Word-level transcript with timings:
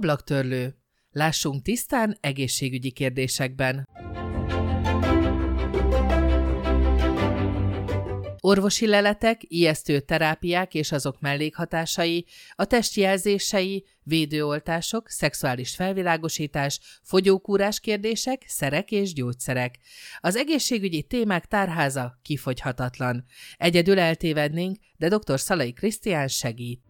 ablaktörlő. 0.00 0.76
Lássunk 1.10 1.62
tisztán 1.62 2.16
egészségügyi 2.20 2.90
kérdésekben. 2.90 3.88
Orvosi 8.40 8.86
leletek, 8.86 9.40
ijesztő 9.48 10.00
terápiák 10.00 10.74
és 10.74 10.92
azok 10.92 11.20
mellékhatásai, 11.20 12.26
a 12.54 12.64
testjelzései, 12.64 13.86
védőoltások, 14.02 15.08
szexuális 15.08 15.74
felvilágosítás, 15.74 16.80
fogyókúrás 17.02 17.80
kérdések, 17.80 18.44
szerek 18.46 18.90
és 18.90 19.12
gyógyszerek. 19.12 19.78
Az 20.20 20.36
egészségügyi 20.36 21.02
témák 21.02 21.46
tárháza 21.46 22.18
kifogyhatatlan. 22.22 23.24
Egyedül 23.56 23.98
eltévednénk, 23.98 24.76
de 24.96 25.08
dr. 25.08 25.40
Szalai 25.40 25.72
Krisztián 25.72 26.28
segít. 26.28 26.89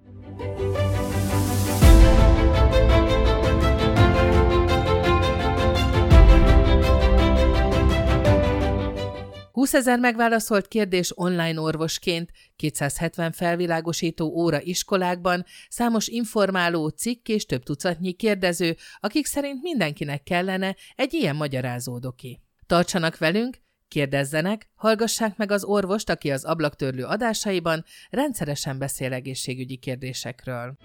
20 9.61 9.75
ezer 9.75 9.99
megválaszolt 9.99 10.69
kérdés 10.69 11.13
online 11.15 11.61
orvosként, 11.61 12.31
270 12.57 13.33
felvilágosító 13.33 14.27
óra 14.27 14.61
iskolákban, 14.61 15.45
számos 15.69 16.09
informáló 16.09 16.89
cikk 16.89 17.29
és 17.29 17.47
több 17.47 17.63
tucatnyi 17.63 18.13
kérdező, 18.13 18.77
akik 19.01 19.27
szerint 19.27 19.63
mindenkinek 19.63 20.23
kellene 20.23 20.77
egy 20.95 21.15
ilyen 21.15 21.37
magyarázódoki. 21.37 22.41
Tartsanak 22.67 23.19
velünk, 23.19 23.59
kérdezzenek, 23.89 24.69
hallgassák 24.75 25.37
meg 25.37 25.51
az 25.51 25.65
orvost, 25.65 26.11
aki 26.11 26.31
az 26.31 26.45
ablaktörlő 26.45 27.05
adásaiban 27.05 27.85
rendszeresen 28.11 28.79
beszél 28.79 29.13
egészségügyi 29.13 29.77
kérdésekről. 29.77 30.77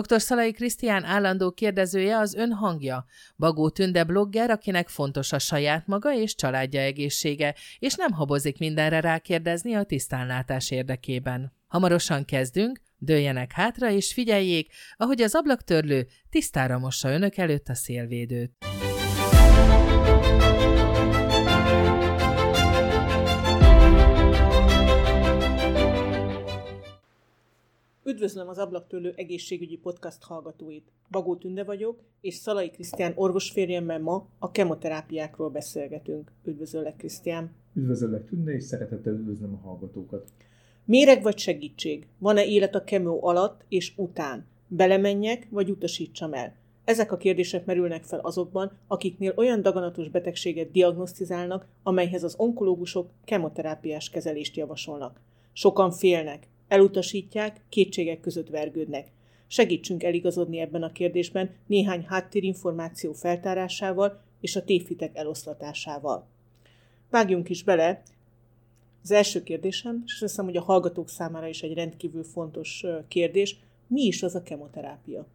Dr. 0.00 0.20
Szalai 0.20 0.52
Krisztián 0.52 1.04
állandó 1.04 1.50
kérdezője 1.52 2.18
az 2.18 2.34
ön 2.34 2.52
hangja. 2.52 3.04
Bagó 3.36 3.70
Tünde 3.70 4.04
blogger, 4.04 4.50
akinek 4.50 4.88
fontos 4.88 5.32
a 5.32 5.38
saját 5.38 5.86
maga 5.86 6.14
és 6.14 6.34
családja 6.34 6.80
egészsége, 6.80 7.54
és 7.78 7.94
nem 7.94 8.12
habozik 8.12 8.58
mindenre 8.58 9.00
rákérdezni 9.00 9.74
a 9.74 9.82
tisztánlátás 9.82 10.70
érdekében. 10.70 11.52
Hamarosan 11.66 12.24
kezdünk, 12.24 12.80
dőljenek 12.98 13.52
hátra 13.52 13.90
és 13.90 14.12
figyeljék, 14.12 14.72
ahogy 14.96 15.20
az 15.20 15.34
ablaktörlő 15.34 16.06
tisztára 16.30 16.78
mossa 16.78 17.10
önök 17.10 17.36
előtt 17.36 17.68
a 17.68 17.74
szélvédőt. 17.74 18.52
Üdvözlöm 28.08 28.48
az 28.48 28.58
Ablaktőlő 28.58 29.12
egészségügyi 29.16 29.76
podcast 29.76 30.22
hallgatóit. 30.22 30.92
Bagó 31.10 31.36
Tünde 31.36 31.64
vagyok, 31.64 32.02
és 32.20 32.34
Szalai 32.34 32.70
Krisztián 32.70 33.12
orvosférjemmel 33.14 34.00
ma 34.00 34.26
a 34.38 34.50
kemoterápiákról 34.50 35.50
beszélgetünk. 35.50 36.32
Üdvözöllek, 36.44 36.96
Krisztián! 36.96 37.50
Üdvözöllek, 37.74 38.24
Tünde, 38.24 38.52
és 38.52 38.64
szeretettel 38.64 39.12
üdvözlöm 39.12 39.54
a 39.54 39.66
hallgatókat. 39.66 40.28
Méreg 40.84 41.22
vagy 41.22 41.38
segítség? 41.38 42.06
Van-e 42.18 42.44
élet 42.44 42.74
a 42.74 42.84
kemó 42.84 43.24
alatt 43.24 43.64
és 43.68 43.92
után? 43.96 44.46
Belemenjek, 44.68 45.46
vagy 45.50 45.70
utasítsam 45.70 46.32
el? 46.32 46.54
Ezek 46.84 47.12
a 47.12 47.16
kérdések 47.16 47.64
merülnek 47.64 48.04
fel 48.04 48.20
azokban, 48.20 48.72
akiknél 48.86 49.32
olyan 49.36 49.62
daganatos 49.62 50.08
betegséget 50.08 50.70
diagnosztizálnak, 50.70 51.66
amelyhez 51.82 52.22
az 52.22 52.34
onkológusok 52.38 53.10
kemoterápiás 53.24 54.10
kezelést 54.10 54.56
javasolnak. 54.56 55.20
Sokan 55.52 55.90
félnek, 55.90 56.48
Elutasítják, 56.68 57.60
kétségek 57.68 58.20
között 58.20 58.48
vergődnek. 58.48 59.06
Segítsünk 59.46 60.02
eligazodni 60.02 60.58
ebben 60.58 60.82
a 60.82 60.92
kérdésben 60.92 61.50
néhány 61.66 62.04
háttérinformáció 62.06 63.12
feltárásával 63.12 64.20
és 64.40 64.56
a 64.56 64.64
tévhitek 64.64 65.16
eloszlatásával. 65.16 66.26
Vágjunk 67.10 67.48
is 67.48 67.64
bele. 67.64 68.02
Az 69.02 69.10
első 69.10 69.42
kérdésem, 69.42 70.02
és 70.06 70.12
azt 70.12 70.20
hiszem, 70.20 70.44
hogy 70.44 70.56
a 70.56 70.62
hallgatók 70.62 71.08
számára 71.08 71.46
is 71.46 71.62
egy 71.62 71.74
rendkívül 71.74 72.24
fontos 72.24 72.84
kérdés, 73.08 73.60
mi 73.86 74.02
is 74.02 74.22
az 74.22 74.34
a 74.34 74.42
kemoterápia? 74.42 75.26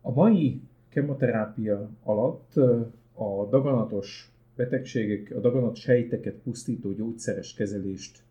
A 0.00 0.12
mai 0.12 0.60
kemoterápia 0.88 1.90
alatt 2.02 2.56
a 3.14 3.46
daganatos 3.50 4.30
betegségek, 4.56 5.32
a 5.36 5.40
daganat 5.40 5.76
sejteket 5.76 6.34
pusztító 6.34 6.92
gyógyszeres 6.92 7.54
kezelést 7.54 8.22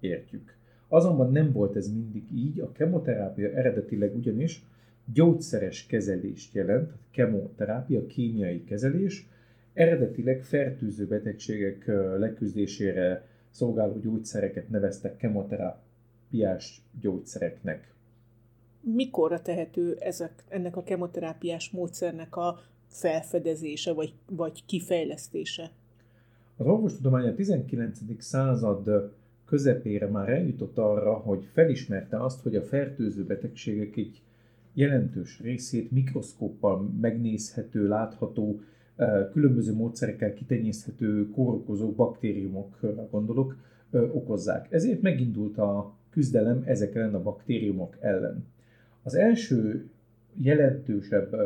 értjük. 0.00 0.55
Azonban 0.88 1.32
nem 1.32 1.52
volt 1.52 1.76
ez 1.76 1.92
mindig 1.92 2.22
így, 2.34 2.60
a 2.60 2.72
kemoterápia 2.72 3.48
eredetileg 3.48 4.16
ugyanis 4.16 4.62
gyógyszeres 5.12 5.86
kezelést 5.86 6.54
jelent, 6.54 6.92
kemoterápia, 7.10 8.06
kémiai 8.06 8.64
kezelés, 8.64 9.26
eredetileg 9.72 10.42
fertőző 10.42 11.06
betegségek 11.06 11.86
leküzdésére 12.18 13.26
szolgáló 13.50 13.98
gyógyszereket 13.98 14.68
neveztek 14.68 15.16
kemoterápiás 15.16 16.82
gyógyszereknek. 17.00 17.94
Mikorra 18.80 19.42
tehető 19.42 19.96
ezek, 20.00 20.44
ennek 20.48 20.76
a 20.76 20.82
kemoterápiás 20.82 21.70
módszernek 21.70 22.36
a 22.36 22.58
felfedezése 22.88 23.92
vagy, 23.92 24.14
vagy 24.30 24.64
kifejlesztése? 24.66 25.70
Az 26.56 26.66
orvostudomány 26.66 27.28
a 27.28 27.34
19. 27.34 27.98
század 28.18 29.12
közepére 29.46 30.06
már 30.06 30.28
eljutott 30.28 30.78
arra, 30.78 31.12
hogy 31.12 31.48
felismerte 31.52 32.22
azt, 32.22 32.42
hogy 32.42 32.56
a 32.56 32.62
fertőző 32.62 33.24
betegségek 33.24 33.96
egy 33.96 34.22
jelentős 34.72 35.40
részét 35.40 35.90
mikroszkóppal 35.90 36.90
megnézhető, 37.00 37.88
látható, 37.88 38.60
különböző 39.32 39.74
módszerekkel 39.74 40.34
kitenyészhető 40.34 41.30
kórokozók, 41.30 41.94
baktériumokra 41.94 43.08
gondolok, 43.10 43.56
okozzák. 43.90 44.72
Ezért 44.72 45.02
megindult 45.02 45.58
a 45.58 45.94
küzdelem 46.10 46.62
ezek 46.64 46.94
ellen 46.94 47.14
a 47.14 47.22
baktériumok 47.22 47.96
ellen. 48.00 48.44
Az 49.02 49.14
első 49.14 49.88
jelentősebb, 50.40 51.36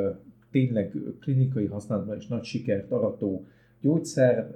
tényleg 0.51 0.95
klinikai 1.21 1.67
használatban 1.67 2.17
is 2.17 2.27
nagy 2.27 2.45
sikert 2.45 2.91
arató 2.91 3.47
gyógyszer 3.81 4.55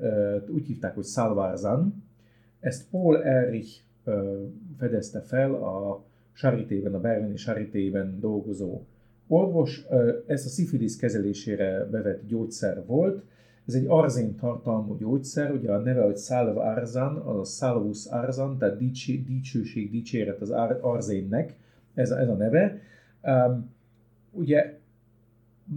úgy 0.48 0.66
hívták, 0.66 0.94
hogy 0.94 1.04
Salvarzan, 1.04 2.03
ezt 2.64 2.88
Paul 2.90 3.24
Erich 3.24 3.80
fedezte 4.78 5.20
fel 5.20 5.54
a 5.54 6.04
Charité-ben, 6.32 6.94
a 6.94 7.00
berlini 7.00 7.34
Charité-ben 7.34 8.20
dolgozó 8.20 8.82
orvos. 9.26 9.86
Ez 10.26 10.44
a 10.44 10.48
szifilisz 10.48 10.96
kezelésére 10.96 11.88
bevett 11.90 12.26
gyógyszer 12.26 12.86
volt. 12.86 13.22
Ez 13.66 13.74
egy 13.74 13.84
arzén 13.88 14.36
tartalmú 14.36 14.96
gyógyszer, 14.96 15.50
ugye 15.50 15.72
a 15.72 15.78
neve, 15.78 16.02
hogy 16.02 16.16
Salv 16.16 16.56
Arzan, 16.56 17.16
a 17.16 17.44
Salvus 17.44 18.06
Arzan, 18.06 18.58
tehát 18.58 18.78
dicső, 18.78 19.22
dicsőség, 19.26 19.90
dicséret 19.90 20.40
az 20.40 20.50
arzénnek, 20.80 21.56
ez 21.94 22.10
a, 22.10 22.18
ez 22.18 22.28
a 22.28 22.34
neve. 22.34 22.80
Um, 23.22 23.70
ugye 24.30 24.78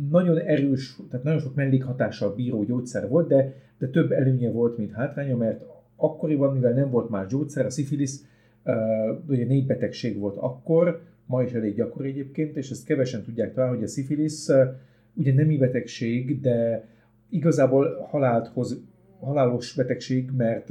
nagyon 0.09 0.37
erős, 0.37 0.97
tehát 1.09 1.25
nagyon 1.25 1.39
sok 1.39 1.55
mellékhatással 1.55 2.35
bíró 2.35 2.63
gyógyszer 2.63 3.07
volt, 3.07 3.27
de, 3.27 3.53
de 3.77 3.87
több 3.87 4.11
előnye 4.11 4.49
volt, 4.49 4.77
mint 4.77 4.91
hátránya, 4.91 5.37
mert 5.37 5.63
akkoriban, 5.97 6.53
mivel 6.53 6.73
nem 6.73 6.89
volt 6.89 7.09
más 7.09 7.27
gyógyszer, 7.27 7.65
a 7.65 7.69
szifilisz 7.69 8.25
ugye 9.27 9.45
népbetegség 9.45 10.19
volt 10.19 10.37
akkor, 10.37 11.01
ma 11.25 11.43
is 11.43 11.51
elég 11.51 11.75
gyakori 11.75 12.09
egyébként, 12.09 12.57
és 12.57 12.69
ezt 12.69 12.85
kevesen 12.85 13.23
tudják 13.23 13.53
talán, 13.53 13.69
hogy 13.69 13.83
a 13.83 13.87
szifilisz 13.87 14.49
ugye 15.13 15.33
nemi 15.33 15.57
betegség, 15.57 16.41
de 16.41 16.87
igazából 17.29 18.07
halált 18.09 18.47
hoz, 18.47 18.81
halálos 19.19 19.73
betegség, 19.73 20.31
mert 20.37 20.69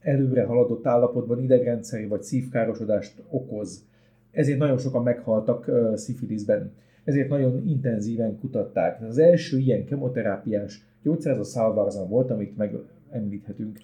előre 0.00 0.44
haladott 0.44 0.86
állapotban 0.86 1.42
idegrendszeri 1.42 2.06
vagy 2.06 2.22
szívkárosodást 2.22 3.22
okoz. 3.28 3.84
Ezért 4.30 4.58
nagyon 4.58 4.78
sokan 4.78 5.02
meghaltak 5.02 5.70
szifiliszben. 5.94 6.72
Ezért 7.04 7.28
nagyon 7.28 7.68
intenzíven 7.68 8.38
kutatták. 8.38 9.02
Az 9.02 9.18
első 9.18 9.58
ilyen 9.58 9.84
kemoterápiás 9.84 10.84
gyógyszer 11.02 11.32
az 11.32 11.38
a 11.38 11.44
szalvarzan 11.44 12.08
volt, 12.08 12.30
amit 12.30 12.56
megemlíthetünk. 12.56 13.78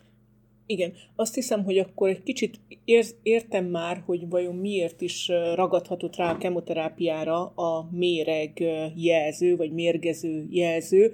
Igen, 0.68 0.92
azt 1.16 1.34
hiszem, 1.34 1.64
hogy 1.64 1.78
akkor 1.78 2.08
egy 2.08 2.22
kicsit 2.22 2.60
ér, 2.84 3.04
értem 3.22 3.64
már, 3.64 4.02
hogy 4.06 4.28
vajon 4.28 4.54
miért 4.54 5.00
is 5.00 5.28
ragadhatott 5.54 6.16
rá 6.16 6.32
a 6.32 6.38
kemoterápiára 6.38 7.44
a 7.46 7.88
méreg 7.90 8.64
jelző, 8.96 9.56
vagy 9.56 9.72
mérgező 9.72 10.46
jelző, 10.50 11.12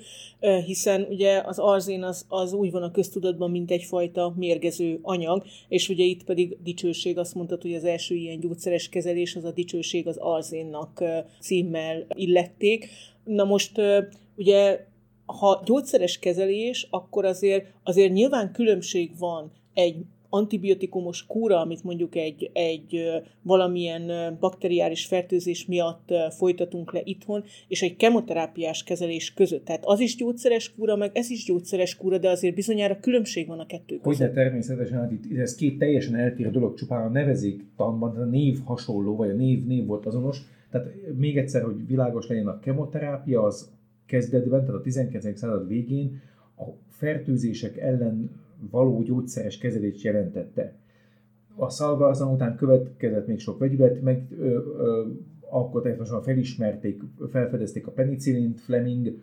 hiszen 0.67 1.07
ugye 1.11 1.43
az 1.45 1.59
arzén 1.59 2.03
az, 2.03 2.25
az 2.29 2.53
úgy 2.53 2.71
van 2.71 2.83
a 2.83 2.91
köztudatban, 2.91 3.51
mint 3.51 3.71
egyfajta 3.71 4.35
mérgező 4.37 4.99
anyag, 5.03 5.45
és 5.69 5.89
ugye 5.89 6.05
itt 6.05 6.25
pedig 6.25 6.57
dicsőség, 6.63 7.19
azt 7.19 7.35
mondtad, 7.35 7.63
hogy 7.63 7.75
az 7.75 7.85
első 7.85 8.15
ilyen 8.15 8.41
gyógyszeres 8.41 8.89
kezelés, 8.89 9.37
az 9.37 9.45
a 9.45 9.53
dicsőség 9.53 10.07
az 10.07 10.17
arzénnak 10.17 11.03
címmel 11.41 12.07
illették. 12.15 12.89
Na 13.25 13.45
most 13.45 13.81
ugye 14.37 14.91
ha 15.27 15.63
gyógyszeres 15.65 16.19
kezelés, 16.19 16.87
akkor 16.91 17.25
azért, 17.25 17.67
azért 17.83 18.13
nyilván 18.13 18.53
különbség 18.53 19.11
van 19.19 19.51
egy 19.75 19.97
antibiotikumos 20.35 21.27
kúra, 21.27 21.61
amit 21.61 21.85
mondjuk 21.85 22.15
egy, 22.17 22.51
egy 22.53 23.01
valamilyen 23.43 24.37
bakteriáris 24.41 25.07
fertőzés 25.07 25.67
miatt 25.67 26.09
folytatunk 26.39 26.93
le 26.93 27.01
itthon, 27.05 27.45
és 27.69 27.83
egy 27.83 27.97
kemoterápiás 27.97 28.83
kezelés 28.83 29.35
között. 29.35 29.65
Tehát 29.65 29.85
az 29.85 30.01
is 30.01 30.17
gyógyszeres 30.17 30.75
kúra, 30.75 30.97
meg 30.97 31.11
ez 31.15 31.31
is 31.31 31.45
gyógyszeres 31.45 31.97
kúra, 31.97 32.19
de 32.19 32.29
azért 32.29 32.55
bizonyára 32.55 32.99
különbség 33.01 33.47
van 33.47 33.59
a 33.59 33.67
kettő 33.67 33.99
között. 33.99 34.19
Hogyne 34.19 34.31
természetesen, 34.31 34.99
hát 34.99 35.13
itt 35.13 35.39
ez 35.39 35.55
két 35.55 35.79
teljesen 35.79 36.15
eltérő 36.15 36.51
dolog, 36.51 36.75
csupán 36.75 37.07
a 37.07 37.09
nevezék 37.09 37.65
tanban, 37.77 38.17
a 38.17 38.25
név 38.25 38.59
hasonló, 38.65 39.17
vagy 39.17 39.31
a 39.31 39.35
név, 39.35 39.67
név 39.67 39.87
volt 39.87 40.07
azonos. 40.07 40.39
Tehát 40.71 40.89
még 41.17 41.37
egyszer, 41.37 41.63
hogy 41.63 41.87
világos 41.87 42.27
legyen 42.27 42.47
a 42.47 42.59
kemoterápia, 42.59 43.43
az 43.43 43.71
kezdetben, 44.07 44.61
tehát 44.61 44.81
a 44.81 44.81
19. 44.81 45.39
század 45.39 45.69
végén 45.69 46.21
a 46.59 46.65
fertőzések 46.89 47.77
ellen 47.77 48.31
való 48.71 49.03
gyógyszeres 49.03 49.59
kezelést 49.59 50.03
jelentette. 50.05 50.75
A 51.57 51.69
szalvarzan 51.69 52.33
után 52.33 52.57
következett 52.57 53.27
még 53.27 53.39
sok 53.39 53.59
vegyület, 53.59 54.03
meg 54.03 54.27
ö, 54.39 54.45
ö, 54.79 55.07
alkotásosan 55.53 56.23
felismerték, 56.23 57.03
felfedezték 57.31 57.87
a 57.87 57.91
penicillint, 57.91 58.61
Fleming, 58.61 59.17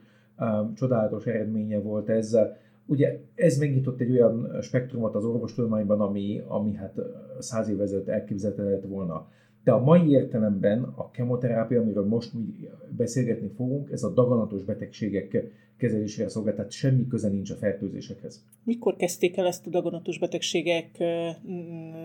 csodálatos 0.76 1.26
eredménye 1.26 1.80
volt 1.80 2.10
ez. 2.10 2.38
Ugye 2.86 3.20
ez 3.36 3.58
megnyitott 3.58 4.00
egy 4.00 4.12
olyan 4.12 4.62
spektrumot 4.62 5.16
az 5.16 5.26
orvostudományban, 5.26 6.02
ami, 6.02 6.42
ami 6.48 6.74
hát 6.74 6.96
száz 7.40 7.70
évvel 7.70 7.84
ezelőtt 7.84 8.08
elképzelhető 8.08 8.88
volna. 8.88 9.28
De 9.64 9.72
a 9.72 9.84
mai 9.84 10.10
értelemben 10.10 10.84
a 10.84 11.12
kemoterápia, 11.12 11.82
amiről 11.82 12.06
most 12.06 12.34
mi 12.34 12.70
beszélgetni 13.00 13.50
fogunk, 13.56 13.92
ez 13.92 14.04
a 14.04 14.10
daganatos 14.10 14.64
betegségek 14.64 15.52
kezelésére 15.78 16.30
szolgál, 16.30 16.56
tehát 16.56 16.72
semmi 16.72 17.08
köze 17.08 17.30
nincs 17.30 17.50
a 17.50 17.56
fertőzésekhez. 17.56 18.46
Mikor 18.64 18.96
kezdték 18.96 19.38
el 19.38 19.46
ezt 19.46 19.68
a 19.68 19.70
daganatos 19.70 20.20
betegségek 20.20 21.04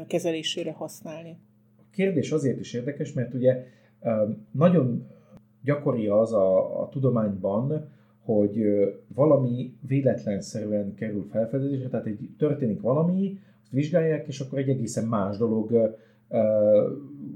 kezelésére 0.06 0.72
használni? 0.72 1.36
A 1.76 1.82
kérdés 1.90 2.32
azért 2.32 2.60
is 2.60 2.72
érdekes, 2.72 3.12
mert 3.12 3.34
ugye 3.34 3.64
nagyon 4.50 5.06
gyakori 5.62 6.06
az 6.06 6.32
a, 6.32 6.80
a 6.82 6.88
tudományban, 6.88 7.88
hogy 8.24 8.64
valami 9.14 9.74
véletlenszerűen 9.86 10.94
kerül 10.94 11.26
felfedezésre, 11.30 11.88
tehát 11.88 12.06
egy, 12.06 12.28
történik 12.38 12.80
valami, 12.80 13.38
azt 13.62 13.72
vizsgálják, 13.72 14.26
és 14.26 14.40
akkor 14.40 14.58
egy 14.58 14.68
egészen 14.68 15.04
más 15.04 15.36
dolog 15.36 15.94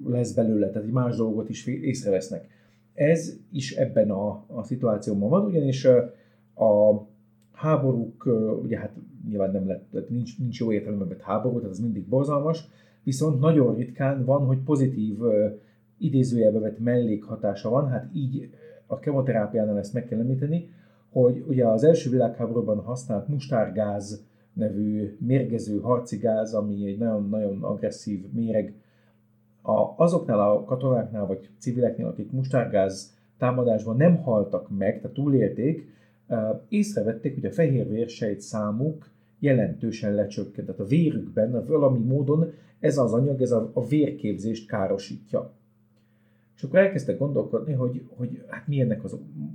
lesz 0.06 0.32
belőle, 0.32 0.68
tehát 0.68 0.86
egy 0.86 0.92
más 0.92 1.16
dolgot 1.16 1.48
is 1.48 1.66
észrevesznek. 1.66 2.48
Ez 2.98 3.36
is 3.52 3.76
ebben 3.76 4.10
a, 4.10 4.44
a 4.46 4.62
szituációban 4.62 5.28
van, 5.28 5.44
ugyanis 5.44 5.84
a 6.54 7.06
háborúk, 7.52 8.26
ugye 8.62 8.78
hát 8.78 8.92
nyilván 9.28 9.50
nem 9.50 9.66
lett, 9.66 10.08
nincs, 10.08 10.38
nincs 10.38 10.60
jó 10.60 10.72
értelemben 10.72 11.08
vett 11.08 11.20
háború, 11.20 11.56
tehát 11.56 11.70
ez 11.70 11.80
mindig 11.80 12.08
borzalmas, 12.08 12.68
viszont 13.02 13.40
nagyon 13.40 13.74
ritkán 13.74 14.24
van, 14.24 14.46
hogy 14.46 14.58
pozitív 14.58 15.18
idézőjelbe 15.98 16.58
vett 16.58 16.78
mellékhatása 16.78 17.68
van, 17.70 17.88
hát 17.88 18.10
így 18.14 18.50
a 18.86 18.98
kemoterápiánál 18.98 19.78
ezt 19.78 19.92
meg 19.92 20.04
kell 20.04 20.18
említeni, 20.18 20.70
hogy 21.10 21.44
ugye 21.48 21.66
az 21.66 21.84
első 21.84 22.10
világháborúban 22.10 22.78
használt 22.78 23.28
mustárgáz 23.28 24.24
nevű 24.52 25.16
mérgező 25.20 25.80
harci 25.80 26.16
gáz, 26.16 26.54
ami 26.54 26.86
egy 26.86 26.98
nagyon-nagyon 26.98 27.62
agresszív 27.62 28.32
méreg, 28.32 28.74
a, 29.62 29.94
azoknál 29.96 30.40
a 30.40 30.64
katonáknál 30.64 31.26
vagy 31.26 31.48
civileknél, 31.58 32.06
akik 32.06 32.30
mustárgáz 32.30 33.16
támadásban 33.38 33.96
nem 33.96 34.16
haltak 34.16 34.68
meg, 34.78 35.00
tehát 35.00 35.16
túlélték, 35.16 35.96
észrevették, 36.68 37.34
hogy 37.34 37.44
a 37.44 37.52
fehér 37.52 37.88
vérsejt 37.88 38.40
számuk 38.40 39.10
jelentősen 39.38 40.14
lecsökkent. 40.14 40.66
Tehát 40.66 40.80
a 40.80 40.84
vérükben 40.84 41.64
valami 41.66 41.98
módon 41.98 42.52
ez 42.80 42.98
az 42.98 43.12
anyag, 43.12 43.42
ez 43.42 43.50
a, 43.50 43.70
a 43.72 43.86
vérképzést 43.86 44.68
károsítja. 44.68 45.50
És 46.56 46.62
akkor 46.62 46.78
elkezdtek 46.78 47.18
gondolkodni, 47.18 47.72
hogy, 47.72 48.06
hogy 48.16 48.42
hát 48.46 48.66
mi 48.66 48.80
ennek 48.80 49.04
az, 49.04 49.12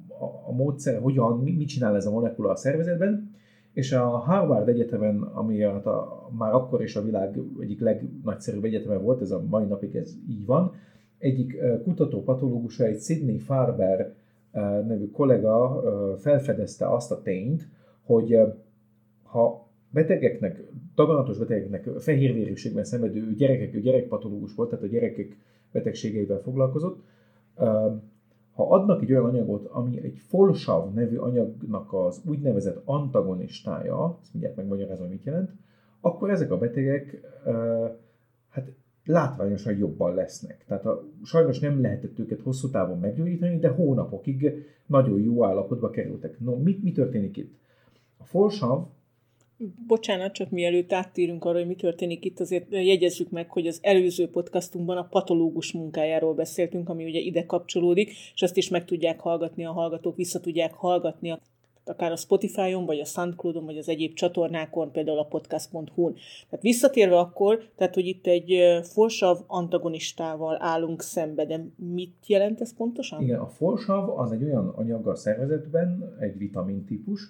a, 0.07 0.23
a 0.47 0.51
módszer, 0.51 1.01
hogyan, 1.01 1.39
mit 1.39 1.67
csinál 1.67 1.95
ez 1.95 2.05
a 2.05 2.11
molekula 2.11 2.49
a 2.49 2.55
szervezetben, 2.55 3.35
és 3.73 3.91
a 3.91 4.07
Harvard 4.07 4.67
Egyetemen, 4.67 5.21
ami 5.21 5.61
hát 5.61 5.85
a, 5.85 6.29
már 6.37 6.53
akkor 6.53 6.81
is 6.83 6.95
a 6.95 7.03
világ 7.03 7.39
egyik 7.59 7.79
legnagyszerűbb 7.79 8.63
egyeteme 8.63 8.97
volt, 8.97 9.21
ez 9.21 9.31
a 9.31 9.43
mai 9.49 9.65
napig 9.65 9.95
ez 9.95 10.13
így 10.29 10.45
van, 10.45 10.73
egyik 11.17 11.57
kutató 11.83 12.23
patológusa, 12.23 12.83
egy 12.83 13.01
Sidney 13.01 13.37
Farber 13.37 14.13
nevű 14.87 15.11
kollega 15.11 15.83
felfedezte 16.19 16.93
azt 16.93 17.11
a 17.11 17.21
tényt, 17.21 17.67
hogy 18.01 18.39
ha 19.23 19.67
betegeknek, 19.89 20.63
daganatos 20.95 21.37
betegeknek 21.37 21.89
fehérvérűségben 21.99 22.83
szenvedő 22.83 23.33
gyerekek, 23.35 23.79
gyerekpatológus 23.79 24.55
volt, 24.55 24.69
tehát 24.69 24.85
a 24.85 24.87
gyerekek 24.87 25.37
betegségeivel 25.71 26.39
foglalkozott, 26.39 27.03
ha 28.53 28.69
adnak 28.69 29.01
egy 29.01 29.11
olyan 29.11 29.25
anyagot, 29.25 29.65
ami 29.65 30.03
egy 30.03 30.17
folsav 30.17 30.93
nevű 30.93 31.17
anyagnak 31.17 31.93
az 31.93 32.21
úgynevezett 32.25 32.81
antagonistája, 32.85 34.17
ezt 34.21 34.33
mindjárt 34.33 34.55
megmagyarázom, 34.55 35.07
mit 35.07 35.23
jelent, 35.23 35.51
akkor 36.01 36.29
ezek 36.29 36.51
a 36.51 36.57
betegek 36.57 37.21
hát 38.49 38.71
látványosan 39.05 39.77
jobban 39.77 40.13
lesznek. 40.13 40.65
Tehát 40.67 40.85
a, 40.85 41.03
sajnos 41.23 41.59
nem 41.59 41.81
lehetett 41.81 42.19
őket 42.19 42.41
hosszú 42.41 42.69
távon 42.69 42.99
meggyógyítani, 42.99 43.59
de 43.59 43.69
hónapokig 43.69 44.65
nagyon 44.85 45.19
jó 45.19 45.45
állapotba 45.45 45.89
kerültek. 45.89 46.39
No, 46.39 46.55
mit, 46.55 46.83
mi 46.83 46.91
történik 46.91 47.37
itt? 47.37 47.53
A 48.17 48.23
folsav 48.23 48.85
Bocsánat, 49.87 50.33
csak 50.33 50.49
mielőtt 50.49 50.93
áttérünk 50.93 51.45
arra, 51.45 51.57
hogy 51.57 51.67
mi 51.67 51.75
történik 51.75 52.25
itt, 52.25 52.39
azért 52.39 52.65
jegyezzük 52.69 53.29
meg, 53.29 53.49
hogy 53.49 53.67
az 53.67 53.79
előző 53.81 54.29
podcastunkban 54.29 54.97
a 54.97 55.07
patológus 55.07 55.71
munkájáról 55.71 56.33
beszéltünk, 56.33 56.89
ami 56.89 57.03
ugye 57.03 57.19
ide 57.19 57.45
kapcsolódik, 57.45 58.09
és 58.33 58.41
azt 58.41 58.57
is 58.57 58.69
meg 58.69 58.85
tudják 58.85 59.19
hallgatni 59.19 59.65
a 59.65 59.71
hallgatók, 59.71 60.15
vissza 60.15 60.39
tudják 60.39 60.73
hallgatni 60.73 61.31
a 61.31 61.39
akár 61.85 62.11
a 62.11 62.15
Spotify-on, 62.15 62.85
vagy 62.85 62.99
a 62.99 63.05
Soundcloud-on, 63.05 63.65
vagy 63.65 63.77
az 63.77 63.89
egyéb 63.89 64.13
csatornákon, 64.13 64.91
például 64.91 65.19
a 65.19 65.25
podcast.hu-n. 65.25 66.13
Tehát 66.49 66.61
visszatérve 66.61 67.17
akkor, 67.17 67.63
tehát 67.75 67.93
hogy 67.93 68.05
itt 68.05 68.27
egy 68.27 68.79
forsav 68.83 69.37
antagonistával 69.47 70.57
állunk 70.59 71.01
szembe, 71.01 71.45
de 71.45 71.65
mit 71.93 72.15
jelent 72.27 72.61
ez 72.61 72.73
pontosan? 72.75 73.21
Igen, 73.21 73.39
a 73.39 73.47
forsav 73.47 74.19
az 74.19 74.31
egy 74.31 74.43
olyan 74.43 74.73
anyag 74.75 75.07
a 75.07 75.15
szervezetben, 75.15 76.15
egy 76.19 76.37
vitamin 76.37 76.85
típus, 76.85 77.21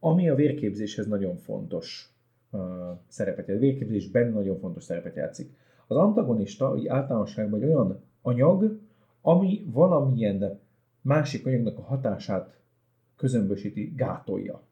ami 0.00 0.28
a 0.28 0.34
vérképzéshez 0.34 1.06
nagyon 1.06 1.36
fontos 1.36 2.14
uh, 2.50 2.60
szerepet 3.08 3.46
játszik. 3.46 3.62
A 3.62 3.66
vérképzésben 3.66 4.32
nagyon 4.32 4.58
fontos 4.58 4.84
szerepet 4.84 5.16
játszik. 5.16 5.50
Az 5.86 5.96
antagonista 5.96 6.76
általánosságban 6.86 7.62
egy 7.62 7.68
olyan 7.68 8.00
anyag, 8.22 8.78
ami 9.22 9.64
valamilyen 9.66 10.60
másik 11.00 11.46
anyagnak 11.46 11.78
a 11.78 11.82
hatását 11.82 12.58
közömbösíti, 13.16 13.92
gátolja. 13.96 14.62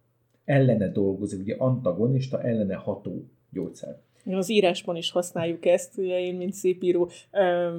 Ellene 0.44 0.88
dolgozik, 0.88 1.40
ugye 1.40 1.54
antagonista, 1.58 2.42
ellene 2.42 2.74
ható 2.74 3.24
gyógyszer. 3.50 4.00
Az 4.24 4.50
írásban 4.50 4.96
is 4.96 5.10
használjuk 5.10 5.66
ezt, 5.66 5.98
ugye 5.98 6.20
én, 6.20 6.34
mint 6.34 6.52
szépíró, 6.52 7.10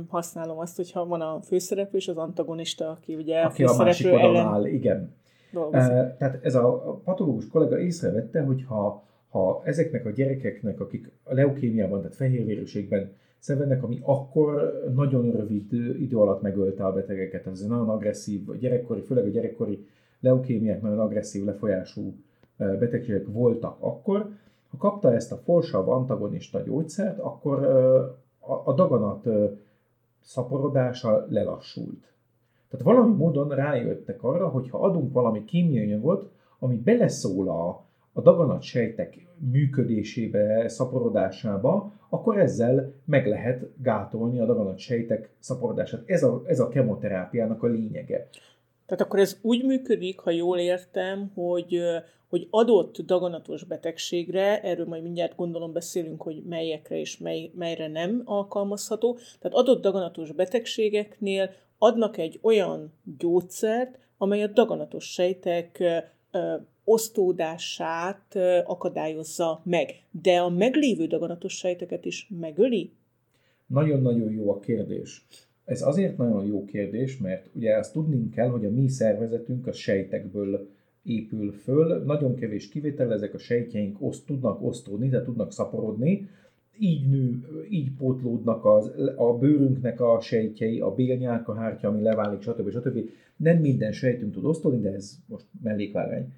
használom 0.07 0.59
azt, 0.59 0.75
hogyha 0.75 1.05
van 1.05 1.21
a 1.21 1.41
főszereplő 1.41 1.97
és 1.97 2.07
az 2.07 2.17
antagonista, 2.17 2.89
aki 2.89 3.15
ugye 3.15 3.39
aki 3.39 3.63
a 3.63 3.67
főszereplő 3.67 4.09
a 4.09 4.13
másik 4.13 4.35
ellen... 4.35 4.45
áll, 4.45 4.65
igen. 4.65 5.13
Dolgozik. 5.51 5.91
Tehát 6.17 6.39
ez 6.41 6.55
a 6.55 6.99
patológus 7.03 7.47
kollega 7.47 7.79
észrevette, 7.79 8.41
hogy 8.41 8.63
ha, 8.67 9.03
ha 9.29 9.61
ezeknek 9.65 10.05
a 10.05 10.09
gyerekeknek, 10.09 10.79
akik 10.79 11.11
a 11.23 11.33
leukémiában, 11.33 11.99
tehát 11.99 12.15
fehérvérűségben 12.15 13.11
szenvednek, 13.39 13.83
ami 13.83 13.99
akkor 14.01 14.81
nagyon 14.95 15.31
rövid 15.31 15.73
idő 15.73 16.17
alatt 16.17 16.41
megölte 16.41 16.85
a 16.85 16.93
betegeket. 16.93 17.47
Ez 17.47 17.65
nagyon 17.65 17.89
agresszív, 17.89 18.57
gyerekkori, 18.59 19.01
főleg 19.01 19.25
a 19.25 19.29
gyerekkori 19.29 19.87
leukémiák 20.19 20.81
nagyon 20.81 20.99
agresszív 20.99 21.45
lefolyású 21.45 22.13
betegségek 22.57 23.27
voltak 23.27 23.75
akkor. 23.79 24.29
Ha 24.69 24.77
kapta 24.77 25.13
ezt 25.13 25.31
a 25.31 25.37
forsav 25.37 25.89
antagonista 25.89 26.61
gyógyszert, 26.61 27.19
akkor 27.19 27.65
a 28.63 28.73
daganat 28.73 29.27
szaporodása 30.21 31.25
lelassult. 31.29 32.13
Tehát 32.69 32.85
valami 32.85 33.15
módon 33.15 33.49
rájöttek 33.49 34.23
arra, 34.23 34.47
hogy 34.47 34.69
ha 34.69 34.79
adunk 34.79 35.13
valami 35.13 35.45
kémiai 35.45 35.85
anyagot, 35.85 36.29
ami 36.59 36.77
beleszól 36.77 37.49
a, 37.49 37.85
a 38.13 38.21
daganat 38.21 38.61
sejtek 38.61 39.27
működésébe, 39.51 40.67
szaporodásába, 40.67 41.93
akkor 42.09 42.39
ezzel 42.39 42.93
meg 43.05 43.27
lehet 43.27 43.69
gátolni 43.81 44.39
a 44.39 44.45
daganat 44.45 44.77
sejtek 44.77 45.29
szaporodását. 45.39 46.03
Ez 46.05 46.23
a, 46.23 46.41
ez 46.45 46.59
a 46.59 46.67
kemoterápiának 46.67 47.63
a 47.63 47.67
lényege. 47.67 48.29
Tehát 48.85 49.03
akkor 49.03 49.19
ez 49.19 49.37
úgy 49.41 49.65
működik, 49.65 50.19
ha 50.19 50.31
jól 50.31 50.57
értem, 50.57 51.31
hogy, 51.33 51.79
hogy 52.29 52.47
adott 52.49 52.97
daganatos 52.97 53.63
betegségre, 53.63 54.61
erről 54.61 54.85
majd 54.85 55.03
mindjárt 55.03 55.35
gondolom 55.35 55.73
beszélünk, 55.73 56.21
hogy 56.21 56.43
melyekre 56.49 56.99
és 56.99 57.17
mely, 57.17 57.51
melyre 57.55 57.87
nem 57.87 58.21
alkalmazható, 58.25 59.17
tehát 59.39 59.57
adott 59.57 59.81
daganatos 59.81 60.31
betegségeknél 60.31 61.49
adnak 61.79 62.17
egy 62.17 62.39
olyan 62.41 62.93
gyógyszert, 63.17 63.99
amely 64.17 64.43
a 64.43 64.47
daganatos 64.47 65.11
sejtek 65.11 65.83
osztódását 66.83 68.35
akadályozza 68.65 69.61
meg. 69.63 69.89
De 70.11 70.39
a 70.39 70.49
meglévő 70.49 71.07
daganatos 71.07 71.57
sejteket 71.57 72.05
is 72.05 72.27
megöli? 72.39 72.91
Nagyon-nagyon 73.67 74.31
jó 74.31 74.51
a 74.51 74.59
kérdés. 74.59 75.25
Ez 75.65 75.81
azért 75.81 76.17
nagyon 76.17 76.45
jó 76.45 76.65
kérdés, 76.65 77.17
mert 77.17 77.49
ugye 77.53 77.77
azt 77.77 77.93
tudni 77.93 78.29
kell, 78.29 78.49
hogy 78.49 78.65
a 78.65 78.69
mi 78.69 78.87
szervezetünk 78.87 79.67
a 79.67 79.71
sejtekből 79.71 80.69
épül 81.03 81.51
föl. 81.51 82.03
Nagyon 82.03 82.35
kevés 82.35 82.69
kivétel, 82.69 83.13
ezek 83.13 83.33
a 83.33 83.37
sejtjeink 83.37 84.01
oszt, 84.01 84.25
tudnak 84.25 84.63
osztódni, 84.63 85.09
de 85.09 85.23
tudnak 85.23 85.51
szaporodni. 85.51 86.29
Így 86.79 87.09
nő, 87.09 87.43
így 87.69 87.91
pótlódnak 87.97 88.65
az, 88.65 88.91
a 89.15 89.37
bőrünknek 89.37 90.01
a 90.01 90.19
sejtjei, 90.19 90.79
a 90.79 91.53
hártya, 91.55 91.87
ami 91.87 92.01
leválik, 92.01 92.41
stb. 92.41 92.69
stb. 92.69 93.09
Nem 93.35 93.57
minden 93.57 93.91
sejtünk 93.91 94.33
tud 94.33 94.45
osztódni, 94.45 94.79
de 94.79 94.93
ez 94.93 95.17
most 95.25 95.45
mellékvágány. 95.63 96.33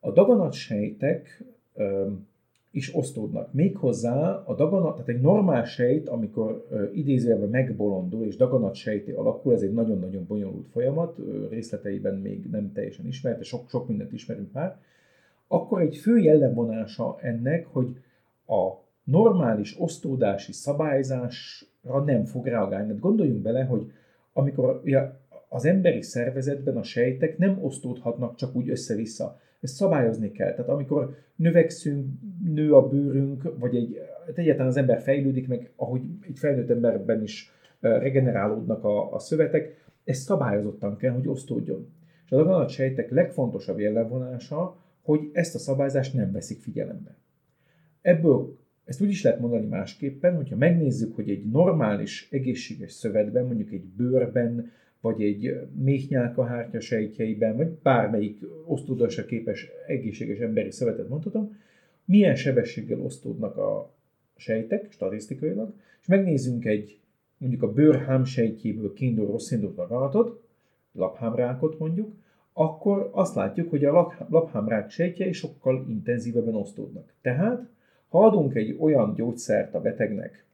A 0.00 0.10
daganatsejtek 0.10 1.44
is 2.70 2.94
osztódnak. 2.94 3.52
Méghozzá 3.52 4.42
a 4.46 4.54
daganat, 4.54 4.92
tehát 4.92 5.08
egy 5.08 5.20
normál 5.20 5.64
sejt, 5.64 6.08
amikor 6.08 6.66
idézőjelben 6.92 7.48
megbolondul 7.48 8.26
és 8.26 8.36
daganat 8.36 8.74
sejté 8.74 9.12
alakul, 9.12 9.52
ez 9.52 9.62
egy 9.62 9.72
nagyon-nagyon 9.72 10.24
bonyolult 10.26 10.68
folyamat, 10.68 11.18
részleteiben 11.50 12.14
még 12.14 12.48
nem 12.50 12.72
teljesen 12.72 13.06
ismert, 13.06 13.38
de 13.38 13.44
sok-sok 13.44 13.88
mindent 13.88 14.12
ismerünk 14.12 14.52
már, 14.52 14.80
akkor 15.46 15.80
egy 15.80 15.96
fő 15.96 16.18
jellemvonása 16.18 17.18
ennek, 17.20 17.66
hogy 17.66 17.96
a 18.46 18.86
normális 19.10 19.76
osztódási 19.78 20.52
szabályzásra 20.52 22.04
nem 22.04 22.24
fog 22.24 22.46
reagálni. 22.46 22.86
Mert 22.86 23.00
gondoljunk 23.00 23.42
bele, 23.42 23.64
hogy 23.64 23.92
amikor 24.32 24.82
az 25.48 25.64
emberi 25.64 26.02
szervezetben 26.02 26.76
a 26.76 26.82
sejtek 26.82 27.38
nem 27.38 27.58
osztódhatnak 27.64 28.36
csak 28.36 28.54
úgy 28.54 28.70
össze-vissza 28.70 29.38
ezt 29.60 29.74
szabályozni 29.74 30.32
kell. 30.32 30.52
Tehát 30.52 30.70
amikor 30.70 31.16
növekszünk, 31.36 32.06
nő 32.44 32.74
a 32.74 32.88
bőrünk, 32.88 33.58
vagy 33.58 33.76
egy, 33.76 33.98
hát 34.26 34.38
egyáltalán 34.38 34.68
az 34.68 34.76
ember 34.76 35.00
fejlődik, 35.00 35.48
meg 35.48 35.72
ahogy 35.76 36.02
egy 36.20 36.38
felnőtt 36.38 36.70
emberben 36.70 37.22
is 37.22 37.52
regenerálódnak 37.80 38.84
a, 38.84 39.12
a 39.14 39.18
szövetek, 39.18 39.86
ez 40.04 40.18
szabályozottan 40.18 40.96
kell, 40.96 41.12
hogy 41.12 41.28
osztódjon. 41.28 41.92
És 42.24 42.30
a 42.30 42.68
sejtek 42.68 43.10
legfontosabb 43.10 43.78
jellemvonása, 43.78 44.76
hogy 45.02 45.30
ezt 45.32 45.54
a 45.54 45.58
szabályzást 45.58 46.14
nem 46.14 46.32
veszik 46.32 46.60
figyelembe. 46.60 47.16
Ebből 48.02 48.58
ezt 48.88 49.00
úgy 49.00 49.08
is 49.08 49.22
lehet 49.22 49.40
mondani 49.40 49.66
másképpen, 49.66 50.36
hogyha 50.36 50.56
megnézzük, 50.56 51.14
hogy 51.14 51.30
egy 51.30 51.44
normális, 51.44 52.28
egészséges 52.30 52.92
szövetben, 52.92 53.46
mondjuk 53.46 53.72
egy 53.72 53.84
bőrben, 53.84 54.70
vagy 55.00 55.22
egy 55.22 55.60
méhnyálkahártya 55.82 56.80
sejtjeiben, 56.80 57.56
vagy 57.56 57.68
bármelyik 57.68 58.40
osztódásra 58.66 59.24
képes 59.24 59.68
egészséges 59.86 60.38
emberi 60.38 60.70
szövetet 60.70 61.08
mondhatom, 61.08 61.56
milyen 62.04 62.34
sebességgel 62.34 63.00
osztódnak 63.00 63.56
a 63.56 63.94
sejtek 64.36 64.92
statisztikailag, 64.92 65.74
és 66.00 66.06
megnézzünk 66.06 66.64
egy 66.64 67.00
mondjuk 67.38 67.62
a 67.62 67.72
bőrhám 67.72 68.24
sejtjéből 68.24 68.92
kiinduló 68.92 69.30
rossz 69.30 69.50
indult 69.50 69.80
laphámrákot 70.92 71.78
mondjuk, 71.78 72.12
akkor 72.52 73.10
azt 73.12 73.34
látjuk, 73.34 73.70
hogy 73.70 73.84
a 73.84 74.14
laphámrák 74.28 74.90
sejtjei 74.90 75.32
sokkal 75.32 75.84
intenzívebben 75.88 76.54
osztódnak. 76.54 77.12
Tehát, 77.20 77.68
ha 78.08 78.24
adunk 78.24 78.54
egy 78.54 78.76
olyan 78.80 79.14
gyógyszert 79.14 79.74
a 79.74 79.80
betegnek, 79.80 80.44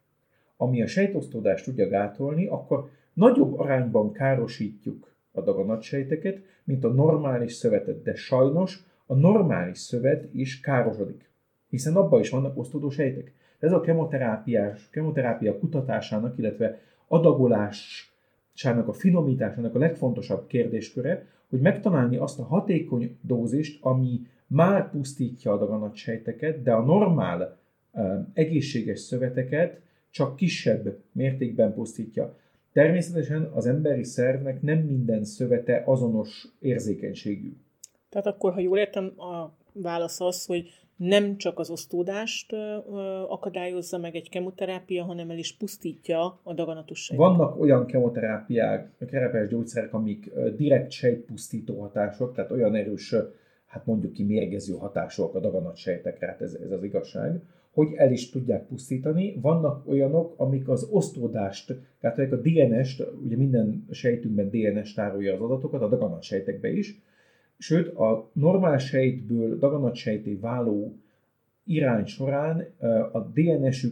ami 0.56 0.82
a 0.82 0.87
sejtosztódást 0.87 1.64
tudja 1.64 1.88
gátolni, 1.88 2.46
akkor 2.46 2.90
nagyobb 3.12 3.58
arányban 3.58 4.12
károsítjuk 4.12 5.14
a 5.32 5.40
daganatsejteket, 5.40 6.38
mint 6.64 6.84
a 6.84 6.88
normális 6.88 7.52
szövetet, 7.52 8.02
de 8.02 8.14
sajnos 8.14 8.84
a 9.06 9.14
normális 9.14 9.78
szövet 9.78 10.28
is 10.32 10.61
károsodik, 10.61 11.30
hiszen 11.68 11.96
abban 11.96 12.20
is 12.20 12.30
vannak 12.30 12.58
osztódó 12.58 12.90
sejtek. 12.90 13.32
Ez 13.58 13.73
a 13.73 13.80
kemoterápiás, 13.80 14.88
kemoterápia 14.90 15.58
kutatásának, 15.58 16.38
illetve 16.38 16.80
adagolásának, 17.08 18.88
a 18.88 18.92
finomításának 18.92 19.75
a 19.75 19.78
legfontosabb 19.78 20.46
kérdésköre, 20.46 21.26
hogy 21.49 21.61
megtalálni 21.61 22.16
azt 22.16 22.38
a 22.38 22.44
hatékony 22.44 23.16
dózist, 23.20 23.84
ami 23.84 24.20
már 24.54 24.90
pusztítja 24.90 25.52
a 25.52 25.58
daganatsejteket, 25.58 26.62
de 26.62 26.73
a 26.73 26.84
normál 26.84 27.58
egészséges 28.32 29.00
szöveteket 29.00 29.80
csak 30.11 30.37
kisebb 30.37 30.96
mértékben 31.12 31.75
pusztítja. 31.75 32.37
Természetesen 32.73 33.50
az 33.54 33.66
emberi 33.66 34.04
szervnek 34.04 34.62
nem 34.62 34.78
minden 34.78 35.25
szövete 35.25 35.82
azonos 35.87 36.49
érzékenységű. 36.58 37.56
Tehát 38.08 38.26
akkor, 38.26 38.52
ha 38.52 38.61
jól 38.61 38.78
értem, 38.78 39.12
a 39.20 39.52
válasz 39.73 40.20
az, 40.20 40.46
hogy 40.46 40.70
nem 40.96 41.37
csak 41.37 41.58
az 41.58 41.70
osztódást 41.70 42.52
akadályozza 43.28 43.99
meg 43.99 44.14
egy 44.14 44.28
kemoterápia, 44.28 45.04
hanem 45.04 45.30
el 45.30 45.38
is 45.38 45.56
pusztítja 45.56 46.40
a 46.42 46.54
daganatos 46.54 47.04
sejtet. 47.04 47.26
Vannak 47.26 47.61
olyan 47.61 47.87
kemoterápiák, 47.87 48.90
kerepes 49.11 49.49
gyógyszerek, 49.49 49.94
amik 49.94 50.30
direkt 50.56 50.90
sejtpusztító 50.90 51.80
hatások, 51.80 52.34
tehát 52.34 52.50
olyan 52.50 52.75
erős, 52.75 53.14
hát 53.75 53.87
mondjuk 53.87 54.12
ki 54.12 54.25
mérgező 54.25 54.75
hatások 54.75 55.35
a 55.35 55.40
daganatsejtekre, 55.40 56.26
hát 56.26 56.40
ez, 56.40 56.54
ez 56.54 56.71
az 56.71 56.83
igazság 56.83 57.40
hogy 57.73 57.93
el 57.97 58.12
is 58.12 58.31
tudják 58.31 58.66
pusztítani. 58.66 59.38
Vannak 59.40 59.88
olyanok, 59.88 60.35
amik 60.37 60.69
az 60.69 60.88
osztódást, 60.90 61.75
tehát 62.00 62.33
a 62.33 62.37
DNS-t, 62.37 63.07
ugye 63.25 63.37
minden 63.37 63.87
sejtünkben 63.90 64.50
DNS 64.50 64.93
tárolja 64.93 65.35
az 65.35 65.40
adatokat, 65.40 65.83
a 65.83 65.88
daganatsejtekbe 65.88 66.73
is, 66.73 67.00
sőt 67.59 67.88
a 67.97 68.31
normál 68.33 68.78
sejtből 68.78 69.59
daganatsejté 69.59 70.35
váló 70.35 70.97
irány 71.64 72.04
során 72.04 72.66
a 73.12 73.21
dns 73.21 73.87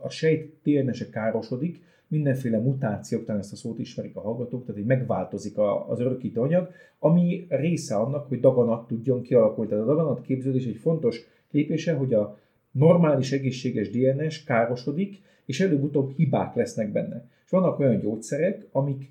a 0.00 0.08
sejt 0.08 0.52
DNS-e 0.62 1.08
károsodik, 1.10 1.82
mindenféle 2.14 2.58
mutációk, 2.58 3.24
talán 3.24 3.40
ezt 3.40 3.52
a 3.52 3.56
szót 3.56 3.78
ismerik 3.78 4.16
a 4.16 4.20
hallgatók, 4.20 4.64
tehát 4.64 4.80
így 4.80 4.86
megváltozik 4.86 5.58
az 5.88 6.00
örökítő 6.00 6.40
anyag, 6.40 6.70
ami 6.98 7.46
része 7.48 7.96
annak, 7.96 8.28
hogy 8.28 8.40
daganat 8.40 8.86
tudjon 8.86 9.22
kialakulni. 9.22 9.70
Tehát 9.70 9.84
a 9.84 9.88
daganat 9.88 10.20
képződés 10.20 10.66
egy 10.66 10.76
fontos 10.76 11.20
lépése, 11.50 11.92
hogy 11.92 12.14
a 12.14 12.38
normális 12.70 13.32
egészséges 13.32 13.90
DNS 13.90 14.44
károsodik, 14.44 15.22
és 15.44 15.60
előbb-utóbb 15.60 16.12
hibák 16.16 16.54
lesznek 16.54 16.92
benne. 16.92 17.28
És 17.44 17.50
vannak 17.50 17.78
olyan 17.78 18.00
gyógyszerek, 18.00 18.66
amik 18.72 19.10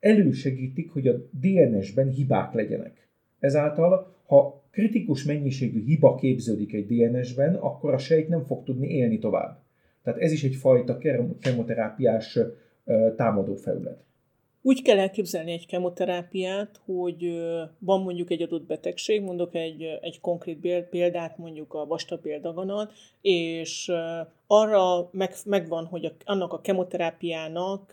elősegítik, 0.00 0.90
hogy 0.90 1.08
a 1.08 1.16
DNS-ben 1.40 2.08
hibák 2.08 2.52
legyenek. 2.52 3.08
Ezáltal, 3.38 4.14
ha 4.26 4.62
kritikus 4.70 5.24
mennyiségű 5.24 5.84
hiba 5.84 6.14
képződik 6.14 6.72
egy 6.72 6.86
DNS-ben, 6.86 7.54
akkor 7.54 7.92
a 7.92 7.98
sejt 7.98 8.28
nem 8.28 8.44
fog 8.44 8.64
tudni 8.64 8.88
élni 8.88 9.18
tovább. 9.18 9.61
Tehát 10.02 10.20
ez 10.20 10.32
is 10.32 10.44
egyfajta 10.44 10.98
kemoterápiás 11.40 12.38
támadó 13.16 13.54
felület. 13.54 14.04
Úgy 14.64 14.82
kell 14.82 14.98
elképzelni 14.98 15.52
egy 15.52 15.66
kemoterápiát, 15.66 16.80
hogy 16.84 17.42
van 17.78 18.02
mondjuk 18.02 18.30
egy 18.30 18.42
adott 18.42 18.66
betegség, 18.66 19.22
mondok 19.22 19.54
egy, 19.54 19.82
egy 20.00 20.20
konkrét 20.20 20.86
példát, 20.90 21.38
mondjuk 21.38 21.74
a 21.74 21.86
vastagbéldaganat, 21.86 22.92
és 23.20 23.92
arra 24.54 25.08
meg, 25.12 25.32
megvan, 25.46 25.84
hogy 25.84 26.04
a, 26.04 26.12
annak 26.24 26.52
a 26.52 26.60
kemoterápiának 26.60 27.90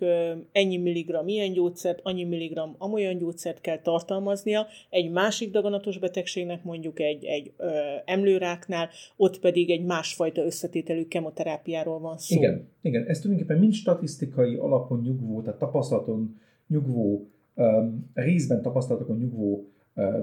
ennyi 0.51 0.78
milligram 0.78 1.28
ilyen 1.28 1.54
gyógyszert, 1.54 2.00
annyi 2.04 2.24
milligram 2.24 2.75
amolyan 2.78 3.18
gyógyszert 3.18 3.62
kell 3.62 3.82
tartalmaznia, 3.82 4.68
egy 4.89 5.12
másik 5.12 5.51
daganatos 5.51 5.98
betegségnek, 5.98 6.63
mondjuk 6.63 7.00
egy, 7.00 7.25
egy 7.25 7.54
ö, 7.58 7.70
emlőráknál, 8.06 8.89
ott 9.16 9.39
pedig 9.39 9.70
egy 9.70 9.86
másfajta 9.86 10.42
összetételű 10.46 11.06
kemoterápiáról 11.08 12.00
van 12.00 12.18
szó. 12.18 12.36
Igen, 12.36 12.68
igen, 12.82 13.06
ez 13.08 13.20
tulajdonképpen 13.20 13.60
mind 13.60 13.74
statisztikai 13.74 14.56
alapon 14.56 15.01
nyugvó, 15.01 15.42
tehát 15.42 15.60
tapasztalaton 15.60 16.39
nyugvó, 16.68 17.28
részben 18.13 18.62
tapasztalatokon 18.62 19.18
nyugvó 19.18 19.68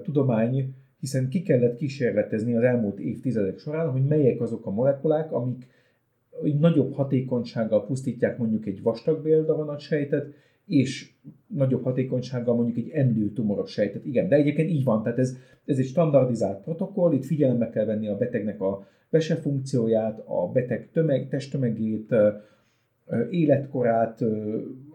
tudomány, 0.02 0.74
hiszen 1.00 1.28
ki 1.28 1.42
kellett 1.42 1.76
kísérletezni 1.76 2.54
az 2.54 2.62
elmúlt 2.62 2.98
évtizedek 2.98 3.58
során, 3.58 3.90
hogy 3.90 4.04
melyek 4.04 4.40
azok 4.40 4.66
a 4.66 4.70
molekulák, 4.70 5.32
amik 5.32 5.66
nagyobb 6.58 6.92
hatékonysággal 6.92 7.86
pusztítják 7.86 8.38
mondjuk 8.38 8.66
egy 8.66 8.82
vastagbéldaganat 8.82 9.80
sejtet, 9.80 10.26
és 10.66 11.12
nagyobb 11.46 11.82
hatékonysággal 11.82 12.54
mondjuk 12.54 12.76
egy 12.76 12.88
emlő 12.88 13.32
tumoros 13.32 13.70
sejtet. 13.70 14.04
Igen, 14.04 14.28
de 14.28 14.36
egyébként 14.36 14.70
így 14.70 14.84
van, 14.84 15.02
tehát 15.02 15.18
ez, 15.18 15.36
ez 15.64 15.78
egy 15.78 15.86
standardizált 15.86 16.62
protokoll, 16.62 17.12
itt 17.12 17.24
figyelembe 17.24 17.70
kell 17.70 17.84
venni 17.84 18.08
a 18.08 18.16
betegnek 18.16 18.60
a 18.60 18.86
vese 19.10 19.36
funkcióját, 19.36 20.22
a 20.24 20.50
beteg 20.52 20.90
tömeg, 20.92 21.28
testtömegét, 21.28 22.14
életkorát, 23.30 24.24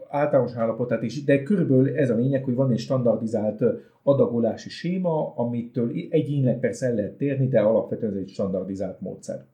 általános 0.08 0.54
állapotát 0.54 1.02
is, 1.02 1.24
de 1.24 1.42
körülbelül 1.42 1.96
ez 1.96 2.10
a 2.10 2.16
lényeg, 2.16 2.44
hogy 2.44 2.54
van 2.54 2.72
egy 2.72 2.78
standardizált 2.78 3.64
adagolási 4.02 4.68
séma, 4.68 5.34
amitől 5.36 5.92
egyénileg 6.10 6.58
persze 6.58 6.86
el 6.86 6.94
lehet 6.94 7.16
térni, 7.16 7.48
de 7.48 7.60
alapvetően 7.60 8.12
ez 8.12 8.18
egy 8.18 8.28
standardizált 8.28 9.00
módszer. 9.00 9.44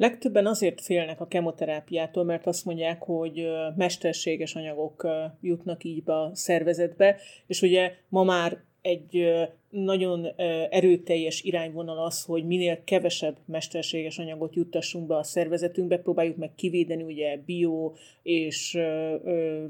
Legtöbben 0.00 0.46
azért 0.46 0.80
félnek 0.80 1.20
a 1.20 1.26
kemoterápiától, 1.26 2.24
mert 2.24 2.46
azt 2.46 2.64
mondják, 2.64 3.02
hogy 3.02 3.46
mesterséges 3.76 4.54
anyagok 4.54 5.06
jutnak 5.40 5.84
így 5.84 6.02
be 6.02 6.20
a 6.20 6.30
szervezetbe, 6.34 7.16
és 7.46 7.62
ugye 7.62 7.92
ma 8.08 8.22
már 8.22 8.62
egy 8.82 9.32
nagyon 9.70 10.26
erőteljes 10.70 11.42
irányvonal 11.42 12.04
az, 12.04 12.24
hogy 12.24 12.46
minél 12.46 12.84
kevesebb 12.84 13.36
mesterséges 13.44 14.18
anyagot 14.18 14.54
juttassunk 14.54 15.06
be 15.06 15.16
a 15.16 15.22
szervezetünkbe, 15.22 15.98
próbáljuk 15.98 16.36
meg 16.36 16.54
kivédeni 16.54 17.02
ugye 17.02 17.36
bio 17.46 17.92
és 18.22 18.78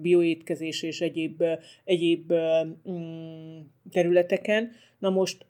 bioétkezés 0.00 0.82
és 0.82 1.00
egyéb, 1.00 1.42
egyéb 1.84 2.32
mm, 2.90 3.58
területeken. 3.90 4.70
Na 4.98 5.10
most 5.10 5.46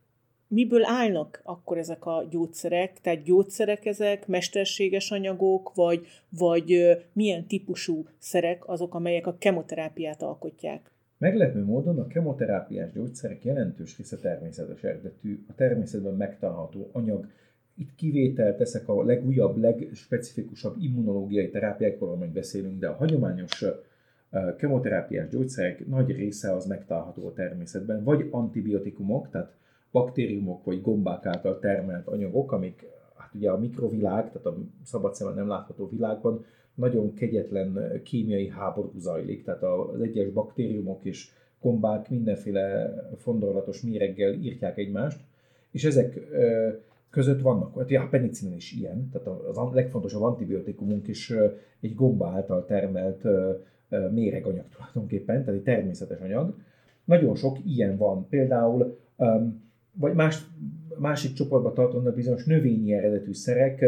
miből 0.50 0.84
állnak 0.84 1.40
akkor 1.44 1.78
ezek 1.78 2.06
a 2.06 2.26
gyógyszerek? 2.30 3.00
Tehát 3.00 3.22
gyógyszerek 3.22 3.86
ezek, 3.86 4.26
mesterséges 4.26 5.10
anyagok, 5.10 5.74
vagy, 5.74 6.06
vagy 6.28 6.98
milyen 7.12 7.46
típusú 7.46 8.06
szerek 8.18 8.68
azok, 8.68 8.94
amelyek 8.94 9.26
a 9.26 9.36
kemoterápiát 9.38 10.22
alkotják? 10.22 10.90
Meglepő 11.18 11.64
módon 11.64 11.98
a 11.98 12.06
kemoterápiás 12.06 12.92
gyógyszerek 12.92 13.44
jelentős 13.44 13.96
része 13.96 14.16
természetes 14.16 14.82
eredetű, 14.82 15.44
a 15.48 15.54
természetben 15.54 16.14
megtalálható 16.14 16.90
anyag. 16.92 17.26
Itt 17.76 17.94
kivételt 17.94 18.56
teszek 18.56 18.88
a 18.88 19.04
legújabb, 19.04 19.56
legspecifikusabb 19.56 20.76
immunológiai 20.80 21.50
terápiákról, 21.50 22.12
amit 22.12 22.32
beszélünk, 22.32 22.78
de 22.78 22.88
a 22.88 22.94
hagyományos 22.94 23.64
kemoterápiás 24.56 25.28
gyógyszerek 25.28 25.86
nagy 25.86 26.10
része 26.10 26.52
az 26.52 26.66
megtalálható 26.66 27.26
a 27.26 27.32
természetben, 27.32 28.04
vagy 28.04 28.28
antibiotikumok, 28.30 29.30
tehát 29.30 29.52
baktériumok 29.92 30.64
vagy 30.64 30.82
gombák 30.82 31.26
által 31.26 31.58
termelt 31.58 32.06
anyagok, 32.06 32.52
amik 32.52 32.86
hát 33.16 33.34
ugye 33.34 33.50
a 33.50 33.58
mikrovilág, 33.58 34.32
tehát 34.32 34.46
a 34.46 34.56
szabad 34.84 35.14
szemmel 35.14 35.34
nem 35.34 35.48
látható 35.48 35.88
világban 35.88 36.44
nagyon 36.74 37.14
kegyetlen 37.14 38.00
kémiai 38.04 38.48
háború 38.48 38.92
zajlik, 38.98 39.44
tehát 39.44 39.62
az 39.62 40.00
egyes 40.00 40.28
baktériumok 40.28 41.04
és 41.04 41.30
gombák 41.60 42.10
mindenféle 42.10 42.94
fondorlatos 43.16 43.82
méreggel 43.82 44.32
írtják 44.32 44.78
egymást, 44.78 45.20
és 45.70 45.84
ezek 45.84 46.20
között 47.10 47.40
vannak, 47.40 47.78
hát 47.78 47.90
a 47.90 48.08
penicillin 48.10 48.56
is 48.56 48.72
ilyen, 48.72 49.10
tehát 49.12 49.28
az 49.28 49.72
legfontosabb 49.72 50.22
antibiotikumunk 50.22 51.08
is 51.08 51.32
egy 51.80 51.94
gomba 51.94 52.26
által 52.26 52.64
termelt 52.64 53.22
méreganyag 54.10 54.64
tulajdonképpen, 54.74 55.44
tehát 55.44 55.58
egy 55.58 55.62
természetes 55.62 56.20
anyag. 56.20 56.54
Nagyon 57.04 57.34
sok 57.34 57.56
ilyen 57.64 57.96
van, 57.96 58.28
például 58.28 58.98
vagy 59.92 60.14
más, 60.14 60.46
másik 60.98 61.32
csoportba 61.32 61.72
tartoznak 61.72 62.14
bizonyos 62.14 62.44
növényi 62.44 62.92
eredetű 62.92 63.32
szerek, 63.32 63.84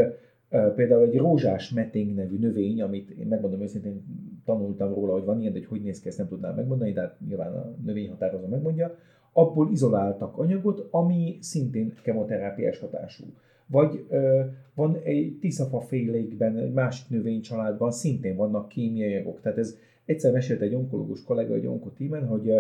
például 0.75 1.03
egy 1.03 1.17
rózsás 1.17 1.71
meténg 1.71 2.15
nevű 2.15 2.39
növény, 2.39 2.83
amit 2.83 3.11
én 3.11 3.27
megmondom 3.27 3.61
őszintén, 3.61 4.05
tanultam 4.45 4.95
róla, 4.95 5.13
hogy 5.13 5.25
van 5.25 5.41
ilyen, 5.41 5.53
de 5.53 5.59
hogy 5.59 5.69
hogy 5.69 5.83
néz 5.83 6.01
ki, 6.01 6.09
ezt 6.09 6.19
nem 6.19 6.29
tudnám 6.29 6.55
megmondani, 6.55 6.93
de 6.93 7.01
hát 7.01 7.17
nyilván 7.27 7.53
a 7.53 7.75
növény 7.85 8.09
határozó 8.09 8.47
megmondja, 8.47 8.97
abból 9.33 9.71
izoláltak 9.71 10.39
anyagot, 10.39 10.89
ami 10.91 11.39
szintén 11.41 11.95
kemoterápiás 12.03 12.79
hatású. 12.79 13.25
Vagy 13.67 14.05
ö, 14.09 14.41
van 14.75 14.99
egy 15.05 15.39
tiszafa 15.41 15.81
félékben, 15.81 16.59
egy 16.59 16.73
másik 16.73 17.09
növénycsaládban 17.09 17.93
szintén 17.93 18.37
vannak 18.37 18.69
kémiai 18.69 19.15
anyagok. 19.15 19.41
Tehát 19.41 19.59
ez 19.59 19.77
egyszer 20.05 20.33
mesélt 20.33 20.61
egy 20.61 20.75
onkológus 20.75 21.25
kollega 21.25 21.55
egy 21.55 21.67
onkotímen, 21.67 22.27
hogy, 22.27 22.53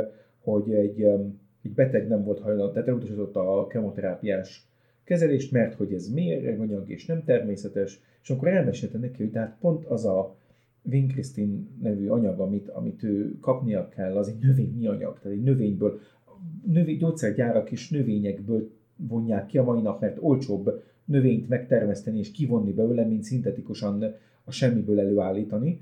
hogy 0.43 0.73
egy 0.73 1.07
egy 1.63 1.71
beteg 1.71 2.09
nem 2.09 2.25
volt 2.25 2.41
hajlandó, 2.41 2.73
tehát 2.73 2.89
elutasította 2.89 3.61
a 3.61 3.67
kemoterápiás 3.67 4.67
kezelést, 5.05 5.53
mert 5.53 5.75
hogy 5.75 5.93
ez 5.93 6.09
méreganyag 6.09 6.91
és 6.91 7.07
nem 7.07 7.25
természetes, 7.25 8.01
és 8.23 8.31
akkor 8.31 8.49
elmesélte 8.49 8.99
neki, 8.99 9.23
hogy 9.23 9.33
tehát 9.33 9.57
pont 9.61 9.85
az 9.85 10.05
a 10.05 10.37
Vinkristin 10.83 11.69
nevű 11.83 12.09
anyag, 12.09 12.41
amit, 12.41 12.69
amit 12.69 13.03
ő 13.03 13.39
kapnia 13.41 13.89
kell, 13.89 14.17
az 14.17 14.29
egy 14.29 14.39
növényi 14.39 14.87
anyag, 14.87 15.19
tehát 15.19 15.39
egy 15.39 15.43
növényből, 15.43 16.01
növény, 16.67 16.97
gyógyszergyárak 16.97 17.71
és 17.71 17.91
növényekből 17.91 18.71
vonják 18.97 19.47
ki 19.47 19.59
a 19.59 19.63
mai 19.63 19.81
nap, 19.81 20.01
mert 20.01 20.17
olcsóbb 20.21 20.83
növényt 21.05 21.49
megtermeszteni 21.49 22.19
és 22.19 22.31
kivonni 22.31 22.73
belőle, 22.73 23.05
mint 23.05 23.23
szintetikusan 23.23 24.15
a 24.45 24.51
semmiből 24.51 25.01
előállítani. 25.01 25.81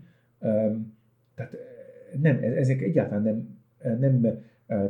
Tehát 1.34 1.56
nem, 2.20 2.38
ezek 2.42 2.82
egyáltalán 2.82 3.22
nem, 3.22 3.58
nem 3.98 4.42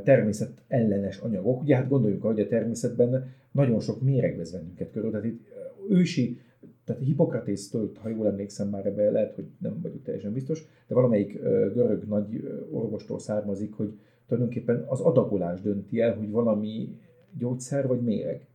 természet 0.04 0.62
ellenes 0.68 1.18
anyagok. 1.18 1.60
Ugye 1.60 1.76
hát 1.76 1.88
gondoljuk, 1.88 2.22
hogy 2.22 2.40
a 2.40 2.46
természetben 2.46 3.32
nagyon 3.50 3.80
sok 3.80 4.00
méreg 4.00 4.36
vesz 4.36 4.50
bennünket 4.50 4.90
körül. 4.90 5.10
Tehát 5.10 5.26
itt 5.26 5.48
ősi, 5.88 6.40
tehát 6.84 7.02
Hippokratésztől, 7.02 7.92
ha 7.94 8.08
jól 8.08 8.26
emlékszem 8.26 8.68
már 8.68 8.86
ebbe, 8.86 9.10
lehet, 9.10 9.34
hogy 9.34 9.46
nem 9.58 9.80
vagyok 9.82 10.02
teljesen 10.02 10.32
biztos, 10.32 10.66
de 10.86 10.94
valamelyik 10.94 11.32
görög 11.72 12.04
nagy 12.04 12.60
orvostól 12.70 13.18
származik, 13.18 13.72
hogy 13.72 13.98
tulajdonképpen 14.26 14.84
az 14.88 15.00
adagolás 15.00 15.60
dönti 15.60 16.00
el, 16.00 16.16
hogy 16.16 16.30
valami 16.30 16.98
gyógyszer 17.38 17.86
vagy 17.86 18.00
méreg. 18.00 18.46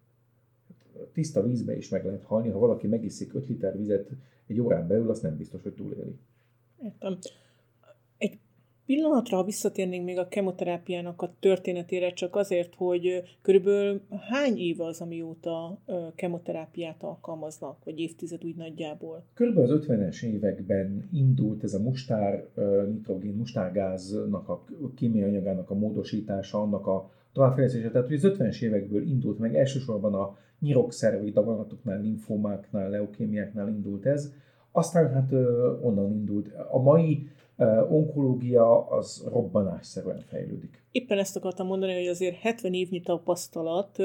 Tiszta 1.13 1.43
vízbe 1.43 1.77
is 1.77 1.89
meg 1.89 2.05
lehet 2.05 2.23
halni, 2.23 2.49
ha 2.49 2.59
valaki 2.59 2.87
megiszik 2.87 3.33
5 3.33 3.47
liter 3.47 3.77
vizet 3.77 4.09
egy 4.47 4.59
órán 4.59 4.87
belül, 4.87 5.09
az 5.09 5.19
nem 5.19 5.37
biztos, 5.37 5.63
hogy 5.63 5.73
túléli. 5.73 6.15
Értem 6.83 7.17
pillanatra, 8.85 9.37
ha 9.37 9.43
visszatérnénk 9.43 10.05
még 10.05 10.17
a 10.17 10.27
kemoterápiának 10.27 11.21
a 11.21 11.33
történetére, 11.39 12.13
csak 12.13 12.35
azért, 12.35 12.75
hogy 12.75 13.23
körülbelül 13.41 14.01
hány 14.29 14.57
év 14.57 14.81
az, 14.81 15.01
amióta 15.01 15.77
kemoterápiát 16.15 17.03
alkalmaznak, 17.03 17.83
vagy 17.83 17.99
évtized 17.99 18.43
úgy 18.43 18.55
nagyjából? 18.55 19.23
Körülbelül 19.33 19.77
az 19.77 19.85
50-es 19.87 20.23
években 20.23 21.09
indult 21.13 21.63
ez 21.63 21.73
a 21.73 21.79
mustár, 21.79 22.45
nitrogén, 22.87 23.33
mustárgáznak 23.33 24.49
a 24.49 24.63
kémiai 24.95 25.29
anyagának 25.29 25.69
a 25.69 25.75
módosítása, 25.75 26.61
annak 26.61 26.87
a 26.87 27.09
továbbfejlesztése. 27.33 27.89
Tehát, 27.91 28.07
hogy 28.07 28.15
az 28.15 28.31
50-es 28.37 28.61
évekből 28.61 29.07
indult 29.07 29.39
meg, 29.39 29.55
elsősorban 29.55 30.13
a 30.13 30.37
nyirokszervi 30.59 31.31
daganatoknál, 31.31 32.01
linfomáknál, 32.01 32.89
leukémiáknál 32.89 33.67
indult 33.67 34.05
ez, 34.05 34.33
aztán 34.71 35.13
hát 35.13 35.31
onnan 35.81 36.11
indult. 36.11 36.49
A 36.71 36.81
mai 36.81 37.27
onkológia 37.89 38.87
az 38.87 39.27
robbanásszerűen 39.31 40.23
fejlődik. 40.29 40.83
Éppen 40.91 41.17
ezt 41.17 41.35
akartam 41.35 41.67
mondani, 41.67 41.93
hogy 41.93 42.07
azért 42.07 42.35
70 42.35 42.73
évnyi 42.73 43.01
tapasztalat 43.01 43.97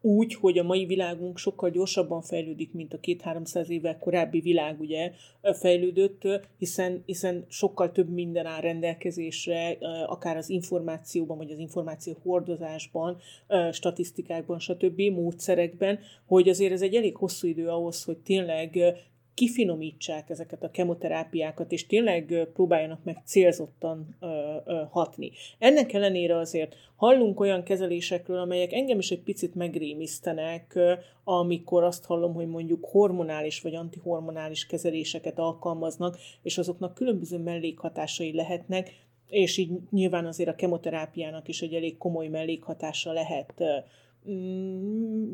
úgy, 0.00 0.34
hogy 0.34 0.58
a 0.58 0.62
mai 0.62 0.86
világunk 0.86 1.38
sokkal 1.38 1.70
gyorsabban 1.70 2.22
fejlődik, 2.22 2.72
mint 2.72 2.94
a 2.94 3.00
két-háromszáz 3.00 3.70
évvel 3.70 3.98
korábbi 3.98 4.40
világ 4.40 4.80
ugye 4.80 5.12
fejlődött, 5.42 6.22
hiszen, 6.58 7.02
hiszen 7.06 7.44
sokkal 7.48 7.92
több 7.92 8.08
minden 8.08 8.46
áll 8.46 8.60
rendelkezésre, 8.60 9.78
akár 10.06 10.36
az 10.36 10.48
információban, 10.48 11.36
vagy 11.36 11.50
az 11.50 11.58
információ 11.58 12.16
hordozásban, 12.22 13.16
statisztikákban, 13.70 14.58
stb. 14.58 15.00
módszerekben, 15.00 15.98
hogy 16.26 16.48
azért 16.48 16.72
ez 16.72 16.82
egy 16.82 16.94
elég 16.94 17.16
hosszú 17.16 17.48
idő 17.48 17.68
ahhoz, 17.68 18.04
hogy 18.04 18.18
tényleg 18.18 18.78
kifinomítsák 19.34 20.30
ezeket 20.30 20.62
a 20.62 20.70
kemoterápiákat, 20.70 21.72
és 21.72 21.86
tényleg 21.86 22.48
próbáljanak 22.52 23.04
meg 23.04 23.16
célzottan 23.24 24.16
hatni. 24.90 25.30
Ennek 25.58 25.92
ellenére 25.92 26.36
azért 26.36 26.76
hallunk 26.96 27.40
olyan 27.40 27.62
kezelésekről, 27.62 28.38
amelyek 28.38 28.72
engem 28.72 28.98
is 28.98 29.10
egy 29.10 29.22
picit 29.22 29.54
megrémisztenek, 29.54 30.78
amikor 31.24 31.82
azt 31.82 32.04
hallom, 32.04 32.34
hogy 32.34 32.46
mondjuk 32.46 32.84
hormonális 32.84 33.60
vagy 33.60 33.74
antihormonális 33.74 34.66
kezeléseket 34.66 35.38
alkalmaznak, 35.38 36.18
és 36.42 36.58
azoknak 36.58 36.94
különböző 36.94 37.38
mellékhatásai 37.38 38.32
lehetnek, 38.32 39.02
és 39.28 39.56
így 39.56 39.70
nyilván 39.90 40.26
azért 40.26 40.48
a 40.48 40.54
kemoterápiának 40.54 41.48
is 41.48 41.62
egy 41.62 41.74
elég 41.74 41.96
komoly 41.98 42.28
mellékhatása 42.28 43.12
lehet. 43.12 43.62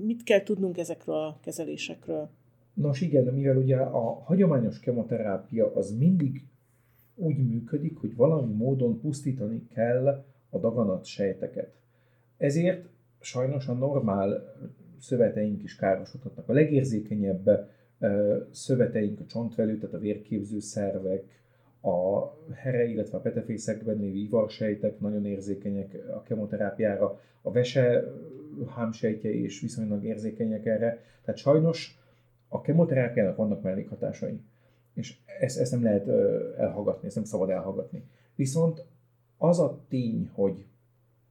Mit 0.05 0.23
kell 0.23 0.43
tudnunk 0.43 0.79
ezekről 0.79 1.15
a 1.15 1.39
kezelésekről? 1.43 2.31
Nos 2.75 3.01
igen, 3.01 3.35
mivel 3.35 3.57
ugye 3.57 3.77
a 3.77 4.23
hagyományos 4.25 4.81
kemoterápia 4.81 5.75
az 5.75 5.97
mindig 5.99 6.43
úgy 7.15 7.49
működik, 7.49 7.97
hogy 7.97 8.17
valami 8.17 8.53
módon 8.53 9.01
pusztítani 9.01 9.67
kell 9.75 10.25
a 10.51 10.59
daganat 10.59 11.05
sejteket. 11.05 11.73
Ezért 12.37 12.89
sajnos 13.21 13.69
a 13.69 13.73
normál 13.73 14.55
szöveteink 14.99 15.63
is 15.63 15.77
károsodhatnak. 15.77 16.49
A 16.49 16.53
legérzékenyebb 16.53 17.69
szöveteink, 18.51 19.21
a 19.21 19.27
csontvelő, 19.27 19.79
tehát 19.79 19.95
a 19.95 19.99
vérképző 19.99 20.61
szervek, 20.61 21.25
a 21.83 22.29
here, 22.55 22.85
illetve 22.85 23.17
a 23.17 23.21
petefészekben 23.21 23.97
lévő 23.97 24.17
ivarsejtek 24.17 25.01
nagyon 25.01 25.27
érzékenyek 25.27 25.97
a 26.15 26.23
kemoterápiára, 26.23 27.21
a 27.43 27.51
vese 27.51 28.05
hámsejtje 28.69 29.31
is 29.31 29.61
viszonylag 29.61 30.05
érzékenyek 30.05 30.67
erre. 30.67 31.03
Tehát 31.25 31.41
sajnos 31.41 32.00
a 32.53 32.61
kemoterápiának 32.61 33.37
vannak 33.37 33.63
mellékhatásai, 33.63 34.41
és 34.95 35.17
ezt, 35.41 35.59
ezt 35.59 35.71
nem 35.71 35.83
lehet 35.83 36.09
elhallgatni, 36.59 37.07
ezt 37.07 37.17
nem 37.17 37.25
szabad 37.25 37.51
elhallgatni. 37.51 38.03
Viszont 38.35 38.85
az 39.39 39.59
a 39.59 39.79
tény, 39.89 40.31
hogy 40.33 40.65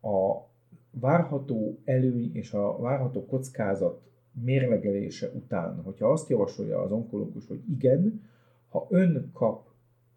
a 0.02 0.48
várható 0.92 1.78
előny 1.86 2.30
és 2.34 2.54
a 2.54 2.78
várható 2.80 3.26
kockázat 3.26 4.02
mérlegelése 4.44 5.30
után, 5.34 5.82
hogyha 5.84 6.12
azt 6.12 6.30
javasolja 6.30 6.82
az 6.82 6.92
onkológus, 6.92 7.48
hogy 7.48 7.62
igen, 7.70 8.22
ha 8.70 8.88
ön 8.90 9.30
kap 9.34 9.68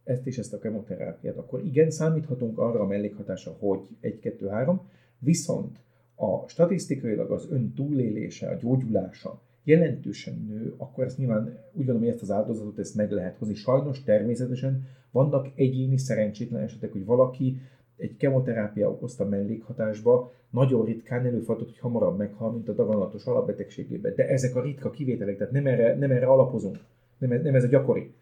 ezt 0.04 0.26
és 0.26 0.38
ezt 0.38 0.52
a 0.52 0.58
kemoterápiát, 0.58 1.36
akkor 1.36 1.64
igen, 1.64 1.90
számíthatunk 1.90 2.58
arra 2.58 2.80
a 2.80 2.86
mellékhatásra, 2.86 3.56
hogy 3.58 3.80
1, 4.00 4.18
2, 4.18 4.48
3, 4.48 4.80
viszont 5.18 5.78
a 6.14 6.48
statisztikailag 6.48 7.30
az 7.30 7.46
ön 7.50 7.72
túlélése, 7.74 8.48
a 8.48 8.54
gyógyulása 8.54 9.40
jelentősen 9.64 10.46
nő, 10.48 10.74
akkor 10.76 11.04
ezt 11.04 11.18
nyilván 11.18 11.44
úgy 11.44 11.76
gondolom, 11.76 12.00
hogy 12.00 12.10
ezt 12.10 12.22
az 12.22 12.30
áldozatot 12.30 12.78
ezt 12.78 12.94
meg 12.94 13.10
lehet 13.10 13.36
hozni. 13.36 13.54
Sajnos 13.54 14.02
természetesen 14.02 14.86
vannak 15.10 15.48
egyéni 15.54 15.98
szerencsétlen 15.98 16.62
esetek, 16.62 16.92
hogy 16.92 17.04
valaki 17.04 17.60
egy 17.96 18.16
kemoterápia 18.16 18.90
okozta 18.90 19.24
mellékhatásba 19.24 20.32
nagyon 20.50 20.84
ritkán 20.84 21.26
előfordult, 21.26 21.68
hogy 21.68 21.78
hamarabb 21.78 22.16
meghal, 22.16 22.52
mint 22.52 22.68
a 22.68 22.72
daganatos 22.72 23.24
alapbetegségében. 23.24 24.12
De 24.16 24.28
ezek 24.28 24.56
a 24.56 24.62
ritka 24.62 24.90
kivételek, 24.90 25.36
tehát 25.36 25.52
nem 25.52 25.66
erre, 25.66 25.96
nem 25.96 26.10
erre 26.10 26.26
alapozunk, 26.26 26.78
nem, 27.18 27.42
nem 27.42 27.54
ez 27.54 27.64
a 27.64 27.68
gyakori. 27.68 28.12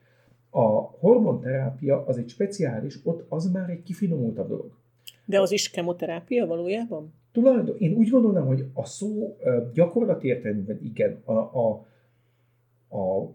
A 0.51 0.67
hormonterápia 0.81 2.05
az 2.07 2.19
egy 2.19 2.29
speciális, 2.29 2.99
ott 3.03 3.25
az 3.29 3.51
már 3.51 3.71
egy 3.71 3.83
kifinomultabb 3.83 4.49
dolog. 4.49 4.71
De 5.25 5.41
az 5.41 5.53
is 5.53 5.71
kemoterápia 5.71 6.47
valójában? 6.47 7.13
Tulajdon, 7.33 7.77
én 7.79 7.93
úgy 7.93 8.09
gondolom, 8.09 8.47
hogy 8.47 8.65
a 8.73 8.85
szó 8.85 9.37
gyakorlati 9.73 10.29
értelemben 10.29 10.79
igen, 10.83 11.21
a, 11.25 11.33
a, 11.33 11.87
a 12.99 13.33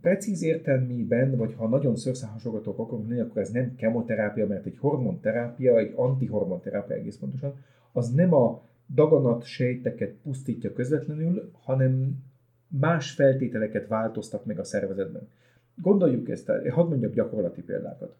precíz 0.00 0.42
értelmében, 0.42 1.36
vagy 1.36 1.54
ha 1.54 1.68
nagyon 1.68 1.96
szőrszálhasogatók 1.96 2.78
akarunk 2.78 3.08
lenni, 3.08 3.20
akkor 3.20 3.42
ez 3.42 3.50
nem 3.50 3.74
kemoterápia, 3.76 4.46
mert 4.46 4.66
egy 4.66 4.78
hormonterápia, 4.78 5.78
egy 5.78 5.92
antihormonterápia 5.96 6.96
egész 6.96 7.16
pontosan, 7.16 7.54
az 7.92 8.10
nem 8.10 8.34
a 8.34 8.62
daganat 8.94 9.44
sejteket 9.44 10.14
pusztítja 10.22 10.72
közvetlenül, 10.72 11.50
hanem 11.62 12.22
más 12.68 13.10
feltételeket 13.10 13.88
változtak 13.88 14.44
meg 14.44 14.58
a 14.58 14.64
szervezetben. 14.64 15.28
Gondoljuk 15.74 16.28
ezt, 16.28 16.52
hadd 16.70 16.88
mondjak 16.88 17.14
gyakorlati 17.14 17.62
példákat. 17.62 18.14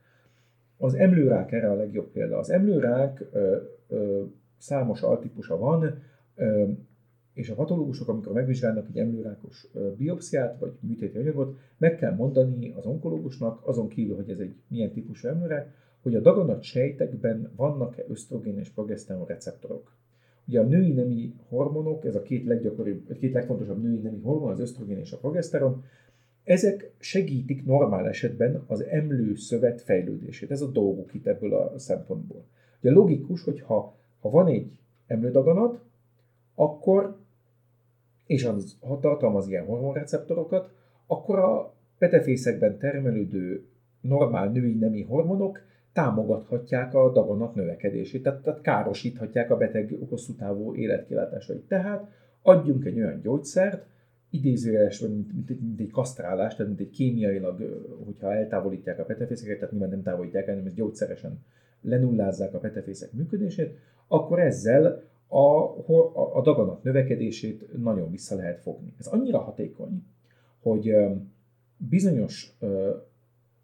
Az 0.77 0.95
emlőrák 0.95 1.53
erre 1.53 1.71
a 1.71 1.75
legjobb 1.75 2.11
példa. 2.11 2.39
Az 2.39 2.51
emlőrák 2.51 3.25
ö, 3.33 3.57
ö, 3.89 4.23
számos 4.63 5.03
altípusa 5.03 5.59
van, 5.59 6.03
és 7.35 7.51
a 7.51 7.55
patológusok, 7.55 8.09
amikor 8.09 8.33
megvizsgálnak 8.33 8.87
egy 8.89 8.99
emlőrákos 8.99 9.67
biopsziát, 9.97 10.59
vagy 10.59 10.73
műtéti 10.81 11.19
anyagot, 11.19 11.59
meg 11.79 11.97
kell 11.97 12.15
mondani 12.15 12.73
az 12.77 12.87
onkológusnak, 12.87 13.67
azon 13.67 13.89
kívül, 13.89 14.17
hogy 14.17 14.31
ez 14.31 14.39
egy 14.39 14.55
milyen 14.69 14.91
típusú 14.91 15.29
emlőrák, 15.29 15.75
hogy 16.03 16.15
a 16.15 16.21
daganat 16.21 16.63
sejtekben 16.63 17.53
vannak-e 17.57 18.05
ösztrogén 18.09 18.59
és 18.59 18.69
progeszteron 18.69 19.27
receptorok. 19.27 19.93
Ugye 20.47 20.61
a 20.61 20.65
női 20.65 20.93
nemi 20.93 21.35
hormonok, 21.49 22.05
ez 22.05 22.15
a 22.15 22.23
két 22.23 22.45
leggyakoribb, 22.45 23.13
két 23.19 23.33
legfontosabb 23.33 23.83
női 23.83 23.99
nemi 23.99 24.21
hormon, 24.21 24.51
az 24.51 24.61
ösztrogén 24.61 24.99
és 24.99 25.13
a 25.13 25.19
progeszteron, 25.19 25.85
ezek 26.45 26.93
segítik 26.99 27.65
normál 27.65 28.09
esetben 28.09 28.65
az 28.67 28.85
emlőszövet 28.85 29.81
fejlődését. 29.81 30.51
Ez 30.51 30.63
a 30.63 30.71
dolguk 30.71 31.15
itt 31.15 31.27
ebből 31.27 31.55
a 31.55 31.79
szempontból. 31.79 32.45
Ugye 32.81 32.93
logikus, 32.93 33.45
hogy 33.45 33.61
ha, 34.23 34.31
van 34.31 34.47
egy 34.47 34.71
emlődaganat, 35.07 35.81
akkor, 36.55 37.17
és 38.27 38.45
az 38.45 38.77
tartalmaz 39.01 39.49
ilyen 39.49 39.65
hormonreceptorokat, 39.65 40.71
akkor 41.07 41.39
a 41.39 41.75
petefészekben 41.99 42.79
termelődő 42.79 43.67
normál 44.01 44.49
női 44.49 44.75
nemi 44.75 45.03
hormonok 45.03 45.61
támogathatják 45.93 46.95
a 46.95 47.13
daganat 47.13 47.55
növekedését, 47.55 48.23
tehát, 48.23 48.43
tehát 48.43 48.61
károsíthatják 48.61 49.51
a 49.51 49.57
beteg 49.57 49.97
hosszú 50.09 50.33
távú 50.33 50.75
életkilátásait. 50.75 51.69
Tehát 51.69 52.11
adjunk 52.43 52.85
egy 52.85 52.97
olyan 52.97 53.21
gyógyszert, 53.21 53.87
idézőjeles, 54.31 55.01
vagy 55.01 55.11
mint, 55.11 55.33
mint, 55.33 55.61
mint, 55.61 55.81
egy 55.81 55.91
kasztrálás, 55.91 56.55
tehát 56.55 56.67
mint 56.67 56.81
egy 56.81 56.91
kémiailag, 56.91 57.85
hogyha 58.05 58.35
eltávolítják 58.35 58.99
a 58.99 59.05
petefészeket, 59.05 59.57
tehát 59.57 59.71
nyilván 59.71 59.91
nem 59.91 60.03
távolítják 60.03 60.47
el, 60.47 60.51
hanem 60.51 60.67
ezt 60.67 60.77
gyógyszeresen 60.77 61.45
lenullázzák 61.81 62.55
a 62.55 62.59
petefészek 62.59 63.13
működését, 63.13 63.79
akkor 64.13 64.41
ezzel 64.41 65.03
a, 65.29 65.39
a, 66.37 66.43
daganat 66.43 66.83
növekedését 66.83 67.83
nagyon 67.83 68.11
vissza 68.11 68.37
lehet 68.37 68.61
fogni. 68.61 68.95
Ez 68.99 69.07
annyira 69.07 69.39
hatékony, 69.39 70.05
hogy 70.63 70.95
bizonyos 71.77 72.57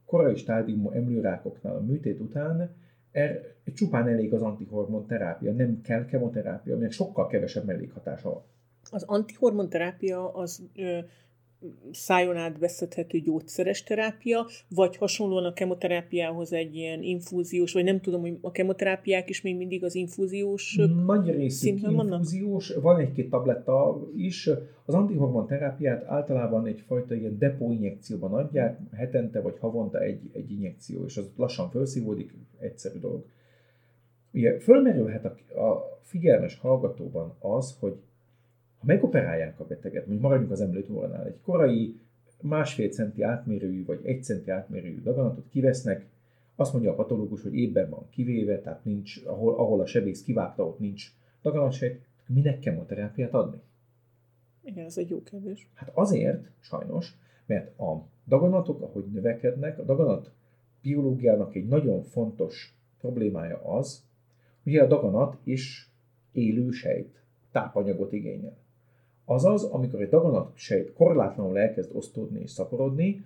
korai 0.07 0.35
stádiumú 0.35 0.91
emlőrákoknál 0.91 1.77
a 1.77 1.81
műtét 1.81 2.21
után 2.21 2.77
er, 3.11 3.55
csupán 3.75 4.09
elég 4.09 4.33
az 4.35 4.43
antihormon 4.43 5.07
terápia, 5.07 5.53
nem 5.53 5.81
kell 5.81 6.05
kemoterápia, 6.05 6.73
aminek 6.75 6.93
sokkal 6.93 7.27
kevesebb 7.27 7.65
mellékhatása 7.65 8.31
van. 8.31 8.43
Az 8.91 9.03
antihormonterápia 9.03 10.33
az 10.33 10.63
ö, 10.77 10.99
szájon 11.93 12.37
átbeszedhető 12.37 13.19
gyógyszeres 13.19 13.83
terápia, 13.83 14.47
vagy 14.69 14.97
hasonlóan 14.97 15.45
a 15.45 15.53
kemoterápiához 15.53 16.53
egy 16.53 16.75
ilyen 16.75 17.03
infúziós, 17.03 17.73
vagy 17.73 17.85
nem 17.85 18.01
tudom, 18.01 18.21
hogy 18.21 18.39
a 18.41 18.51
kemoterápiák 18.51 19.29
is 19.29 19.43
még 19.43 19.57
mindig 19.57 19.85
az 19.85 19.95
infúziós 19.95 20.81
Nagy 21.07 21.31
részük 21.31 21.69
infúziós, 21.69 22.69
vannak? 22.69 22.83
van 22.83 23.01
egy-két 23.01 23.31
tabletta 23.31 24.01
is. 24.17 24.51
Az 24.85 24.95
antihormon 24.95 25.47
terápiát 25.47 26.05
általában 26.05 26.67
egyfajta 26.67 27.15
ilyen 27.15 27.39
depó 27.39 27.73
injekcióban 27.73 28.33
adják, 28.33 28.79
hetente 28.93 29.41
vagy 29.41 29.59
havonta 29.59 30.01
egy, 30.01 30.21
egy 30.33 30.51
injekció, 30.51 31.05
és 31.05 31.17
az 31.17 31.31
lassan 31.37 31.71
felszívódik, 31.71 32.35
egyszerű 32.59 32.99
dolog. 32.99 33.25
Ugye 34.33 34.61
fölmerülhet 34.61 35.25
a, 35.25 35.61
a 35.61 35.99
figyelmes 36.03 36.59
hallgatóban 36.59 37.35
az, 37.41 37.77
hogy 37.81 37.95
ha 38.79 38.87
megoperálják 38.87 39.61
a 39.61 39.67
beteget, 39.67 40.07
mondjuk 40.07 40.23
maradjunk 40.23 40.53
az 40.53 40.61
emlőtúránál, 40.61 41.27
egy 41.27 41.41
korai 41.43 42.01
másfél 42.43 42.89
centi 42.89 43.23
átmérőjű 43.23 43.85
vagy 43.85 44.01
egy 44.03 44.25
centi 44.25 44.51
átmérőjű 44.51 45.03
daganatot 45.03 45.49
kivesznek, 45.51 46.07
azt 46.55 46.73
mondja 46.73 46.91
a 46.91 46.95
patológus, 46.95 47.43
hogy 47.43 47.55
évben 47.55 47.91
van 47.91 48.07
kivéve, 48.11 48.61
tehát 48.61 48.85
nincs, 48.85 49.23
ahol, 49.25 49.55
ahol 49.55 49.81
a 49.81 49.87
sebész 49.87 50.23
kivágta, 50.23 50.67
ott 50.67 50.79
nincs 50.79 51.13
daganatsejt, 51.43 52.01
minek 52.27 52.59
kemoterápiát 52.59 53.35
adni? 53.35 53.61
Igen, 54.65 54.85
ez 54.85 54.99
egy 54.99 55.09
jó 55.09 55.23
kérdés. 55.23 55.69
Hát 55.75 55.91
azért, 55.95 56.47
sajnos, 56.61 57.17
mert 57.47 57.79
a 57.79 58.07
daganatok, 58.27 58.83
ahogy 58.83 59.05
növekednek, 59.05 59.79
a 59.79 59.83
daganat 59.83 60.31
biológiának 60.83 61.55
egy 61.55 61.69
nagyon 61.69 62.03
fontos 62.03 62.77
problémája 63.01 63.61
az, 63.65 64.03
hogy 64.63 64.77
a 64.77 64.87
daganat 64.87 65.37
is 65.45 65.91
élő 66.33 66.71
sejt, 66.71 67.23
tápanyagot 67.53 68.13
igényel. 68.13 68.57
Azaz, 69.31 69.65
amikor 69.65 70.01
egy 70.01 70.09
daganatsejt 70.09 70.93
korlátlanul 70.93 71.59
elkezd 71.59 71.91
osztódni 71.95 72.41
és 72.41 72.51
szaporodni, 72.51 73.25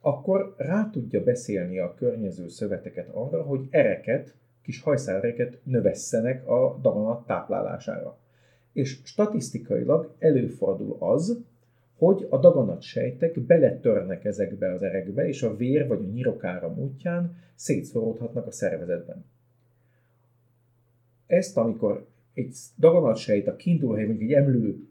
akkor 0.00 0.54
rá 0.56 0.90
tudja 0.90 1.22
beszélni 1.22 1.78
a 1.78 1.94
környező 1.94 2.48
szöveteket 2.48 3.08
arra, 3.08 3.42
hogy 3.42 3.66
ereket, 3.70 4.34
kis 4.62 4.82
hajszálreket 4.82 5.58
növesszenek 5.64 6.48
a 6.48 6.78
daganat 6.82 7.26
táplálására. 7.26 8.18
És 8.72 9.00
statisztikailag 9.04 10.14
előfordul 10.18 10.96
az, 10.98 11.42
hogy 11.96 12.26
a 12.30 12.38
daganatsejtek 12.38 13.40
beletörnek 13.40 14.24
ezekbe 14.24 14.72
az 14.72 14.82
erekbe, 14.82 15.28
és 15.28 15.42
a 15.42 15.56
vér 15.56 15.86
vagy 15.86 15.98
a 15.98 16.12
nyirokára 16.12 16.74
útján 16.74 17.36
szétszoródhatnak 17.54 18.46
a 18.46 18.50
szervezetben. 18.50 19.24
Ezt, 21.26 21.56
amikor 21.56 22.06
egy 22.34 22.56
daganatsejt 22.76 23.46
a 23.46 23.56
kiindulóhely, 23.56 24.06
mondjuk 24.06 24.30
egy 24.30 24.36
emlő 24.36 24.86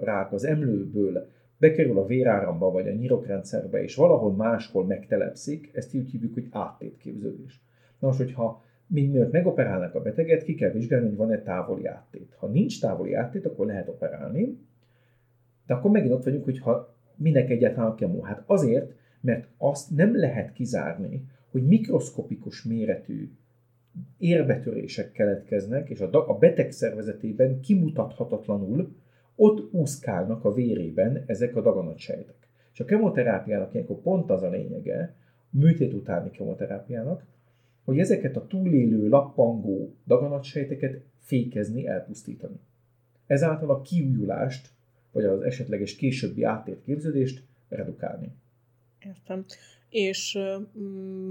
rák 0.00 0.32
az 0.32 0.44
emlőből 0.44 1.28
bekerül 1.58 1.98
a 1.98 2.06
véráramba 2.06 2.70
vagy 2.70 2.88
a 2.88 2.92
nyirokrendszerbe, 2.92 3.82
és 3.82 3.94
valahol 3.94 4.32
máshol 4.32 4.84
megtelepszik, 4.84 5.70
ezt 5.72 5.94
így 5.94 6.10
hívjuk, 6.10 6.34
hogy 6.34 6.46
áttétképződés. 6.50 7.60
Na 7.98 8.06
most, 8.06 8.18
hogyha 8.18 8.64
még 8.86 9.10
mielőtt 9.10 9.32
megoperálnak 9.32 9.94
a 9.94 10.02
beteget, 10.02 10.42
ki 10.42 10.54
kell 10.54 10.70
vizsgálni, 10.70 11.06
hogy 11.06 11.16
van-e 11.16 11.42
távoli 11.42 11.86
áttét. 11.86 12.34
Ha 12.38 12.46
nincs 12.46 12.80
távoli 12.80 13.14
áttét, 13.14 13.46
akkor 13.46 13.66
lehet 13.66 13.88
operálni, 13.88 14.58
de 15.66 15.74
akkor 15.74 15.90
megint 15.90 16.12
ott 16.12 16.24
vagyunk, 16.24 16.44
hogy 16.44 16.58
ha 16.58 16.94
minek 17.16 17.50
egyáltalán 17.50 17.90
a 17.90 17.94
kemó. 17.94 18.22
Hát 18.22 18.42
azért, 18.46 18.92
mert 19.20 19.48
azt 19.58 19.90
nem 19.90 20.16
lehet 20.16 20.52
kizárni, 20.52 21.24
hogy 21.50 21.66
mikroszkopikus 21.66 22.62
méretű 22.62 23.30
érbetörések 24.18 25.12
keletkeznek, 25.12 25.88
és 25.88 26.00
a 26.00 26.36
beteg 26.38 26.70
szervezetében 26.70 27.60
kimutathatatlanul 27.60 28.94
ott 29.36 29.72
úszkálnak 29.72 30.44
a 30.44 30.52
vérében 30.52 31.24
ezek 31.26 31.56
a 31.56 31.62
daganatsejtek. 31.62 32.48
És 32.72 32.80
a 32.80 32.84
kemoterápiának 32.84 33.74
ilyenkor 33.74 33.96
pont 33.96 34.30
az 34.30 34.42
a 34.42 34.50
lényege, 34.50 35.14
műtét 35.50 35.92
utáni 35.92 36.30
kemoterápiának, 36.30 37.24
hogy 37.84 37.98
ezeket 37.98 38.36
a 38.36 38.46
túlélő, 38.46 39.08
lappangó 39.08 39.94
daganatsejteket 40.06 41.00
fékezni, 41.18 41.86
elpusztítani. 41.86 42.60
Ezáltal 43.26 43.70
a 43.70 43.82
kiújulást, 43.82 44.70
vagy 45.12 45.24
az 45.24 45.42
esetleges 45.42 45.96
későbbi 45.96 46.42
áttétképződést 46.42 47.42
redukálni. 47.68 48.32
Értem. 49.06 49.44
És 49.96 50.38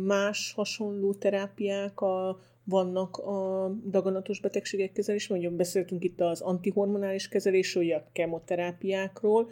más 0.06 0.54
hasonló 0.54 1.14
terápiák 1.14 2.02
a 2.02 2.40
vannak 2.64 3.18
a 3.18 3.72
daganatos 3.90 4.40
betegségek 4.40 4.92
kezelés, 4.92 5.28
mondjuk 5.28 5.54
beszéltünk 5.54 6.04
itt 6.04 6.22
az 6.22 6.42
antihormonális 6.42 7.28
kezelésről, 7.28 7.84
vagy 7.84 7.92
a 7.92 8.08
kemoterápiákról. 8.12 9.50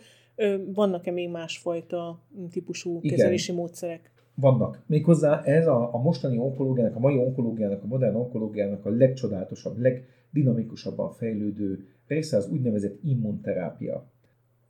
Vannak-e 0.74 1.12
még 1.12 1.30
másfajta 1.30 2.22
típusú 2.52 3.00
Igen. 3.02 3.18
kezelési 3.18 3.52
módszerek? 3.52 4.12
vannak. 4.36 4.84
Méghozzá 4.86 5.42
ez 5.44 5.68
a, 5.68 5.94
a 5.94 5.98
mostani 5.98 6.38
onkológiának, 6.38 6.96
a 6.96 7.00
mai 7.00 7.18
onkológiának, 7.18 7.84
a 7.84 7.88
modern 7.88 8.16
onkológiának 8.16 8.86
a 8.86 8.90
legcsodálatosabb, 8.90 9.78
legdinamikusabban 9.78 11.12
fejlődő 11.12 11.88
része 12.08 12.38
az 12.38 12.50
úgynevezett 12.50 13.00
immunterápia. 13.04 14.12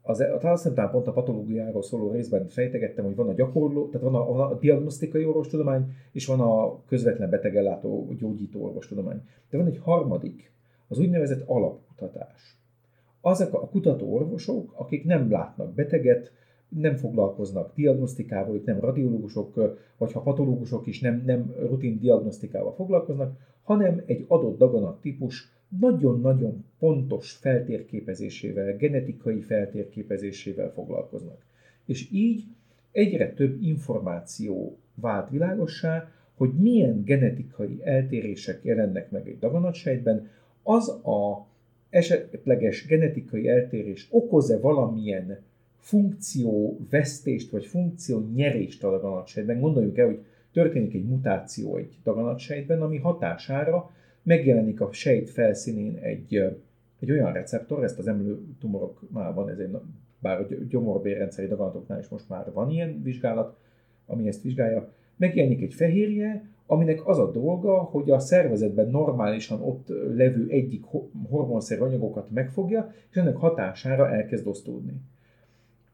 Az, 0.05 0.23
aztán 0.41 0.89
pont 0.91 1.07
a 1.07 1.11
patológiáról 1.11 1.83
szóló 1.83 2.11
részben 2.11 2.47
fejtegettem, 2.47 3.05
hogy 3.05 3.15
van 3.15 3.29
a 3.29 3.33
gyakorló, 3.33 3.87
tehát 3.87 4.07
van 4.07 4.15
a, 4.15 4.25
van 4.25 4.51
a 4.51 4.59
diagnosztikai 4.59 5.25
orvostudomány, 5.25 5.95
és 6.11 6.25
van 6.25 6.39
a 6.39 6.83
közvetlen 6.85 7.29
betegellátó 7.29 8.13
gyógyító 8.17 8.63
orvostudomány. 8.63 9.21
De 9.49 9.57
van 9.57 9.67
egy 9.67 9.79
harmadik, 9.83 10.51
az 10.87 10.99
úgynevezett 10.99 11.47
alapkutatás. 11.47 12.57
Azok 13.21 13.53
a 13.53 13.67
kutató 13.67 14.13
orvosok, 14.13 14.73
akik 14.75 15.05
nem 15.05 15.31
látnak 15.31 15.73
beteget, 15.73 16.31
nem 16.69 16.95
foglalkoznak 16.95 17.75
diagnosztikával, 17.75 18.61
nem 18.65 18.79
radiológusok, 18.79 19.77
vagy 19.97 20.11
ha 20.11 20.21
patológusok 20.21 20.87
is 20.87 20.99
nem, 20.99 21.23
nem 21.25 21.53
rutin 21.69 21.99
diagnosztikával 21.99 22.73
foglalkoznak, 22.73 23.37
hanem 23.63 24.01
egy 24.05 24.25
adott 24.27 24.57
daganat 24.57 25.01
típus 25.01 25.51
nagyon-nagyon 25.79 26.65
pontos 26.79 27.31
feltérképezésével, 27.31 28.75
genetikai 28.75 29.39
feltérképezésével 29.39 30.71
foglalkoznak. 30.71 31.37
És 31.85 32.07
így 32.11 32.43
egyre 32.91 33.33
több 33.33 33.61
információ 33.61 34.77
vált 34.95 35.29
világossá, 35.29 36.11
hogy 36.35 36.53
milyen 36.53 37.03
genetikai 37.03 37.79
eltérések 37.83 38.59
jelennek 38.63 39.11
meg 39.11 39.27
egy 39.27 39.39
daganatsejtben, 39.39 40.29
az 40.63 40.89
a 40.89 41.47
esetleges 41.89 42.85
genetikai 42.85 43.47
eltérés 43.47 44.07
okoz-e 44.09 44.59
valamilyen 44.59 45.39
funkció 45.79 46.79
vesztést 46.89 47.51
vagy 47.51 47.65
funkció 47.65 48.29
nyerést 48.35 48.83
a 48.83 48.89
daganatsejtben. 48.89 49.59
Gondoljuk 49.59 49.97
el, 49.97 50.05
hogy 50.05 50.19
történik 50.51 50.93
egy 50.93 51.05
mutáció 51.05 51.77
egy 51.77 51.95
daganatsejtben, 52.03 52.81
ami 52.81 52.97
hatására 52.97 53.91
megjelenik 54.23 54.81
a 54.81 54.91
sejt 54.91 55.29
felszínén 55.29 55.95
egy, 56.01 56.43
egy 56.99 57.11
olyan 57.11 57.33
receptor, 57.33 57.83
ezt 57.83 57.99
az 57.99 58.07
emlőtumoroknál 58.07 59.33
van, 59.33 59.49
ez 59.49 59.57
egy, 59.57 59.77
bár 60.19 60.39
a 60.39 60.47
gyomorbérrendszeri 60.69 61.47
daganatoknál 61.47 61.99
is 61.99 62.07
most 62.07 62.29
már 62.29 62.51
van 62.53 62.69
ilyen 62.69 63.01
vizsgálat, 63.03 63.57
ami 64.05 64.27
ezt 64.27 64.41
vizsgálja, 64.41 64.91
megjelenik 65.15 65.61
egy 65.61 65.73
fehérje, 65.73 66.47
aminek 66.65 67.07
az 67.07 67.19
a 67.19 67.31
dolga, 67.31 67.77
hogy 67.77 68.11
a 68.11 68.19
szervezetben 68.19 68.89
normálisan 68.89 69.61
ott 69.61 69.87
levő 70.15 70.47
egyik 70.49 70.83
hormonszerű 71.29 71.81
anyagokat 71.81 72.31
megfogja, 72.31 72.93
és 73.09 73.15
ennek 73.15 73.35
hatására 73.35 74.09
elkezd 74.09 74.47
osztódni. 74.47 74.93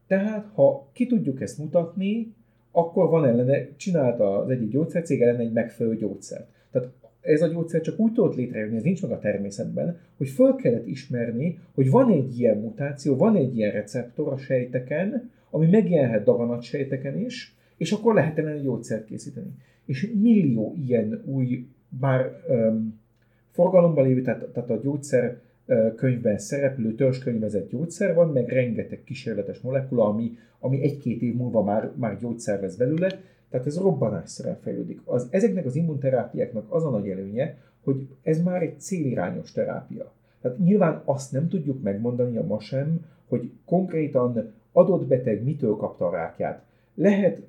Tehát, 0.06 0.50
ha 0.54 0.88
ki 0.92 1.06
tudjuk 1.06 1.40
ezt 1.40 1.58
mutatni, 1.58 2.34
akkor 2.70 3.08
van 3.08 3.24
ellene, 3.24 3.76
csinálta 3.76 4.38
az 4.38 4.50
egyik 4.50 4.70
gyógyszercég 4.70 5.22
ellen 5.22 5.40
egy 5.40 5.52
megfelelő 5.52 5.96
gyógyszert. 5.96 6.48
Tehát 6.70 6.88
ez 7.20 7.42
a 7.42 7.46
gyógyszer 7.46 7.80
csak 7.80 7.98
úgy 7.98 8.12
tudott 8.12 8.36
létrejönni, 8.36 8.76
ez 8.76 8.82
nincs 8.82 9.02
meg 9.02 9.10
a 9.10 9.18
természetben, 9.18 9.98
hogy 10.16 10.28
föl 10.28 10.54
kellett 10.54 10.86
ismerni, 10.86 11.58
hogy 11.74 11.90
van 11.90 12.10
egy 12.10 12.38
ilyen 12.38 12.58
mutáció, 12.58 13.16
van 13.16 13.36
egy 13.36 13.56
ilyen 13.56 13.72
receptor 13.72 14.32
a 14.32 14.36
sejteken, 14.36 15.30
ami 15.50 15.66
megjelenhet 15.66 16.24
daganat 16.24 16.62
sejteken 16.62 17.18
is, 17.18 17.54
és 17.76 17.92
akkor 17.92 18.14
lehet 18.14 18.38
ellen 18.38 18.62
gyógyszert 18.62 19.04
készíteni. 19.04 19.50
És 19.86 20.12
millió 20.20 20.74
ilyen 20.86 21.22
új, 21.24 21.66
bár 21.88 22.42
um, 22.48 23.00
forgalomban 23.50 24.06
lévő, 24.06 24.22
tehát, 24.22 24.44
tehát 24.44 24.70
a 24.70 24.80
gyógyszer 24.82 25.40
könyvben 25.96 26.38
szereplő 26.38 26.94
törzskönyvezett 26.94 27.70
gyógyszer 27.70 28.14
van, 28.14 28.28
meg 28.28 28.48
rengeteg 28.48 29.02
kísérletes 29.04 29.60
molekula, 29.60 30.04
ami, 30.04 30.36
ami 30.58 30.82
egy-két 30.82 31.22
év 31.22 31.34
múlva 31.34 31.62
már, 31.62 31.90
már 31.96 32.18
gyógyszer 32.18 32.60
vesz 32.60 32.76
belőle, 32.76 33.20
tehát 33.50 33.66
ez 33.66 33.78
robbanásszerűen 33.78 34.58
fejlődik. 34.60 35.00
Az, 35.04 35.28
ezeknek 35.30 35.66
az 35.66 35.76
immunterápiáknak 35.76 36.66
az 36.68 36.84
a 36.84 36.90
nagy 36.90 37.08
előnye, 37.08 37.58
hogy 37.84 38.08
ez 38.22 38.42
már 38.42 38.62
egy 38.62 38.80
célirányos 38.80 39.52
terápia. 39.52 40.12
Tehát 40.40 40.58
nyilván 40.58 41.02
azt 41.04 41.32
nem 41.32 41.48
tudjuk 41.48 41.82
megmondani 41.82 42.36
a 42.36 42.46
ma 42.46 42.60
sem, 42.60 43.04
hogy 43.28 43.50
konkrétan 43.64 44.52
adott 44.72 45.06
beteg 45.06 45.44
mitől 45.44 45.76
kapta 45.76 46.06
a 46.06 46.10
rákját. 46.10 46.64
Lehet 46.94 47.42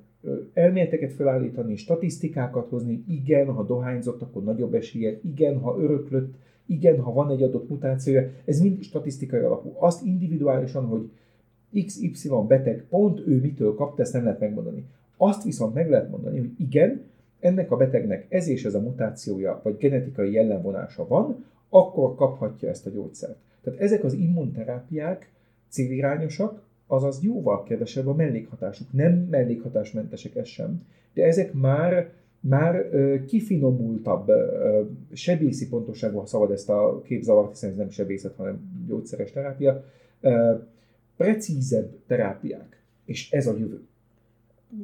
elméleteket 0.54 1.14
felállítani, 1.14 1.76
statisztikákat 1.76 2.70
hozni, 2.70 3.04
igen, 3.08 3.48
ha 3.48 3.64
dohányzott, 3.64 4.22
akkor 4.22 4.44
nagyobb 4.44 4.74
esélye, 4.74 5.20
igen, 5.24 5.60
ha 5.60 5.78
öröklött, 5.80 6.34
igen, 6.66 7.00
ha 7.00 7.14
van 7.14 7.32
egy 7.32 7.44
adott 7.44 7.70
mutációja, 7.70 8.30
ez 8.46 8.60
mind 8.60 8.82
statisztikai 8.82 9.40
alapú. 9.40 9.76
Azt 9.80 10.06
individuálisan, 10.06 10.86
hogy 10.86 11.10
XY 11.86 12.30
beteg 12.48 12.86
pont 12.90 13.22
ő 13.28 13.40
mitől 13.40 13.76
kapta, 13.76 14.02
ezt 14.02 14.14
nem 14.14 14.24
lehet 14.24 14.40
megmondani. 14.40 14.86
Azt 15.24 15.44
viszont 15.44 15.74
meg 15.74 15.90
lehet 15.90 16.10
mondani, 16.10 16.40
hogy 16.40 16.52
igen, 16.58 17.02
ennek 17.40 17.72
a 17.72 17.78
betegnek 17.78 18.26
ez 18.30 18.48
és 18.48 18.66
ez 18.66 18.74
a 18.74 18.80
mutációja, 18.80 19.60
vagy 19.64 19.78
genetikai 19.78 20.32
jellemvonása 20.32 21.08
van, 21.08 21.46
akkor 21.70 22.16
kaphatja 22.16 22.70
ezt 22.70 22.86
a 22.86 22.90
gyógyszert. 22.90 23.38
Tehát 23.64 23.80
ezek 23.80 24.04
az 24.04 24.14
immunterápiák 24.14 25.32
célirányosak, 25.70 26.62
azaz 26.88 27.24
jóval 27.24 27.64
kevesebb 27.64 28.08
a 28.08 28.14
mellékhatásuk. 28.14 28.94
Nem 28.94 29.14
mellékhatásmentesek 29.14 30.36
ez 30.36 30.48
sem, 30.48 30.82
de 31.14 31.26
ezek 31.26 31.54
már 31.54 32.10
már 32.40 32.90
kifinomultabb 33.26 34.32
sebészi 35.14 35.70
pontosságú, 35.70 36.18
ha 36.18 36.26
szabad 36.26 36.52
ezt 36.52 36.70
a 36.70 37.02
képzavart, 37.02 37.50
hiszen 37.50 37.70
ez 37.70 37.76
nem 37.76 37.90
sebészet, 37.90 38.36
hanem 38.36 38.86
gyógyszeres 38.88 39.32
terápia, 39.32 39.84
precízebb 41.18 41.96
terápiák. 42.08 42.82
És 43.06 43.32
ez 43.32 43.48
a 43.48 43.58
jövő. 43.58 43.86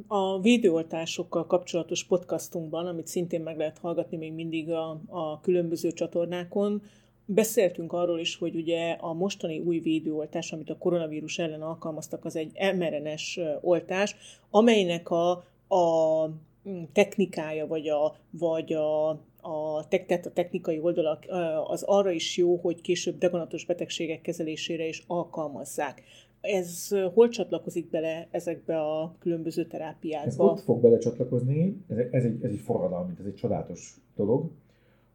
A 0.06 0.40
védőoltásokkal 0.40 1.46
kapcsolatos 1.46 2.04
podcastunkban, 2.04 2.86
amit 2.86 3.06
szintén 3.06 3.40
meg 3.40 3.56
lehet 3.56 3.78
hallgatni 3.78 4.16
még 4.16 4.32
mindig 4.32 4.70
a, 4.70 5.00
a 5.06 5.40
különböző 5.40 5.92
csatornákon, 5.92 6.82
beszéltünk 7.24 7.92
arról 7.92 8.18
is, 8.18 8.36
hogy 8.36 8.54
ugye 8.54 8.90
a 8.92 9.12
mostani 9.12 9.58
új 9.58 9.78
védőoltás, 9.78 10.52
amit 10.52 10.70
a 10.70 10.78
koronavírus 10.78 11.38
ellen 11.38 11.62
alkalmaztak, 11.62 12.24
az 12.24 12.36
egy 12.36 12.52
mRNS 12.76 13.40
oltás, 13.60 14.16
amelynek 14.50 15.10
a, 15.10 15.30
a 15.74 16.30
Mm, 16.68 16.82
technikája, 16.92 17.66
vagy 17.66 17.88
a, 17.88 18.16
vagy 18.30 18.72
a, 18.72 19.08
a, 19.40 19.88
tehát 19.88 20.26
a 20.26 20.32
technikai 20.32 20.78
oldalak 20.78 21.24
az 21.64 21.82
arra 21.82 22.10
is 22.10 22.36
jó, 22.36 22.56
hogy 22.56 22.80
később 22.80 23.18
daganatos 23.18 23.64
betegségek 23.64 24.20
kezelésére 24.20 24.86
is 24.86 25.02
alkalmazzák. 25.06 26.02
Ez 26.40 26.88
hol 27.14 27.28
csatlakozik 27.28 27.90
bele 27.90 28.28
ezekbe 28.30 28.80
a 28.80 29.14
különböző 29.18 29.66
terápiákba? 29.66 30.28
Ez 30.28 30.38
ott 30.38 30.60
fog 30.60 30.80
belecsatlakozni, 30.80 31.84
ez, 31.88 31.96
ez, 32.10 32.24
egy, 32.24 32.44
ez 32.44 32.50
egy 32.50 32.58
forradalmi, 32.58 33.12
ez 33.18 33.26
egy 33.26 33.34
csodálatos 33.34 34.00
dolog, 34.16 34.50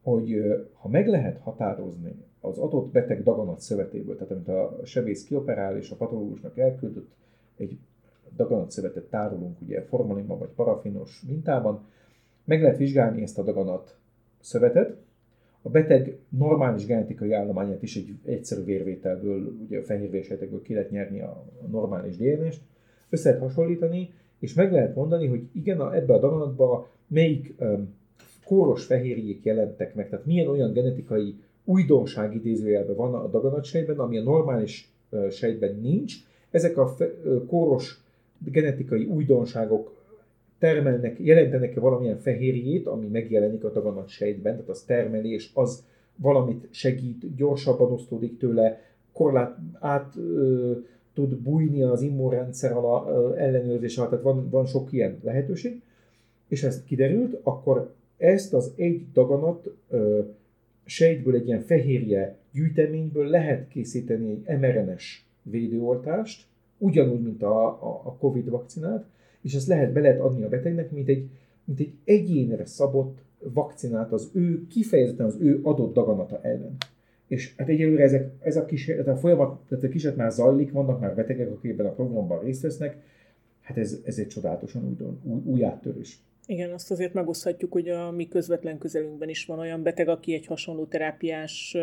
hogy 0.03 0.41
ha 0.73 0.87
meg 0.87 1.07
lehet 1.07 1.37
határozni 1.37 2.15
az 2.41 2.57
adott 2.57 2.91
beteg 2.91 3.23
daganat 3.23 3.59
szövetéből, 3.59 4.15
tehát 4.15 4.31
amit 4.31 4.47
a 4.47 4.79
sebész 4.85 5.23
kioperál 5.23 5.77
és 5.77 5.91
a 5.91 5.95
patológusnak 5.95 6.57
elküldött 6.57 7.11
egy 7.57 7.77
daganatszövetet 8.35 9.03
tárolunk 9.03 9.61
ugye 9.61 9.81
formalinban 9.81 10.39
vagy 10.39 10.49
parafinos 10.55 11.23
mintában, 11.27 11.85
meg 12.43 12.61
lehet 12.61 12.77
vizsgálni 12.77 13.21
ezt 13.21 13.37
a 13.37 13.43
daganat 13.43 13.97
szövetet, 14.39 14.97
a 15.65 15.69
beteg 15.69 16.17
normális 16.29 16.85
genetikai 16.85 17.31
állományát 17.31 17.83
is 17.83 17.95
egy 17.95 18.13
egyszerű 18.25 18.63
vérvételből, 18.63 19.55
ugye 19.65 19.79
a 19.79 19.83
fehérvérsejtekből 19.83 20.61
ki 20.61 20.73
lehet 20.73 20.91
nyerni 20.91 21.21
a 21.21 21.43
normális 21.71 22.17
DNS-t, 22.17 22.61
össze 23.09 23.29
lehet 23.29 23.43
hasonlítani, 23.43 24.09
és 24.39 24.53
meg 24.53 24.71
lehet 24.71 24.95
mondani, 24.95 25.27
hogy 25.27 25.41
igen, 25.51 25.79
a, 25.79 25.95
ebbe 25.95 26.13
a 26.13 26.19
daganatba 26.19 26.89
melyik 27.07 27.53
um, 27.59 27.93
kóros 28.45 28.85
fehérjék 28.85 29.43
jelentek 29.43 29.95
meg, 29.95 30.09
tehát 30.09 30.25
milyen 30.25 30.47
olyan 30.47 30.73
genetikai 30.73 31.35
újdonság 31.65 32.35
idézőjelben 32.35 32.95
van 32.95 33.13
a 33.13 33.27
daganatsejtben, 33.27 33.99
ami 33.99 34.17
a 34.17 34.23
normális 34.23 34.91
uh, 35.09 35.29
sejtben 35.29 35.79
nincs. 35.81 36.13
Ezek 36.51 36.77
a 36.77 36.87
fe, 36.87 37.05
uh, 37.05 37.45
kóros 37.45 38.03
genetikai 38.51 39.05
újdonságok 39.05 39.92
termelnek, 40.63 41.19
jelentenek-e 41.19 41.79
valamilyen 41.79 42.17
fehérjét, 42.17 42.87
ami 42.87 43.07
megjelenik 43.07 43.63
a 43.63 43.71
daganat 43.71 44.07
sejtben, 44.07 44.53
tehát 44.53 44.69
az 44.69 44.81
termelés, 44.81 45.51
az 45.53 45.85
valamit 46.15 46.67
segít, 46.69 47.35
gyorsabban 47.35 47.91
osztódik 47.91 48.37
tőle, 48.37 48.81
korlát 49.11 49.57
át 49.79 50.13
ö, 50.15 50.71
tud 51.13 51.35
bújni 51.35 51.81
az 51.81 52.01
immunrendszer 52.01 52.71
alá, 52.71 53.09
ö, 53.09 53.35
ellenőrzés 53.35 53.97
alatt, 53.97 54.09
tehát 54.09 54.25
van, 54.25 54.49
van 54.49 54.65
sok 54.65 54.91
ilyen 54.91 55.19
lehetőség, 55.23 55.81
és 56.47 56.63
ezt 56.63 56.85
kiderült, 56.85 57.39
akkor 57.41 57.93
ezt 58.17 58.53
az 58.53 58.73
egy 58.75 59.05
daganat 59.13 59.69
ö, 59.89 60.19
sejtből 60.85 61.35
egy 61.35 61.47
ilyen 61.47 61.61
fehérje 61.61 62.37
gyűjteményből 62.51 63.27
lehet 63.27 63.67
készíteni 63.67 64.41
egy 64.43 64.59
mRNS 64.59 65.25
védőoltást, 65.41 66.45
ugyanúgy, 66.77 67.21
mint 67.21 67.43
a, 67.43 67.65
a, 67.65 68.01
a 68.03 68.15
Covid 68.19 68.49
vakcinát, 68.49 69.05
és 69.43 69.53
ezt 69.53 69.67
lehet, 69.67 69.93
be 69.93 69.99
lehet 69.99 70.19
adni 70.19 70.43
a 70.43 70.49
betegnek, 70.49 70.91
mint 70.91 71.09
egy, 71.09 71.29
mint 71.63 71.79
egy 71.79 71.93
egyénre 72.03 72.65
szabott 72.65 73.23
vakcinát 73.39 74.11
az 74.11 74.29
ő, 74.33 74.67
kifejezetten 74.67 75.25
az 75.25 75.37
ő 75.39 75.59
adott 75.63 75.93
daganata 75.93 76.39
ellen. 76.41 76.75
És 77.27 77.53
hát 77.57 77.69
egyelőre 77.69 78.03
ezek, 78.03 78.31
ez 78.39 78.57
a, 78.57 78.65
kísérlet, 78.65 79.07
a 79.07 79.15
folyamat, 79.15 79.59
tehát 79.67 79.83
a 79.83 79.87
kísérlet 79.87 80.17
már 80.17 80.31
zajlik, 80.31 80.71
vannak 80.71 80.99
már 80.99 81.15
betegek, 81.15 81.51
akik 81.51 81.71
ebben 81.71 81.85
a 81.85 81.93
programban 81.93 82.43
részt 82.43 82.61
vesznek, 82.61 82.97
hát 83.61 83.77
ez, 83.77 83.99
ez 84.05 84.17
egy 84.17 84.27
csodálatosan 84.27 84.85
új, 84.85 85.07
új, 85.23 85.41
új 85.45 85.63
áttörés. 85.63 86.19
Igen, 86.45 86.71
azt 86.71 86.91
azért 86.91 87.13
megoszthatjuk, 87.13 87.71
hogy 87.71 87.89
a 87.89 88.11
mi 88.11 88.27
közvetlen 88.27 88.77
közelünkben 88.77 89.29
is 89.29 89.45
van 89.45 89.59
olyan 89.59 89.83
beteg, 89.83 90.07
aki 90.07 90.33
egy 90.33 90.45
hasonló 90.45 90.85
terápiás 90.85 91.77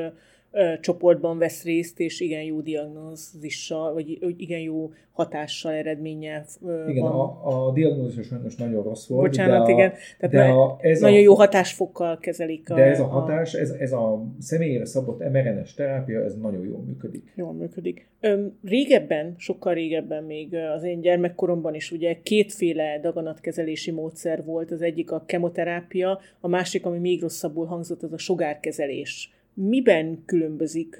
csoportban 0.81 1.39
vesz 1.39 1.65
részt, 1.65 2.01
és 2.01 2.21
igen 2.21 2.43
jó 2.43 2.61
diagnózissal, 2.61 3.93
vagy 3.93 4.19
igen 4.37 4.61
jó 4.61 4.91
hatással, 5.13 5.73
eredménye 5.73 6.45
Igen, 6.89 7.03
van. 7.03 7.13
a, 7.13 7.67
a 7.67 7.73
diagnózis 7.73 8.27
sajnos 8.27 8.57
nagyon 8.57 8.83
rossz 8.83 9.07
volt. 9.07 9.31
Bocsánat, 9.31 9.67
de 9.67 9.73
a, 9.73 9.77
igen. 9.77 9.93
Tehát 10.19 10.35
de 10.35 10.53
a, 10.53 10.77
ez 10.81 11.01
nagyon 11.01 11.19
a, 11.19 11.21
jó 11.21 11.35
hatásfokkal 11.35 12.19
kezelik. 12.19 12.71
A, 12.71 12.75
de 12.75 12.83
ez 12.83 13.01
a 13.01 13.05
hatás, 13.05 13.55
ez, 13.55 13.71
ez 13.71 13.93
a 13.93 14.25
személyére 14.39 14.85
szabott 14.85 15.19
mRNS 15.19 15.75
terápia, 15.75 16.25
ez 16.25 16.37
nagyon 16.37 16.65
jól 16.65 16.81
működik. 16.87 17.33
Jól 17.35 17.53
működik. 17.53 18.09
Öm, 18.21 18.59
régebben, 18.65 19.35
sokkal 19.39 19.75
régebben 19.75 20.25
még 20.25 20.55
az 20.55 20.83
én 20.83 21.01
gyermekkoromban 21.01 21.75
is 21.75 21.91
ugye 21.91 22.21
kétféle 22.23 23.01
daganatkezelési 23.01 23.91
módszer 23.91 24.45
volt. 24.45 24.71
Az 24.71 24.83
egyik 24.83 25.11
a 25.11 25.23
kemoterápia, 25.27 26.19
a 26.41 26.49
másik, 26.49 26.87
ami 26.87 26.99
még 26.99 27.21
rosszabbul 27.21 27.67
hangzott, 27.67 28.03
az 28.03 28.13
a 28.13 28.19
sugárkezelés 28.19 29.31
miben 29.69 30.23
különbözik 30.25 30.97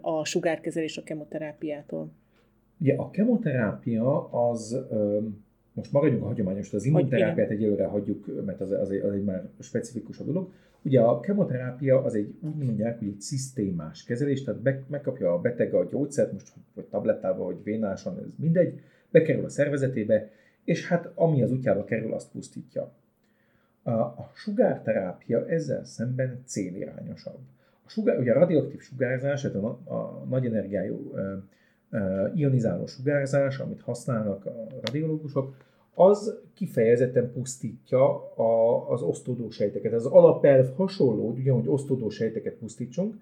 a 0.00 0.24
sugárkezelés 0.24 0.96
a 0.96 1.02
kemoterápiától? 1.02 2.10
Ugye 2.78 2.94
a 2.94 3.10
kemoterápia 3.10 4.30
az, 4.30 4.78
most 5.72 5.92
maradjunk 5.92 6.22
a 6.22 6.26
hagyományos, 6.26 6.72
az 6.72 6.84
immunterápiát 6.84 7.50
egyelőre 7.50 7.84
hagyjuk, 7.84 8.44
mert 8.44 8.60
az, 8.60 8.70
az, 8.70 8.90
egy, 8.90 9.00
az 9.00 9.12
egy 9.12 9.24
már 9.24 9.48
specifikus 9.60 10.18
a 10.18 10.24
dolog. 10.24 10.52
Ugye 10.82 11.00
a 11.00 11.20
kemoterápia 11.20 12.02
az 12.02 12.14
egy, 12.14 12.34
úgy 12.40 12.64
mondják, 12.64 12.98
hogy 12.98 13.08
egy 13.08 13.20
szisztémás 13.20 14.04
kezelés, 14.04 14.44
tehát 14.44 14.60
be, 14.60 14.82
megkapja 14.86 15.32
a 15.32 15.40
beteg 15.40 15.74
a 15.74 15.88
gyógyszert, 15.90 16.32
most 16.32 16.52
vagy 16.74 16.84
tablettával, 16.84 17.46
vagy 17.46 17.62
vénáson, 17.62 18.18
ez 18.18 18.32
mindegy, 18.36 18.80
bekerül 19.10 19.44
a 19.44 19.48
szervezetébe, 19.48 20.30
és 20.64 20.88
hát 20.88 21.10
ami 21.14 21.42
az 21.42 21.52
útjába 21.52 21.84
kerül, 21.84 22.12
azt 22.12 22.30
pusztítja. 22.30 22.92
A, 23.82 23.90
a 23.90 24.30
sugárterápia 24.34 25.46
ezzel 25.48 25.84
szemben 25.84 26.42
célirányosabb 26.44 27.38
sugár, 27.90 28.18
ugye 28.18 28.32
a 28.32 28.38
radioaktív 28.38 28.80
sugárzás, 28.80 29.40
tehát 29.40 29.56
a, 29.56 29.78
a 29.84 30.24
nagy 30.28 30.46
energiájú 30.46 31.12
ionizáló 32.34 32.86
sugárzás, 32.86 33.58
amit 33.58 33.80
használnak 33.80 34.46
a 34.46 34.66
radiológusok, 34.84 35.54
az 35.94 36.38
kifejezetten 36.54 37.32
pusztítja 37.32 38.34
a, 38.34 38.90
az 38.90 39.02
osztódó 39.02 39.50
sejteket. 39.50 39.92
Az 39.92 40.06
alapelv 40.06 40.74
hasonló, 40.76 41.28
hogy 41.28 41.38
ugyanúgy 41.38 41.68
osztódó 41.68 42.08
sejteket 42.08 42.54
pusztítsunk, 42.54 43.14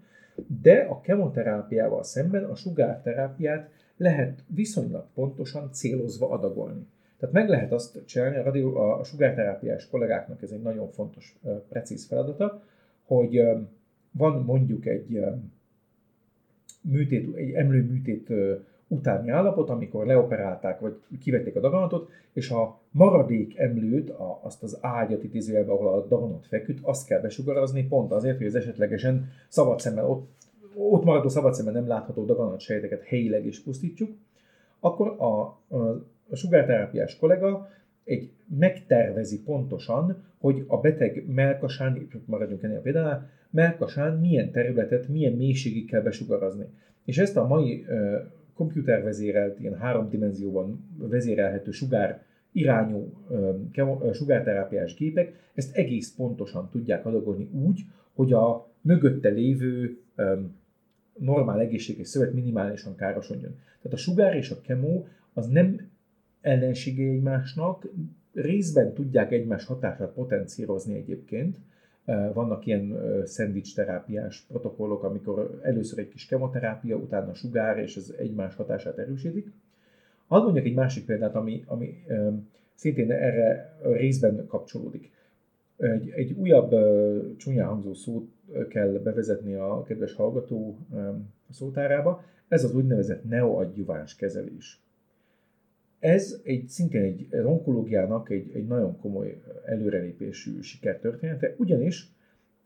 de 0.62 0.86
a 0.90 1.00
kemoterápiával 1.00 2.02
szemben 2.02 2.44
a 2.44 2.54
sugárterápiát 2.54 3.70
lehet 3.96 4.44
viszonylag 4.46 5.04
pontosan 5.14 5.72
célozva 5.72 6.30
adagolni. 6.30 6.86
Tehát 7.18 7.34
meg 7.34 7.48
lehet 7.48 7.72
azt 7.72 8.04
csinálni, 8.04 8.36
a, 8.36 8.42
radio, 8.42 8.76
a 8.76 9.04
sugárterápiás 9.04 9.88
kollégáknak 9.88 10.42
ez 10.42 10.50
egy 10.50 10.62
nagyon 10.62 10.90
fontos, 10.90 11.38
precíz 11.68 12.06
feladata, 12.06 12.62
hogy 13.04 13.42
van 14.18 14.42
mondjuk 14.42 14.86
egy 14.86 15.24
műtét, 16.80 17.34
egy 17.36 17.50
emlőműtét 17.50 18.32
utáni 18.88 19.30
állapot, 19.30 19.70
amikor 19.70 20.06
leoperálták, 20.06 20.80
vagy 20.80 20.96
kivették 21.20 21.56
a 21.56 21.60
daganatot, 21.60 22.10
és 22.32 22.50
a 22.50 22.78
maradék 22.90 23.58
emlőt, 23.58 24.10
a, 24.10 24.40
azt 24.42 24.62
az 24.62 24.78
ágyat 24.80 25.24
idézőjelben, 25.24 25.76
ahol 25.76 25.92
a 25.92 26.06
daganat 26.06 26.46
feküdt, 26.46 26.78
azt 26.82 27.06
kell 27.06 27.20
besugarazni, 27.20 27.86
pont 27.86 28.12
azért, 28.12 28.36
hogy 28.36 28.46
az 28.46 28.54
esetlegesen 28.54 29.30
szabad 29.48 29.80
szemmel, 29.80 30.10
ott, 30.10 30.28
ott 30.74 31.04
maradó 31.04 31.28
szabad 31.28 31.54
szemmel 31.54 31.72
nem 31.72 31.86
látható 31.86 32.24
daganat 32.24 32.60
sejteket 32.60 33.02
helyileg 33.02 33.46
is 33.46 33.60
pusztítjuk, 33.60 34.10
akkor 34.80 35.14
a, 35.18 35.40
a, 35.76 36.02
sugárterápiás 36.32 37.16
kollega 37.16 37.70
egy 38.08 38.30
megtervezi 38.58 39.42
pontosan, 39.42 40.22
hogy 40.38 40.64
a 40.66 40.80
beteg 40.80 41.24
melkasán, 41.26 42.08
maradjunk 42.24 42.62
ennél 42.62 42.76
a 42.76 42.80
példánál, 42.80 43.30
melkasán 43.50 44.18
milyen 44.18 44.50
területet, 44.50 45.08
milyen 45.08 45.32
mélységig 45.32 45.86
kell 45.86 46.00
besugarazni. 46.02 46.64
És 47.04 47.18
ezt 47.18 47.36
a 47.36 47.46
mai 47.46 47.84
uh, 47.88 48.14
komputervezérelt, 48.54 49.60
ilyen 49.60 49.76
három 49.76 50.08
dimenzióban 50.08 50.84
vezérelhető 50.96 51.70
sugár 51.70 52.22
irányú 52.52 53.12
uh, 53.28 54.12
sugárterápiás 54.12 54.94
gépek 54.94 55.32
ezt 55.54 55.76
egész 55.76 56.14
pontosan 56.14 56.68
tudják 56.70 57.06
adagolni 57.06 57.48
úgy, 57.52 57.80
hogy 58.14 58.32
a 58.32 58.70
mögötte 58.80 59.28
lévő 59.28 59.98
um, 60.16 60.56
normál 61.18 61.60
egészséges 61.60 62.08
szövet 62.08 62.32
minimálisan 62.32 62.94
károsodjon. 62.96 63.56
Tehát 63.82 63.98
a 63.98 64.00
sugár 64.00 64.36
és 64.36 64.50
a 64.50 64.60
kemó 64.60 65.08
az 65.32 65.46
nem 65.46 65.90
ellensége 66.40 67.10
egymásnak, 67.10 67.88
részben 68.34 68.92
tudják 68.92 69.32
egymás 69.32 69.64
hatását 69.64 70.12
potencírozni 70.12 70.94
egyébként, 70.94 71.56
vannak 72.32 72.66
ilyen 72.66 72.98
szendvics 73.24 73.74
terápiás 73.74 74.44
protokollok, 74.48 75.02
amikor 75.02 75.60
először 75.62 75.98
egy 75.98 76.08
kis 76.08 76.26
kemoterápia, 76.26 76.96
utána 76.96 77.34
sugár, 77.34 77.78
és 77.78 77.96
ez 77.96 78.14
egymás 78.18 78.54
hatását 78.54 78.98
erősítik. 78.98 79.50
Hadd 80.26 80.42
mondjak 80.42 80.64
egy 80.64 80.74
másik 80.74 81.04
példát, 81.04 81.34
ami, 81.34 81.64
ami 81.66 82.04
szintén 82.74 83.12
erre 83.12 83.76
részben 83.82 84.46
kapcsolódik. 84.46 85.10
Egy, 85.76 86.08
egy 86.10 86.32
újabb 86.32 86.74
csúnyán 87.36 87.68
hangzó 87.68 87.94
szót 87.94 88.30
kell 88.68 88.88
bevezetni 88.88 89.54
a 89.54 89.82
kedves 89.82 90.14
hallgató 90.14 90.78
szótárába, 91.50 92.24
ez 92.48 92.64
az 92.64 92.74
úgynevezett 92.74 93.24
neoadjuváns 93.24 94.16
kezelés. 94.16 94.80
Ez 95.98 96.40
egy 96.42 96.68
szintén 96.68 97.02
egy 97.02 97.26
az 97.30 97.44
onkológiának 97.44 98.30
egy, 98.30 98.50
egy 98.54 98.66
nagyon 98.66 98.98
komoly 98.98 99.42
előrelépésű 99.64 100.60
sikertörténete, 100.60 101.54
ugyanis 101.56 102.12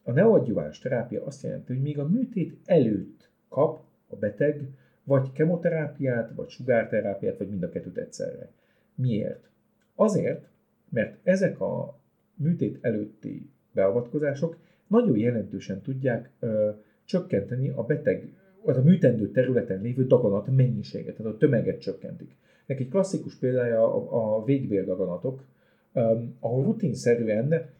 a 0.03 0.13
neoadjuváns 0.13 0.79
terápia 0.79 1.25
azt 1.25 1.43
jelenti, 1.43 1.73
hogy 1.73 1.83
még 1.83 1.99
a 1.99 2.09
műtét 2.09 2.57
előtt 2.65 3.31
kap 3.49 3.85
a 4.09 4.17
beteg 4.17 4.69
vagy 5.05 5.33
kemoterápiát, 5.33 6.33
vagy 6.35 6.49
sugárterápiát, 6.49 7.39
vagy 7.39 7.49
mind 7.49 7.63
a 7.63 7.69
kettőt 7.69 7.97
egyszerre. 7.97 8.51
Miért? 8.95 9.49
Azért, 9.95 10.49
mert 10.89 11.17
ezek 11.23 11.61
a 11.61 11.99
műtét 12.35 12.79
előtti 12.81 13.51
beavatkozások 13.73 14.57
nagyon 14.87 15.17
jelentősen 15.17 15.81
tudják 15.81 16.31
ö, 16.39 16.71
csökkenteni 17.05 17.69
a 17.69 17.83
beteg, 17.83 18.33
vagy 18.63 18.77
a 18.77 18.83
műtendő 18.83 19.31
területen 19.31 19.81
lévő 19.81 20.07
daganat 20.07 20.57
mennyiséget, 20.57 21.17
tehát 21.17 21.33
a 21.33 21.37
tömeget 21.37 21.81
csökkentik. 21.81 22.35
Neki 22.73 22.85
egy 22.85 22.91
klasszikus 22.91 23.35
példája 23.35 23.95
a, 23.95 24.37
a 24.37 24.45
végbéldaganatok, 24.45 25.45
ahol 26.41 26.65
rutinszerűen 26.65 27.71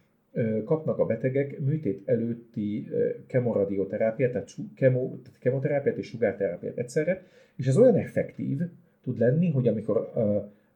kapnak 0.65 0.99
a 0.99 1.05
betegek 1.05 1.59
műtét 1.59 2.01
előtti 2.05 2.87
kemoradioterápiát, 3.27 4.31
tehát, 4.31 4.55
kemo, 4.75 4.99
tehát 5.23 5.39
kemoterápiát 5.39 5.97
és 5.97 6.07
sugárterápiát 6.07 6.77
egyszerre, 6.77 7.23
és 7.55 7.67
ez 7.67 7.77
olyan 7.77 7.95
effektív 7.95 8.59
tud 9.03 9.17
lenni, 9.17 9.51
hogy 9.51 9.67
amikor 9.67 10.11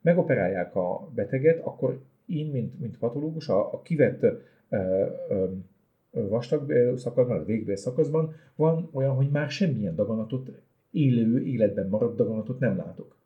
megoperálják 0.02 0.76
a 0.76 1.10
beteget, 1.16 1.60
akkor 1.64 2.00
én, 2.26 2.52
mint, 2.52 2.80
mint 2.80 2.98
patológus, 2.98 3.48
a, 3.48 3.74
a 3.74 3.82
kivett 3.82 4.26
vastag 6.10 6.74
szakaszban, 6.96 7.40
a 7.40 7.46
végbél 7.46 7.76
szakaszban 7.76 8.34
van 8.56 8.90
olyan, 8.94 9.16
hogy 9.16 9.30
már 9.30 9.50
semmilyen 9.50 9.96
daganatot, 9.96 10.52
élő, 10.92 11.44
életben 11.46 11.88
maradt 11.88 12.16
daganatot 12.16 12.60
nem 12.60 12.78
látok 12.78 13.17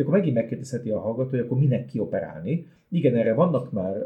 akkor 0.00 0.14
megint 0.18 0.34
megkérdezheti 0.34 0.90
a 0.90 1.00
hallgató, 1.00 1.30
hogy 1.30 1.38
akkor 1.38 1.58
minek 1.58 1.86
kioperálni. 1.86 2.66
Igen, 2.88 3.16
erre 3.16 3.34
vannak 3.34 3.72
már 3.72 3.96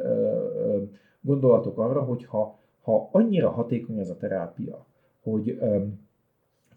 gondolatok 1.21 1.79
arra, 1.79 2.03
hogy 2.03 2.25
ha, 2.25 2.59
ha 2.83 3.09
annyira 3.13 3.51
hatékony 3.51 3.99
ez 3.99 4.09
a 4.09 4.17
terápia, 4.17 4.87
hogy 5.23 5.61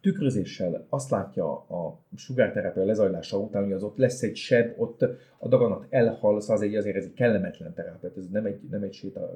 tükrözéssel 0.02 0.86
azt 0.90 1.10
látja 1.10 1.52
a 1.54 2.00
sugárterápia 2.16 2.86
lezajlása 2.86 3.38
után, 3.38 3.64
hogy 3.64 3.72
az 3.72 3.84
ott 3.84 3.98
lesz 3.98 4.24
egy 4.24 4.36
seb, 4.36 4.74
ott 4.78 5.02
a 5.38 5.48
daganat 5.48 5.86
elhal, 5.90 6.42
szóval 6.42 6.56
azért, 6.56 6.76
azért 6.76 6.96
ez 6.96 7.04
egy 7.04 7.14
kellemetlen 7.14 7.74
terápia, 7.74 8.12
ez 8.18 8.30
nem 8.30 8.46
egy, 8.46 8.60
nem 8.70 8.84
egy 8.84 8.94
séta 8.94 9.34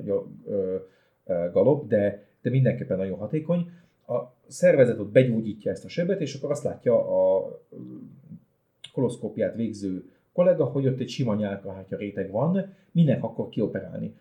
galop, 1.51 1.87
de, 1.87 2.23
de 2.41 2.49
mindenképpen 2.49 2.97
nagyon 2.97 3.17
hatékony. 3.17 3.71
A 4.07 4.19
szervezet 4.47 4.99
ott 4.99 5.11
begyógyítja 5.11 5.71
ezt 5.71 5.85
a 5.85 5.89
sebet, 5.89 6.21
és 6.21 6.35
akkor 6.35 6.51
azt 6.51 6.63
látja 6.63 6.93
a 6.95 7.47
koloszkópiát 8.91 9.55
végző 9.55 10.03
kollega, 10.33 10.65
hogy 10.65 10.87
ott 10.87 10.99
egy 10.99 11.09
sima 11.09 11.35
nyálkahártya 11.35 11.97
réteg 11.97 12.31
van, 12.31 12.73
minek 12.91 13.23
akkor 13.23 13.49
kioperálni. 13.49 14.15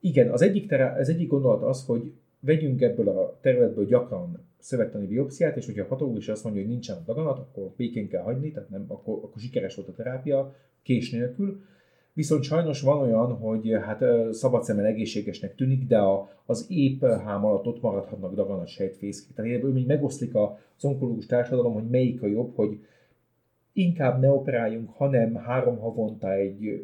Igen, 0.00 0.30
az 0.30 0.42
egyik, 0.42 0.66
terá, 0.66 0.98
az 0.98 1.08
egyik 1.08 1.28
gondolat 1.28 1.62
az, 1.62 1.86
hogy 1.86 2.12
vegyünk 2.40 2.80
ebből 2.80 3.08
a 3.08 3.38
területből 3.40 3.86
gyakran 3.86 4.48
szövettani 4.58 5.06
biopsziát, 5.06 5.56
és 5.56 5.66
hogyha 5.66 5.82
a 5.82 5.86
patológus 5.86 6.28
azt 6.28 6.44
mondja, 6.44 6.62
hogy 6.62 6.70
nincsen 6.70 7.02
daganat, 7.06 7.38
akkor 7.38 7.72
békén 7.76 8.08
kell 8.08 8.22
hagyni, 8.22 8.50
tehát 8.50 8.68
nem, 8.68 8.84
akkor, 8.88 9.14
akkor 9.14 9.40
sikeres 9.40 9.74
volt 9.74 9.88
a 9.88 9.92
terápia, 9.92 10.54
kés 10.82 11.10
nélkül. 11.10 11.60
Viszont 12.12 12.42
sajnos 12.42 12.80
van 12.80 13.00
olyan, 13.00 13.36
hogy 13.36 13.72
hát 13.82 14.04
szabad 14.34 14.64
szemmel 14.64 14.84
egészségesnek 14.84 15.54
tűnik, 15.54 15.86
de 15.86 15.98
a, 15.98 16.30
az 16.46 16.66
épp 16.68 17.04
hám 17.04 17.44
alatt 17.44 17.66
ott 17.66 17.80
maradhatnak 17.80 18.34
daganat 18.34 18.68
sejtfészkék. 18.68 19.34
Tehát 19.34 19.52
ebből 19.52 19.72
még 19.72 19.86
megoszlik 19.86 20.34
az 20.34 20.84
onkológus 20.84 21.26
társadalom, 21.26 21.72
hogy 21.72 21.88
melyik 21.88 22.22
a 22.22 22.26
jobb, 22.26 22.54
hogy 22.54 22.78
inkább 23.72 24.20
ne 24.20 24.28
operáljunk, 24.30 24.90
hanem 24.90 25.34
három 25.34 25.78
havonta 25.78 26.32
egy 26.32 26.82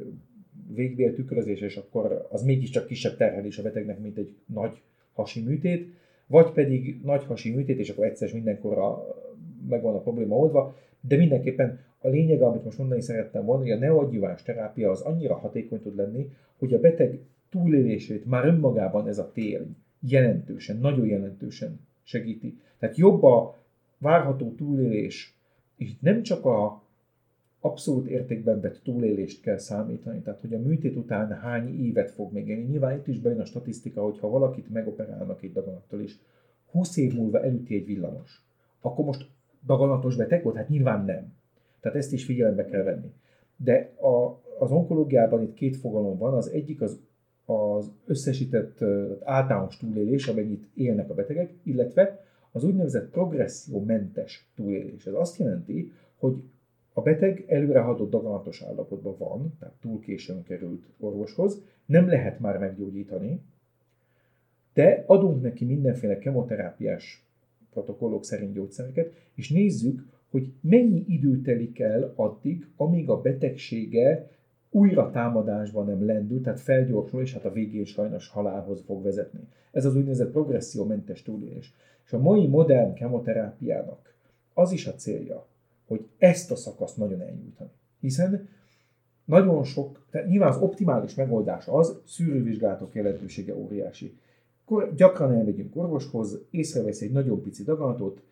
végbél 0.74 1.14
tükrözés, 1.14 1.60
és 1.60 1.76
akkor 1.76 2.26
az 2.30 2.42
mégiscsak 2.42 2.86
kisebb 2.86 3.16
terhelés 3.16 3.58
a 3.58 3.62
betegnek, 3.62 3.98
mint 3.98 4.18
egy 4.18 4.34
nagy 4.46 4.80
hasi 5.12 5.42
műtét, 5.42 5.94
vagy 6.26 6.52
pedig 6.52 7.00
nagy 7.02 7.24
hasi 7.24 7.54
műtét, 7.54 7.78
és 7.78 7.90
akkor 7.90 8.04
egyszer 8.04 8.32
mindenkorra 8.32 9.16
megvan 9.68 9.94
a 9.94 10.00
probléma 10.00 10.36
oldva, 10.36 10.76
de 11.00 11.16
mindenképpen 11.16 11.80
a 11.98 12.08
lényeg, 12.08 12.42
amit 12.42 12.64
most 12.64 12.78
mondani 12.78 13.00
szerettem 13.00 13.44
volna, 13.44 13.62
hogy 13.62 13.70
a 13.70 13.78
neoadjuvás 13.78 14.42
terápia 14.42 14.90
az 14.90 15.00
annyira 15.00 15.34
hatékony 15.34 15.80
tud 15.80 15.96
lenni, 15.96 16.30
hogy 16.58 16.74
a 16.74 16.80
beteg 16.80 17.20
túlélését 17.50 18.26
már 18.26 18.46
önmagában 18.46 19.08
ez 19.08 19.18
a 19.18 19.30
tél 19.32 19.66
jelentősen, 20.00 20.76
nagyon 20.76 21.06
jelentősen 21.06 21.80
segíti. 22.02 22.58
Tehát 22.78 22.96
jobb 22.96 23.22
a 23.22 23.58
várható 23.98 24.54
túlélés, 24.56 25.35
és 25.76 25.98
nem 26.00 26.22
csak 26.22 26.44
a 26.44 26.82
abszolút 27.60 28.06
értékben 28.06 28.60
vett 28.60 28.80
túlélést 28.84 29.42
kell 29.42 29.58
számítani, 29.58 30.20
tehát 30.20 30.40
hogy 30.40 30.54
a 30.54 30.58
műtét 30.58 30.96
után 30.96 31.32
hány 31.32 31.84
évet 31.86 32.10
fog 32.10 32.32
még 32.32 32.48
élni. 32.48 32.64
Nyilván 32.64 32.96
itt 32.96 33.06
is 33.06 33.18
bejön 33.18 33.40
a 33.40 33.44
statisztika, 33.44 34.02
hogy 34.02 34.18
ha 34.18 34.28
valakit 34.28 34.72
megoperálnak 34.72 35.42
egy 35.42 35.52
daganattal 35.52 36.00
is, 36.00 36.18
20 36.70 36.96
év 36.96 37.14
múlva 37.14 37.42
elüti 37.42 37.74
egy 37.74 37.86
villamos, 37.86 38.46
akkor 38.80 39.04
most 39.04 39.26
daganatos 39.66 40.16
beteg 40.16 40.42
volt? 40.42 40.56
Hát 40.56 40.68
nyilván 40.68 41.04
nem. 41.04 41.34
Tehát 41.80 41.96
ezt 41.98 42.12
is 42.12 42.24
figyelembe 42.24 42.64
kell 42.64 42.82
venni. 42.82 43.12
De 43.56 43.92
a, 44.00 44.40
az 44.58 44.70
onkológiában 44.70 45.42
itt 45.42 45.54
két 45.54 45.76
fogalom 45.76 46.18
van, 46.18 46.34
az 46.34 46.50
egyik 46.50 46.80
az, 46.80 47.00
az 47.44 47.90
összesített 48.06 48.84
általános 49.24 49.76
túlélés, 49.76 50.26
amennyit 50.26 50.66
élnek 50.74 51.10
a 51.10 51.14
betegek, 51.14 51.54
illetve 51.62 52.24
az 52.56 52.64
úgynevezett 52.64 53.10
progressziómentes 53.10 54.48
túlélés. 54.54 55.06
Ez 55.06 55.14
azt 55.14 55.38
jelenti, 55.38 55.92
hogy 56.16 56.42
a 56.92 57.00
beteg 57.02 57.44
előrehaladott 57.48 58.10
daganatos 58.10 58.62
állapotban 58.62 59.16
van, 59.18 59.56
tehát 59.58 59.74
túl 59.80 60.00
későn 60.00 60.42
került 60.42 60.86
orvoshoz, 60.98 61.62
nem 61.86 62.08
lehet 62.08 62.40
már 62.40 62.58
meggyógyítani, 62.58 63.40
de 64.74 65.04
adunk 65.06 65.42
neki 65.42 65.64
mindenféle 65.64 66.18
kemoterápiás 66.18 67.24
protokollok 67.70 68.24
szerint 68.24 68.52
gyógyszereket, 68.52 69.12
és 69.34 69.50
nézzük, 69.50 70.06
hogy 70.30 70.52
mennyi 70.60 71.04
idő 71.08 71.40
telik 71.40 71.78
el 71.78 72.12
addig, 72.14 72.66
amíg 72.76 73.08
a 73.08 73.20
betegsége 73.20 74.30
újra 74.76 75.10
támadásban 75.10 75.86
nem 75.86 76.06
lendül, 76.06 76.40
tehát 76.40 76.60
felgyorsul, 76.60 77.20
és 77.20 77.32
hát 77.32 77.44
a 77.44 77.52
végén 77.52 77.84
sajnos 77.84 78.28
halálhoz 78.28 78.82
fog 78.86 79.02
vezetni. 79.02 79.40
Ez 79.72 79.84
az 79.84 79.96
úgynevezett 79.96 80.30
progressziómentes 80.30 81.22
túlélés. 81.22 81.74
És 82.04 82.12
a 82.12 82.18
mai 82.18 82.46
modern 82.46 82.94
kemoterápiának 82.94 84.14
az 84.54 84.72
is 84.72 84.86
a 84.86 84.94
célja, 84.94 85.46
hogy 85.86 86.06
ezt 86.18 86.50
a 86.50 86.56
szakaszt 86.56 86.96
nagyon 86.96 87.20
elnyújtani. 87.20 87.70
Hiszen 88.00 88.48
nagyon 89.24 89.64
sok, 89.64 90.06
tehát 90.10 90.28
nyilván 90.28 90.48
az 90.48 90.60
optimális 90.60 91.14
megoldás 91.14 91.66
az, 91.68 92.00
szűrővizsgálatok 92.06 92.94
jelentősége 92.94 93.54
óriási. 93.54 94.18
Akkor 94.64 94.94
gyakran 94.94 95.32
elmegyünk 95.32 95.76
orvoshoz, 95.76 96.38
észrevesz 96.50 97.00
egy 97.00 97.12
nagyon 97.12 97.42
pici 97.42 97.62
daganatot, 97.62 98.22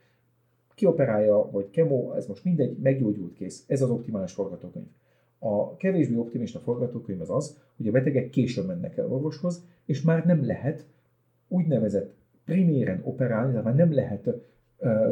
kioperálja, 0.74 1.50
vagy 1.50 1.70
kemo, 1.70 2.12
ez 2.12 2.26
most 2.26 2.44
mindegy, 2.44 2.78
meggyógyult 2.78 3.34
kész. 3.34 3.64
Ez 3.66 3.82
az 3.82 3.90
optimális 3.90 4.32
forgatókönyv. 4.32 4.86
A 5.46 5.76
kevésbé 5.76 6.16
optimista 6.16 6.58
forgatókönyv 6.58 7.20
az 7.20 7.30
az, 7.30 7.58
hogy 7.76 7.88
a 7.88 7.90
betegek 7.90 8.30
későn 8.30 8.64
mennek 8.64 8.96
el 8.96 9.12
orvoshoz, 9.12 9.64
és 9.84 10.02
már 10.02 10.26
nem 10.26 10.46
lehet 10.46 10.86
úgynevezett 11.48 12.14
priméren 12.44 13.00
operálni, 13.02 13.50
tehát 13.50 13.64
már 13.64 13.74
nem 13.74 13.92
lehet 13.92 14.28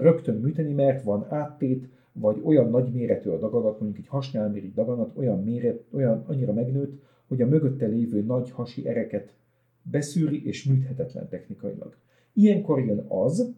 rögtön 0.01 0.37
műteni, 0.41 0.72
mert 0.72 1.03
van 1.03 1.26
áttét, 1.28 1.89
vagy 2.12 2.41
olyan 2.45 2.70
nagy 2.70 2.93
méretű 2.93 3.30
a 3.30 3.39
daganat, 3.39 3.80
mondjuk 3.80 4.05
egy 4.05 4.11
hasnyálmirigy 4.11 4.74
daganat, 4.74 5.16
olyan 5.16 5.43
méret, 5.43 5.83
olyan 5.91 6.24
annyira 6.26 6.53
megnőtt, 6.53 7.03
hogy 7.26 7.43
a 7.43 7.47
mögötte 7.47 7.87
lévő 7.87 8.22
nagy 8.22 8.51
hasi 8.51 8.89
ereket 8.89 9.35
beszűri 9.83 10.47
és 10.47 10.64
műthetetlen 10.64 11.28
technikailag. 11.28 11.97
Ilyenkor 12.33 12.85
jön 12.85 13.05
az, 13.09 13.55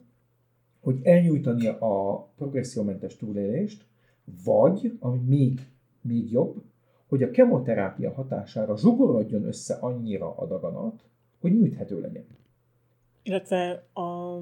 hogy 0.81 1.01
elnyújtani 1.03 1.67
a 1.67 2.23
progressziómentes 2.37 3.17
túlélést, 3.17 3.85
vagy, 4.45 4.97
ami 4.99 5.21
még, 5.27 5.61
még 6.05 6.33
jobb, 6.33 6.63
hogy 7.09 7.23
a 7.23 7.31
kemoterápia 7.31 8.13
hatására 8.13 8.77
zsugorodjon 8.77 9.45
össze 9.45 9.75
annyira 9.81 10.37
a 10.37 10.47
daganat, 10.47 11.05
hogy 11.41 11.59
műthető 11.59 12.01
legyen. 12.01 12.25
Illetve 13.23 13.85
a, 13.93 14.39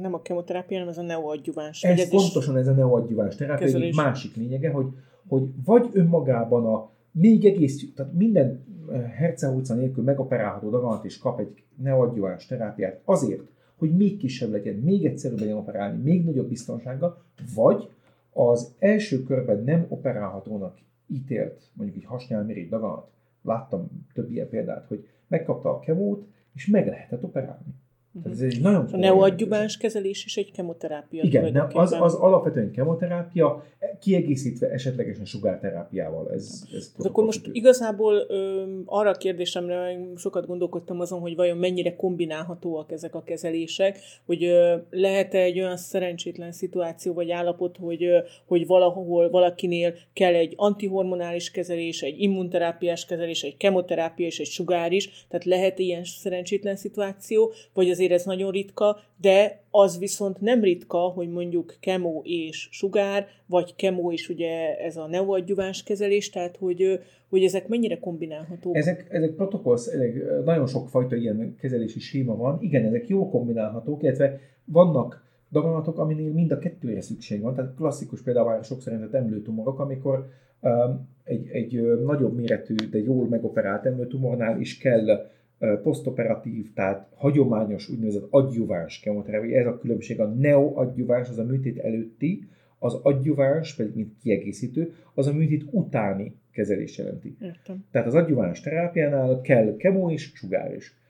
nem 0.00 0.14
a 0.14 0.22
kemoterápia, 0.22 0.76
hanem 0.76 0.92
ez 0.92 0.98
a 0.98 1.02
neoadjuváns. 1.02 1.82
Ez, 1.82 1.98
ez 1.98 2.08
pontosan 2.08 2.56
ez 2.56 2.66
a 2.66 2.72
neoadjuváns 2.72 3.36
terápia, 3.36 3.66
kezelés. 3.66 3.88
egy 3.88 3.96
másik 3.96 4.36
lényege, 4.36 4.70
hogy, 4.70 4.86
hogy 5.28 5.42
vagy 5.64 5.88
önmagában 5.92 6.66
a 6.66 6.90
még 7.10 7.44
egész, 7.44 7.94
tehát 7.94 8.12
minden 8.12 8.64
eh, 8.90 9.10
hercehúca 9.10 9.74
nélkül 9.74 10.04
megoperálható 10.04 10.70
daganat 10.70 11.04
és 11.04 11.18
kap 11.18 11.40
egy 11.40 11.62
neoadjuváns 11.76 12.46
terápiát 12.46 13.00
azért, 13.04 13.42
hogy 13.76 13.96
még 13.96 14.16
kisebb 14.16 14.50
legyen, 14.50 14.74
még 14.74 15.04
egyszerűbb 15.04 15.38
legyen 15.38 15.56
operálni, 15.56 16.02
még 16.02 16.24
nagyobb 16.24 16.48
biztonsággal, 16.48 17.22
vagy 17.54 17.88
az 18.32 18.74
első 18.78 19.22
körben 19.22 19.64
nem 19.64 19.86
operálhatónak 19.88 20.78
ítélt, 21.06 21.70
mondjuk 21.72 21.98
egy 21.98 22.08
hasnyálmirigy 22.08 22.68
daganat, 22.68 23.10
láttam 23.42 24.06
több 24.12 24.30
ilyen 24.30 24.48
példát, 24.48 24.86
hogy 24.86 25.08
megkapta 25.26 25.70
a 25.70 25.78
kemót, 25.78 26.26
és 26.54 26.66
meg 26.66 26.86
lehetett 26.86 27.22
operálni. 27.22 27.74
Tehát 28.22 28.38
ez 28.38 28.44
egy 28.44 28.60
nagyon 28.60 28.88
a 28.92 28.96
neoadjuvans 28.96 29.76
kezelés 29.76 30.24
is 30.24 30.36
egy 30.36 30.52
kemoterápia. 30.52 31.22
Igen, 31.22 31.56
az, 31.72 31.92
az 31.92 32.14
alapvetően 32.14 32.70
kemoterápia, 32.70 33.64
kiegészítve 34.00 34.70
esetlegesen 34.70 35.24
sugárterápiával. 35.24 36.30
Ez, 36.32 36.62
ez 36.76 36.92
hát 36.96 37.06
akkor 37.06 37.24
most 37.24 37.48
igazából 37.52 38.24
ö, 38.28 38.62
arra 38.84 39.10
a 39.10 39.14
kérdésemre 39.14 39.98
sokat 40.16 40.46
gondolkodtam 40.46 41.00
azon, 41.00 41.20
hogy 41.20 41.36
vajon 41.36 41.56
mennyire 41.56 41.96
kombinálhatóak 41.96 42.92
ezek 42.92 43.14
a 43.14 43.22
kezelések, 43.22 43.98
hogy 44.26 44.44
ö, 44.44 44.76
lehet-e 44.90 45.38
egy 45.38 45.58
olyan 45.58 45.76
szerencsétlen 45.76 46.52
szituáció 46.52 47.12
vagy 47.12 47.30
állapot, 47.30 47.76
hogy, 47.76 48.04
ö, 48.04 48.18
hogy 48.46 48.66
valahol 48.66 49.30
valakinél 49.30 49.94
kell 50.12 50.34
egy 50.34 50.52
antihormonális 50.56 51.50
kezelés, 51.50 52.02
egy 52.02 52.20
immunterápiás 52.20 53.04
kezelés, 53.04 53.42
egy 53.42 53.56
kemoterápia 53.56 54.26
és 54.26 54.38
egy 54.38 54.46
sugár 54.46 54.92
is, 54.92 55.26
tehát 55.28 55.44
lehet 55.44 55.78
ilyen 55.78 56.04
szerencsétlen 56.04 56.76
szituáció, 56.76 57.52
vagy 57.74 57.90
az 57.90 58.00
azért 58.02 58.20
ez 58.20 58.26
nagyon 58.26 58.50
ritka, 58.50 58.96
de 59.20 59.62
az 59.70 59.98
viszont 59.98 60.40
nem 60.40 60.60
ritka, 60.60 60.98
hogy 60.98 61.28
mondjuk 61.28 61.76
kemó 61.80 62.22
és 62.24 62.68
sugár, 62.70 63.26
vagy 63.46 63.74
kemó 63.74 64.12
és 64.12 64.28
ugye 64.28 64.76
ez 64.78 64.96
a 64.96 65.06
neoadjuváns 65.06 65.82
kezelés, 65.82 66.30
tehát 66.30 66.56
hogy, 66.56 67.00
hogy 67.28 67.44
ezek 67.44 67.68
mennyire 67.68 67.98
kombinálhatók? 67.98 68.76
Ezek, 68.76 69.06
ezek 69.10 69.30
protokollsz, 69.30 69.86
ezek, 69.86 70.44
nagyon 70.44 70.66
sokfajta 70.66 71.16
ilyen 71.16 71.56
kezelési 71.60 72.00
séma 72.00 72.36
van. 72.36 72.58
Igen, 72.60 72.84
ezek 72.84 73.08
jó 73.08 73.30
kombinálhatók, 73.30 74.02
illetve 74.02 74.40
vannak 74.64 75.24
daganatok, 75.50 75.98
aminél 75.98 76.32
mind 76.32 76.52
a 76.52 76.58
kettőre 76.58 77.00
szükség 77.00 77.40
van. 77.40 77.54
Tehát 77.54 77.74
klasszikus 77.74 78.22
például 78.22 78.62
sokszor 78.62 78.92
említett 78.92 79.20
emlőtumorok, 79.20 79.78
amikor 79.78 80.28
um, 80.60 81.08
egy, 81.24 81.48
egy 81.48 81.82
nagyobb 82.04 82.34
méretű, 82.34 82.74
de 82.74 82.98
jól 82.98 83.28
megoperált 83.28 83.86
emlőtumornál 83.86 84.60
is 84.60 84.78
kell 84.78 85.30
posztoperatív, 85.82 86.72
tehát 86.72 87.08
hagyományos 87.14 87.88
úgynevezett 87.88 88.26
adjuváns 88.30 89.00
kemoterápia. 89.00 89.58
Ez 89.58 89.66
a 89.66 89.78
különbség 89.78 90.20
a 90.20 90.26
neoadjuváns, 90.26 91.28
az 91.28 91.38
a 91.38 91.44
műtét 91.44 91.78
előtti, 91.78 92.48
az 92.78 92.94
adjuváns 92.94 93.74
pedig 93.74 93.94
mint 93.94 94.12
kiegészítő, 94.22 94.94
az 95.14 95.26
a 95.26 95.32
műtét 95.32 95.64
utáni 95.70 96.34
kezelés 96.52 96.98
jelenti. 96.98 97.36
Értem. 97.42 97.84
Tehát 97.90 98.06
az 98.06 98.14
adjuváns 98.14 98.60
terápiánál 98.60 99.40
kell 99.40 99.76
kemó 99.76 100.10
is, 100.10 100.32
sugár 100.34 100.74
is. 100.74 101.00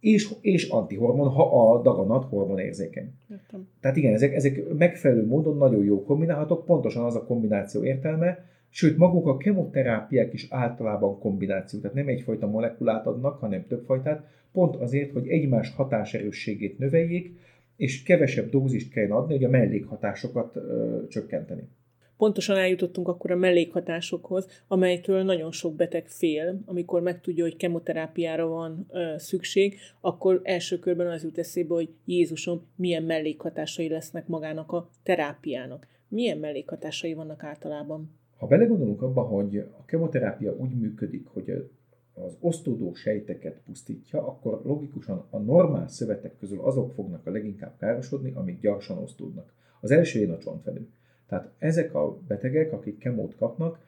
És, 0.00 0.28
és 0.40 0.68
antihormon, 0.68 1.28
ha 1.28 1.72
a 1.72 1.82
daganat 1.82 2.24
hormonérzékeny. 2.24 3.12
Értem. 3.30 3.68
Tehát 3.80 3.96
igen, 3.96 4.12
ezek, 4.14 4.34
ezek 4.34 4.62
megfelelő 4.78 5.26
módon 5.26 5.56
nagyon 5.56 5.84
jó 5.84 6.04
kombinálhatók, 6.04 6.64
pontosan 6.64 7.04
az 7.04 7.16
a 7.16 7.24
kombináció 7.24 7.84
értelme, 7.84 8.44
Sőt, 8.76 8.96
maguk 8.96 9.26
a 9.26 9.36
kemoterápiák 9.36 10.32
is 10.32 10.46
általában 10.50 11.18
kombináció, 11.18 11.80
tehát 11.80 11.96
nem 11.96 12.08
egyfajta 12.08 12.46
molekulát 12.46 13.06
adnak, 13.06 13.38
hanem 13.38 13.66
többfajtát, 13.66 14.26
pont 14.52 14.76
azért, 14.76 15.12
hogy 15.12 15.28
egymás 15.28 15.74
hatáserősségét 15.74 16.78
növeljék, 16.78 17.32
és 17.76 18.02
kevesebb 18.02 18.50
dózist 18.50 18.92
kell 18.92 19.10
adni, 19.10 19.34
hogy 19.34 19.44
a 19.44 19.48
mellékhatásokat 19.48 20.56
ö, 20.56 20.98
csökkenteni. 21.08 21.68
Pontosan 22.16 22.56
eljutottunk 22.56 23.08
akkor 23.08 23.30
a 23.30 23.36
mellékhatásokhoz, 23.36 24.48
amelytől 24.68 25.22
nagyon 25.22 25.52
sok 25.52 25.74
beteg 25.74 26.08
fél, 26.08 26.60
amikor 26.64 27.02
megtudja, 27.02 27.44
hogy 27.44 27.56
kemoterápiára 27.56 28.46
van 28.46 28.86
ö, 28.90 29.14
szükség, 29.18 29.76
akkor 30.00 30.40
első 30.42 30.78
körben 30.78 31.06
az 31.06 31.22
jut 31.22 31.38
eszébe, 31.38 31.74
hogy 31.74 31.88
Jézusom, 32.04 32.66
milyen 32.76 33.02
mellékhatásai 33.02 33.88
lesznek 33.88 34.26
magának 34.26 34.72
a 34.72 34.90
terápiának. 35.02 35.86
Milyen 36.08 36.38
mellékhatásai 36.38 37.14
vannak 37.14 37.44
általában? 37.44 38.22
Ha 38.44 38.50
belegondolunk 38.50 39.02
abba, 39.02 39.22
hogy 39.22 39.56
a 39.56 39.84
kemoterápia 39.84 40.56
úgy 40.56 40.74
működik, 40.78 41.26
hogy 41.26 41.70
az 42.12 42.36
osztódó 42.40 42.94
sejteket 42.94 43.60
pusztítja, 43.66 44.26
akkor 44.26 44.60
logikusan 44.64 45.26
a 45.30 45.38
normál 45.38 45.88
szövetek 45.88 46.36
közül 46.38 46.60
azok 46.60 46.92
fognak 46.92 47.26
a 47.26 47.30
leginkább 47.30 47.76
károsodni, 47.78 48.32
amik 48.34 48.60
gyorsan 48.60 48.98
osztódnak. 48.98 49.52
Az 49.80 49.90
első 49.90 50.18
ilyen 50.18 50.30
a 50.30 50.38
csontvelő. 50.38 50.88
Tehát 51.26 51.50
ezek 51.58 51.94
a 51.94 52.18
betegek, 52.28 52.72
akik 52.72 52.98
kemót 52.98 53.36
kapnak, 53.36 53.78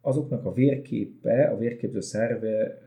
azoknak 0.00 0.44
a 0.44 0.52
vérképe, 0.52 1.44
a 1.44 1.58
vérképző 1.58 2.00
szerve 2.00 2.78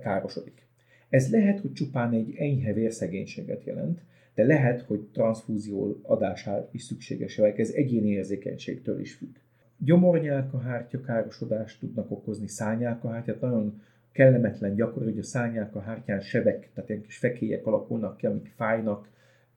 károsodik. 0.00 0.66
Ez 1.08 1.30
lehet, 1.30 1.60
hogy 1.60 1.72
csupán 1.72 2.12
egy 2.12 2.34
enyhe 2.36 2.72
vérszegénységet 2.72 3.64
jelent, 3.64 4.00
de 4.34 4.44
lehet, 4.44 4.82
hogy 4.82 5.00
transfúzió 5.12 6.00
adására 6.02 6.68
is 6.72 6.82
szükséges, 6.82 7.36
vagy 7.36 7.58
ez 7.58 7.70
egyéni 7.70 8.08
érzékenységtől 8.08 9.00
is 9.00 9.14
függ. 9.14 9.36
Gyomornyálkahártya 9.84 11.00
károsodást 11.00 11.80
tudnak 11.80 12.10
okozni, 12.10 12.48
szányálkahártyát, 12.48 13.40
nagyon 13.40 13.82
kellemetlen 14.12 14.74
gyakori, 14.74 15.04
hogy 15.04 15.18
a 15.18 15.22
szányálkahártyán 15.22 16.20
sebek, 16.20 16.70
tehát 16.74 16.90
ilyen 16.90 17.02
kis 17.02 17.16
fekélyek 17.16 17.66
alakulnak 17.66 18.16
ki, 18.16 18.26
amik 18.26 18.52
fájnak, 18.56 19.08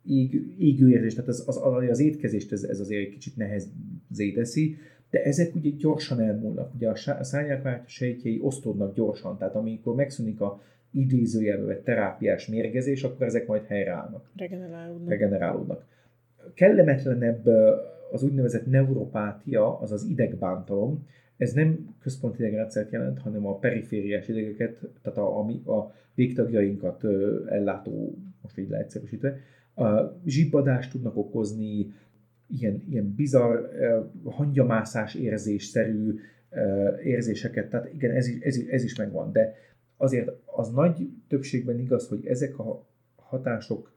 ég, 0.05 0.41
égő 0.57 0.89
érzés, 0.89 1.13
tehát 1.13 1.29
az, 1.29 1.43
az, 1.47 1.61
az 1.89 1.99
étkezést 1.99 2.51
ez, 2.51 2.63
ez 2.63 2.79
azért 2.79 3.05
egy 3.05 3.13
kicsit 3.13 3.35
nehezé 3.35 4.31
teszi, 4.33 4.77
de 5.09 5.23
ezek 5.23 5.55
ugye 5.55 5.69
gyorsan 5.69 6.19
elmúlnak. 6.21 6.73
Ugye 6.75 6.89
a 6.89 6.95
szányálkahártya 7.23 7.89
sejtjei 7.89 8.39
osztódnak 8.41 8.95
gyorsan, 8.95 9.37
tehát 9.37 9.55
amikor 9.55 9.95
megszűnik 9.95 10.41
a 10.41 10.61
idézőjelbe 10.91 11.81
terápiás 11.81 12.47
mérgezés, 12.47 13.03
akkor 13.03 13.25
ezek 13.25 13.47
majd 13.47 13.65
helyreállnak. 13.65 14.29
Regenerálódnak. 14.35 15.09
Regenerálódnak. 15.09 15.85
Kellemetlenebb 16.53 17.47
az 18.11 18.23
úgynevezett 18.23 18.65
neuropátia, 18.65 19.79
azaz 19.79 20.03
idegbántalom, 20.03 21.07
ez 21.37 21.53
nem 21.53 21.95
központi 21.99 22.37
idegrendszert 22.39 22.91
jelent, 22.91 23.19
hanem 23.19 23.47
a 23.47 23.57
perifériás 23.57 24.27
idegeket, 24.27 24.79
tehát 25.01 25.17
a, 25.17 25.39
a, 25.39 25.71
a 25.71 25.93
végtagjainkat 26.15 27.03
ellátó, 27.49 28.17
most 28.41 28.57
így 28.57 28.69
leegyszerűsítve, 28.69 29.39
zsibbadást 30.25 30.91
tudnak 30.91 31.17
okozni, 31.17 31.93
ilyen, 32.47 32.83
ilyen 32.89 33.13
bizarr, 33.15 33.59
hangyamászás 34.23 35.15
érzésszerű 35.15 36.19
érzéseket, 37.03 37.69
tehát 37.69 37.93
igen, 37.93 38.11
ez 38.11 38.27
is, 38.27 38.39
ez, 38.39 38.57
ez 38.69 38.83
is 38.83 38.95
megvan, 38.95 39.31
de 39.31 39.55
azért 39.97 40.31
az 40.45 40.69
nagy 40.69 41.09
többségben 41.27 41.79
igaz, 41.79 42.07
hogy 42.07 42.25
ezek 42.25 42.59
a 42.59 42.85
hatások 43.15 43.91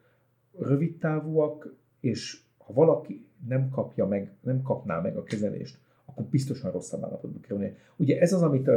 rövid 0.59 0.99
távúak, 0.99 1.75
és 2.01 2.41
ha 2.59 2.73
valaki 2.73 3.25
nem 3.49 3.69
kapja 3.69 4.07
meg, 4.07 4.31
nem 4.41 4.63
kapná 4.63 5.01
meg 5.01 5.17
a 5.17 5.23
kezelést, 5.23 5.79
akkor 6.05 6.25
biztosan 6.25 6.71
rosszabb 6.71 7.05
állapotba 7.05 7.41
kerülni. 7.41 7.75
Ugye 7.97 8.21
ez 8.21 8.33
az, 8.33 8.43
amit 8.43 8.69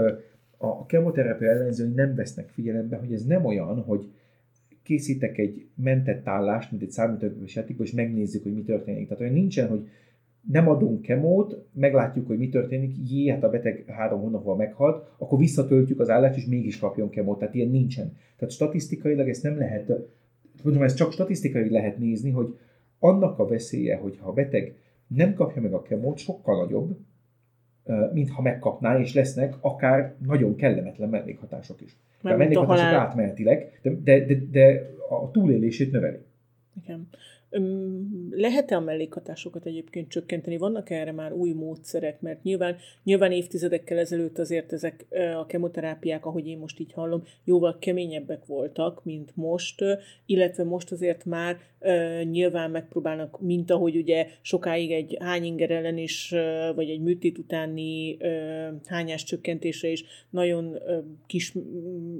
a 0.57 0.85
kemoterápia 0.85 1.49
ellenzői 1.49 1.89
nem 1.89 2.15
vesznek 2.15 2.49
figyelembe, 2.49 2.97
hogy 2.97 3.13
ez 3.13 3.25
nem 3.25 3.45
olyan, 3.45 3.81
hogy 3.81 4.11
készítek 4.83 5.37
egy 5.37 5.67
mentett 5.75 6.27
állást, 6.27 6.71
mint 6.71 6.83
egy 6.83 6.91
számítógépes 6.91 7.55
játékban, 7.55 7.85
és 7.85 7.91
megnézzük, 7.91 8.43
hogy 8.43 8.53
mi 8.53 8.63
történik. 8.63 9.07
Tehát 9.07 9.21
olyan 9.21 9.33
nincsen, 9.33 9.67
hogy 9.67 9.87
nem 10.51 10.69
adunk 10.69 11.01
kemót, 11.01 11.65
meglátjuk, 11.73 12.27
hogy 12.27 12.37
mi 12.37 12.49
történik, 12.49 13.11
jé, 13.11 13.27
hát 13.27 13.43
a 13.43 13.49
beteg 13.49 13.83
három 13.87 14.21
hónapval 14.21 14.55
meghalt, 14.55 15.07
akkor 15.17 15.39
visszatöltjük 15.39 15.99
az 15.99 16.09
állást, 16.09 16.37
és 16.37 16.45
mégis 16.45 16.79
kapjon 16.79 17.09
kemót. 17.09 17.39
Tehát 17.39 17.55
ilyen 17.55 17.69
nincsen. 17.69 18.13
Tehát 18.37 18.53
statisztikailag 18.53 19.29
ezt 19.29 19.43
nem 19.43 19.57
lehet, 19.57 19.91
mondom, 20.63 20.83
ezt 20.83 20.97
csak 20.97 21.11
statisztikai 21.11 21.69
lehet 21.69 21.97
nézni, 21.97 22.29
hogy 22.29 22.57
annak 23.03 23.39
a 23.39 23.47
veszélye, 23.47 23.97
hogy 23.97 24.17
ha 24.21 24.29
a 24.29 24.33
beteg 24.33 24.75
nem 25.07 25.33
kapja 25.33 25.61
meg 25.61 25.73
a 25.73 25.81
kemót, 25.81 26.17
sokkal 26.17 26.57
nagyobb, 26.63 26.97
mint 28.13 28.29
ha 28.29 28.41
megkapná, 28.41 28.99
és 28.99 29.13
lesznek 29.13 29.55
akár 29.61 30.15
nagyon 30.25 30.55
kellemetlen 30.55 31.09
mellékhatások 31.09 31.81
is. 31.81 31.95
Mert 32.21 32.35
a 32.35 32.39
mellékhatások 32.39 32.85
halál... 32.85 32.99
átmenetileg, 32.99 33.79
de, 33.81 33.89
de, 33.89 34.25
de, 34.25 34.35
de 34.51 34.89
a 35.09 35.31
túlélését 35.31 35.91
növeli. 35.91 36.19
Igen. 36.83 37.07
Lehet-e 38.31 38.75
a 38.75 38.79
mellékhatásokat 38.79 39.65
egyébként 39.65 40.09
csökkenteni? 40.09 40.57
Vannak 40.57 40.89
erre 40.89 41.11
már 41.11 41.33
új 41.33 41.51
módszerek? 41.51 42.21
Mert 42.21 42.43
nyilván, 42.43 42.75
nyilván 43.03 43.31
évtizedekkel 43.31 43.97
ezelőtt 43.97 44.39
azért 44.39 44.73
ezek 44.73 45.05
a 45.37 45.45
kemoterápiák, 45.45 46.25
ahogy 46.25 46.47
én 46.47 46.57
most 46.57 46.79
így 46.79 46.93
hallom, 46.93 47.23
jóval 47.43 47.77
keményebbek 47.79 48.45
voltak, 48.45 49.03
mint 49.03 49.31
most, 49.35 49.83
illetve 50.25 50.63
most 50.63 50.91
azért 50.91 51.25
már 51.25 51.57
nyilván 52.23 52.71
megpróbálnak, 52.71 53.41
mint 53.41 53.71
ahogy 53.71 53.95
ugye 53.95 54.27
sokáig 54.41 54.91
egy 54.91 55.17
hányinger 55.19 55.71
ellen 55.71 55.97
is, 55.97 56.33
vagy 56.75 56.89
egy 56.89 57.01
műtét 57.01 57.37
utáni 57.37 58.17
hányás 58.85 59.23
csökkentésre 59.23 59.87
is 59.87 60.03
nagyon 60.29 60.77
kis 61.27 61.53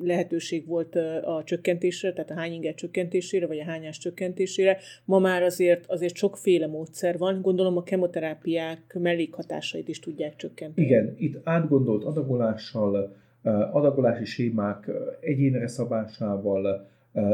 lehetőség 0.02 0.68
volt 0.68 0.96
a 1.26 1.42
csökkentésre, 1.46 2.14
tehát 2.14 2.32
a 2.32 2.34
hányinger 2.34 2.74
csökkentésére, 2.74 3.48
vagy 3.48 3.60
a 3.60 3.64
hányás 3.64 3.98
csökkentésére. 3.98 4.78
Ma 5.06 5.22
már 5.24 5.44
azért, 5.44 5.86
azért 5.88 6.16
sokféle 6.16 6.68
módszer 6.68 7.18
van, 7.18 7.42
gondolom 7.42 7.78
a 7.78 7.84
kemoterápiák 7.84 8.98
mellékhatásait 9.00 9.88
is 9.88 10.00
tudják 10.00 10.36
csökkenteni. 10.36 10.88
Igen, 10.88 11.16
itt 11.18 11.40
átgondolt 11.44 12.04
adagolással, 12.04 13.16
adagolási 13.72 14.26
sémák 14.26 14.90
egyénre 15.20 15.68
szabásával, 15.68 16.88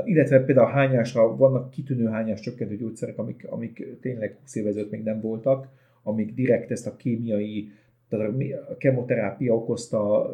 illetve 0.05 0.39
például 0.39 0.67
a 0.67 0.71
hányásra 0.71 1.35
vannak 1.35 1.69
kitűnő 1.69 2.05
hányás 2.05 2.39
csökkentő 2.39 2.75
gyógyszerek, 2.77 3.17
amik, 3.17 3.45
amik 3.49 3.97
tényleg 4.01 4.37
20 4.41 4.55
évezőt 4.55 4.91
még 4.91 5.03
nem 5.03 5.21
voltak, 5.21 5.67
amik 6.03 6.33
direkt 6.33 6.71
ezt 6.71 6.87
a 6.87 6.95
kémiai, 6.95 7.71
tehát 8.09 8.33
a 8.69 8.77
kemoterápia 8.77 9.55
okozta 9.55 10.29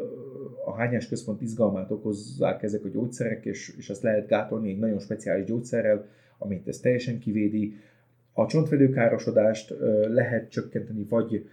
a 0.66 0.74
hányás 0.76 1.08
központ 1.08 1.42
izgalmát 1.42 1.92
okozzák 1.92 2.64
ezek 2.64 2.86
a 2.86 2.90
gyógyszerek, 2.90 3.46
és, 3.46 3.76
és 3.78 3.90
ezt 3.90 4.02
lehet 4.02 4.28
gátolni 4.28 4.70
egy 4.70 4.80
nagyon 4.80 5.00
speciális 5.00 5.46
gyógyszerrel, 5.46 6.06
amit 6.38 6.68
ez 6.68 6.78
teljesen 6.78 7.20
kivédi. 7.20 7.76
A 8.34 8.46
csontvelőkárosodást 8.46 9.74
lehet 10.08 10.50
csökkenteni, 10.50 11.04
vagy 11.10 11.50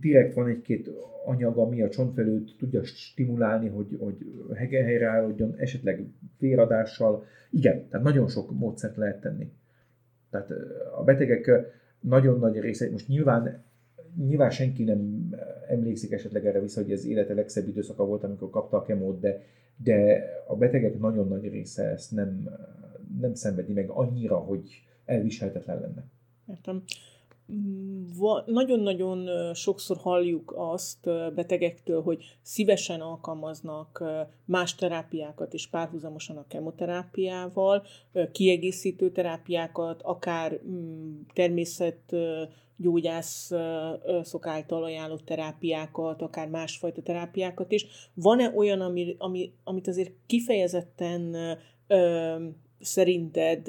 direkt 0.00 0.34
van 0.34 0.48
egy-két 0.48 0.90
anyag, 1.24 1.58
ami 1.58 1.82
a 1.82 1.88
csontvelőt 1.88 2.54
tudja 2.58 2.84
stimulálni, 2.84 3.68
hogy, 3.68 3.96
hogy 3.98 4.16
helyre 4.54 5.06
állodjon, 5.06 5.54
esetleg 5.56 6.04
véradással. 6.38 7.24
Igen, 7.50 7.88
tehát 7.88 8.06
nagyon 8.06 8.28
sok 8.28 8.58
módszert 8.58 8.96
lehet 8.96 9.20
tenni. 9.20 9.52
Tehát 10.30 10.50
a 10.98 11.04
betegek 11.04 11.50
nagyon 12.00 12.38
nagy 12.38 12.60
része, 12.60 12.90
most 12.90 13.08
nyilván, 13.08 13.64
nyilván 14.26 14.50
senki 14.50 14.84
nem 14.84 15.30
emlékszik 15.68 16.12
esetleg 16.12 16.46
erre 16.46 16.60
vissza, 16.60 16.82
hogy 16.82 16.92
ez 16.92 17.06
élete 17.06 17.34
legszebb 17.34 17.68
időszaka 17.68 18.04
volt, 18.04 18.24
amikor 18.24 18.50
kapta 18.50 18.76
a 18.76 18.82
kemót, 18.82 19.20
de, 19.20 19.42
de 19.76 20.24
a 20.46 20.56
betegek 20.56 20.98
nagyon 20.98 21.28
nagy 21.28 21.48
része 21.48 21.84
ezt 21.84 22.12
nem, 22.12 22.48
nem 23.20 23.34
szenvedi 23.34 23.72
meg 23.72 23.90
annyira, 23.90 24.38
hogy 24.38 24.82
elviselhetetlen 25.04 25.80
lenne. 25.80 26.04
Értem. 26.48 26.82
Nagyon-nagyon 28.46 29.28
sokszor 29.54 29.96
halljuk 29.96 30.54
azt 30.56 31.04
betegektől, 31.34 32.02
hogy 32.02 32.38
szívesen 32.42 33.00
alkalmaznak 33.00 34.04
más 34.44 34.74
terápiákat 34.74 35.52
is 35.52 35.68
párhuzamosan 35.68 36.36
a 36.36 36.46
kemoterápiával, 36.46 37.82
kiegészítő 38.32 39.10
terápiákat, 39.10 40.02
akár 40.02 40.60
mm, 40.66 41.20
természetgyógyász 41.34 43.52
szok 44.22 44.46
által 44.46 44.84
ajánlott 44.84 45.24
terápiákat, 45.24 46.22
akár 46.22 46.48
másfajta 46.48 47.02
terápiákat 47.02 47.72
is. 47.72 47.86
Van-e 48.14 48.52
olyan, 48.56 48.80
ami, 48.80 49.14
ami, 49.18 49.52
amit 49.64 49.88
azért 49.88 50.12
kifejezetten 50.26 51.36
szerinted 52.80 53.68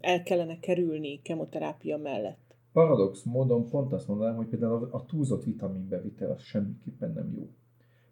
el 0.00 0.22
kellene 0.24 0.58
kerülni 0.60 1.20
kemoterápia 1.22 1.96
mellett? 1.96 2.54
Paradox 2.72 3.22
módon 3.22 3.68
pont 3.68 3.92
azt 3.92 4.08
mondanám, 4.08 4.36
hogy 4.36 4.46
például 4.46 4.88
a 4.90 5.04
túlzott 5.04 5.44
vitaminbevitel 5.44 6.30
az 6.30 6.42
semmiképpen 6.42 7.12
nem 7.12 7.32
jó. 7.36 7.48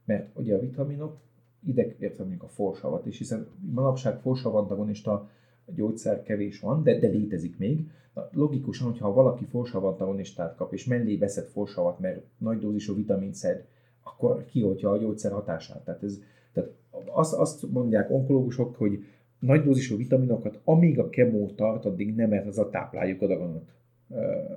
Mert 0.05 0.39
ugye 0.39 0.55
a 0.55 0.61
vitaminok, 0.61 1.17
ide 1.65 1.95
értem 1.99 2.27
mondjuk 2.27 2.43
a 2.43 2.49
forsavat 2.49 3.07
is, 3.07 3.19
hiszen 3.19 3.47
manapság 3.73 4.21
forsavantagonista 4.21 5.29
gyógyszer 5.75 6.23
kevés 6.23 6.61
van, 6.61 6.83
de, 6.83 6.99
de 6.99 7.09
létezik 7.09 7.59
még. 7.59 7.91
Na, 8.15 8.29
logikusan, 8.33 8.87
hogyha 8.91 9.13
valaki 9.13 9.45
forsavantagonistát 9.45 10.57
kap, 10.57 10.73
és 10.73 10.85
mellé 10.85 11.17
veszed 11.17 11.47
forsavat, 11.47 11.99
mert 11.99 12.23
nagy 12.39 12.59
dózisú 12.59 12.95
vitamin 12.95 13.33
szed, 13.33 13.65
akkor 14.03 14.45
kioltja 14.45 14.91
a 14.91 14.99
gyógyszer 14.99 15.33
hatását. 15.33 15.85
Tehát, 15.85 16.03
ez, 16.03 16.19
tehát 16.53 16.71
azt, 17.07 17.35
azt 17.35 17.71
mondják 17.71 18.11
onkológusok, 18.11 18.77
hogy 18.77 19.05
nagy 19.41 19.63
dózisú 19.63 19.97
vitaminokat, 19.97 20.61
amíg 20.65 20.99
a 20.99 21.09
kemó 21.09 21.51
tart, 21.57 21.85
addig 21.85 22.15
nem 22.15 22.33
ez 22.33 22.59
a 22.59 22.71
tápláljuk 22.71 23.23
a 23.23 23.27
daganat 23.27 23.73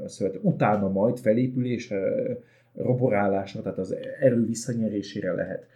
szövet. 0.06 0.40
Utána 0.42 0.90
majd 0.90 1.18
felépülésre, 1.18 2.00
roborálásra, 2.76 3.62
tehát 3.62 3.78
az 3.78 3.96
erő 4.20 4.46
visszanyerésére 4.46 5.32
lehet. 5.32 5.68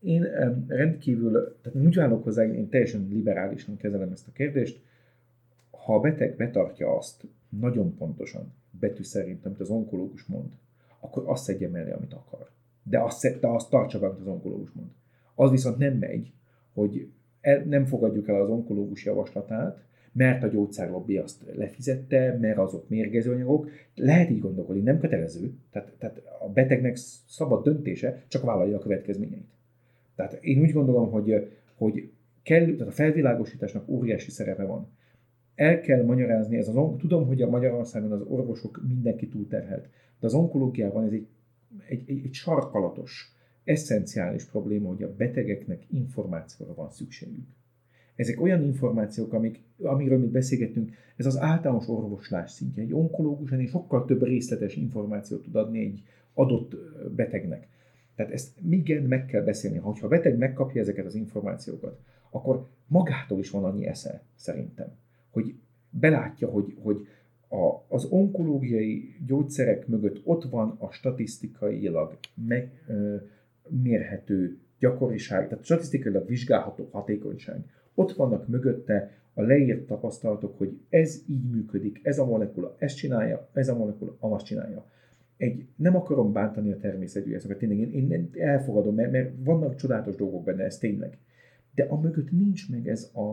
Én 0.00 0.26
rendkívül, 0.66 1.56
tehát 1.62 1.86
úgy 1.86 1.98
állok 1.98 2.24
hozzá, 2.24 2.44
én 2.44 2.68
teljesen 2.68 3.08
liberálisan 3.10 3.76
kezelem 3.76 4.10
ezt 4.12 4.28
a 4.28 4.32
kérdést, 4.32 4.80
ha 5.70 5.94
a 5.94 6.00
beteg 6.00 6.36
betartja 6.36 6.96
azt 6.96 7.24
nagyon 7.48 7.96
pontosan, 7.96 8.52
betű 8.80 9.02
szerint, 9.02 9.46
amit 9.46 9.60
az 9.60 9.70
onkológus 9.70 10.24
mond, 10.24 10.48
akkor 11.00 11.22
azt 11.26 11.44
szedje 11.44 11.68
mellé, 11.68 11.90
amit 11.90 12.12
akar. 12.12 12.50
De 12.82 13.00
azt, 13.00 13.40
de 13.40 13.46
azt 13.46 13.70
tartsa 13.70 13.98
be, 13.98 14.06
amit 14.06 14.20
az 14.20 14.26
onkológus 14.26 14.70
mond. 14.70 14.88
Az 15.34 15.50
viszont 15.50 15.78
nem 15.78 15.96
megy, 15.96 16.32
hogy 16.74 17.08
nem 17.64 17.84
fogadjuk 17.84 18.28
el 18.28 18.40
az 18.40 18.48
onkológus 18.48 19.04
javaslatát, 19.04 19.84
mert 20.12 20.42
a 20.42 20.46
gyógyszerlobbi 20.46 21.16
azt 21.16 21.44
lefizette, 21.54 22.38
mert 22.40 22.58
azok 22.58 22.88
mérgező 22.88 23.32
anyagok. 23.32 23.70
Lehet 23.94 24.30
így 24.30 24.40
gondolkodni, 24.40 24.82
nem 24.82 24.98
kötelező. 24.98 25.52
Tehát, 25.70 25.92
tehát 25.98 26.22
a 26.40 26.48
betegnek 26.48 26.96
szabad 27.26 27.64
döntése, 27.64 28.22
csak 28.28 28.42
vállalja 28.42 28.76
a 28.76 28.80
következményeit. 28.80 29.50
Tehát 30.16 30.38
én 30.40 30.60
úgy 30.60 30.72
gondolom, 30.72 31.10
hogy, 31.10 31.50
hogy 31.76 32.10
kell, 32.42 32.64
tehát 32.64 32.80
a 32.80 32.90
felvilágosításnak 32.90 33.88
óriási 33.88 34.30
szerepe 34.30 34.64
van. 34.64 34.88
El 35.54 35.80
kell 35.80 36.04
magyarázni, 36.04 36.56
ez 36.56 36.68
az, 36.68 36.74
tudom, 36.98 37.26
hogy 37.26 37.42
a 37.42 37.50
Magyarországon 37.50 38.12
az 38.12 38.20
orvosok 38.20 38.80
mindenki 38.88 39.28
túlterhelt, 39.28 39.88
de 40.20 40.26
az 40.26 40.34
onkológiában 40.34 41.04
ez 41.04 41.12
egy, 41.12 41.26
egy, 41.88 42.02
egy, 42.06 42.24
egy 42.24 42.32
sarkalatos, 42.32 43.32
eszenciális 43.64 44.44
probléma, 44.44 44.88
hogy 44.88 45.02
a 45.02 45.14
betegeknek 45.14 45.82
információra 45.90 46.74
van 46.74 46.90
szükségük. 46.90 47.46
Ezek 48.16 48.40
olyan 48.40 48.62
információk, 48.62 49.32
amik, 49.32 49.62
amiről 49.82 50.18
mi 50.18 50.26
beszélgettünk, 50.26 50.90
ez 51.16 51.26
az 51.26 51.38
általános 51.38 51.88
orvoslás 51.88 52.50
szintje. 52.50 52.82
Egy 52.82 52.92
onkológus 52.92 53.50
ennél 53.50 53.68
sokkal 53.68 54.04
több 54.04 54.22
részletes 54.22 54.76
információt 54.76 55.42
tud 55.42 55.56
adni 55.56 55.80
egy 55.80 56.02
adott 56.34 56.76
betegnek. 57.16 57.68
Tehát 58.14 58.32
ezt 58.32 58.50
igen, 58.70 59.02
meg 59.02 59.26
kell 59.26 59.42
beszélni. 59.42 59.78
Ha 59.78 59.96
a 60.00 60.08
beteg 60.08 60.38
megkapja 60.38 60.80
ezeket 60.80 61.06
az 61.06 61.14
információkat, 61.14 61.98
akkor 62.30 62.66
magától 62.86 63.38
is 63.38 63.50
van 63.50 63.64
annyi 63.64 63.86
esze, 63.86 64.22
szerintem, 64.34 64.88
hogy 65.30 65.54
belátja, 65.90 66.48
hogy, 66.48 66.76
hogy 66.82 67.06
a, 67.48 67.84
az 67.88 68.04
onkológiai 68.04 69.14
gyógyszerek 69.26 69.86
mögött 69.86 70.20
ott 70.24 70.44
van 70.44 70.76
a 70.78 70.90
statisztikailag 70.90 72.18
meg, 72.46 72.82
ö, 72.86 73.16
mérhető 73.68 74.58
gyakoriság, 74.78 75.48
tehát 75.48 75.64
statisztikailag 75.64 76.28
vizsgálható 76.28 76.88
hatékonyság. 76.92 77.64
Ott 77.94 78.12
vannak 78.12 78.48
mögötte 78.48 79.10
a 79.34 79.42
leírt 79.42 79.86
tapasztalatok, 79.86 80.58
hogy 80.58 80.78
ez 80.88 81.22
így 81.28 81.50
működik, 81.50 82.00
ez 82.02 82.18
a 82.18 82.24
molekula 82.24 82.76
ezt 82.78 82.96
csinálja, 82.96 83.48
ez 83.52 83.68
a 83.68 83.76
molekula 83.76 84.16
azt 84.18 84.44
csinálja. 84.44 84.86
Egy, 85.36 85.66
nem 85.76 85.96
akarom 85.96 86.32
bántani 86.32 86.72
a 86.72 86.78
természetgyógyászokat, 86.78 87.58
tényleg 87.58 87.78
én, 87.78 88.10
én 88.10 88.30
elfogadom, 88.38 88.94
mert, 88.94 89.10
mert 89.10 89.30
vannak 89.44 89.74
csodálatos 89.74 90.16
dolgok 90.16 90.44
benne, 90.44 90.64
ez 90.64 90.78
tényleg. 90.78 91.18
De 91.74 91.84
a 91.84 92.00
mögött 92.00 92.30
nincs 92.30 92.70
meg 92.70 92.88
ez 92.88 93.10
a, 93.14 93.28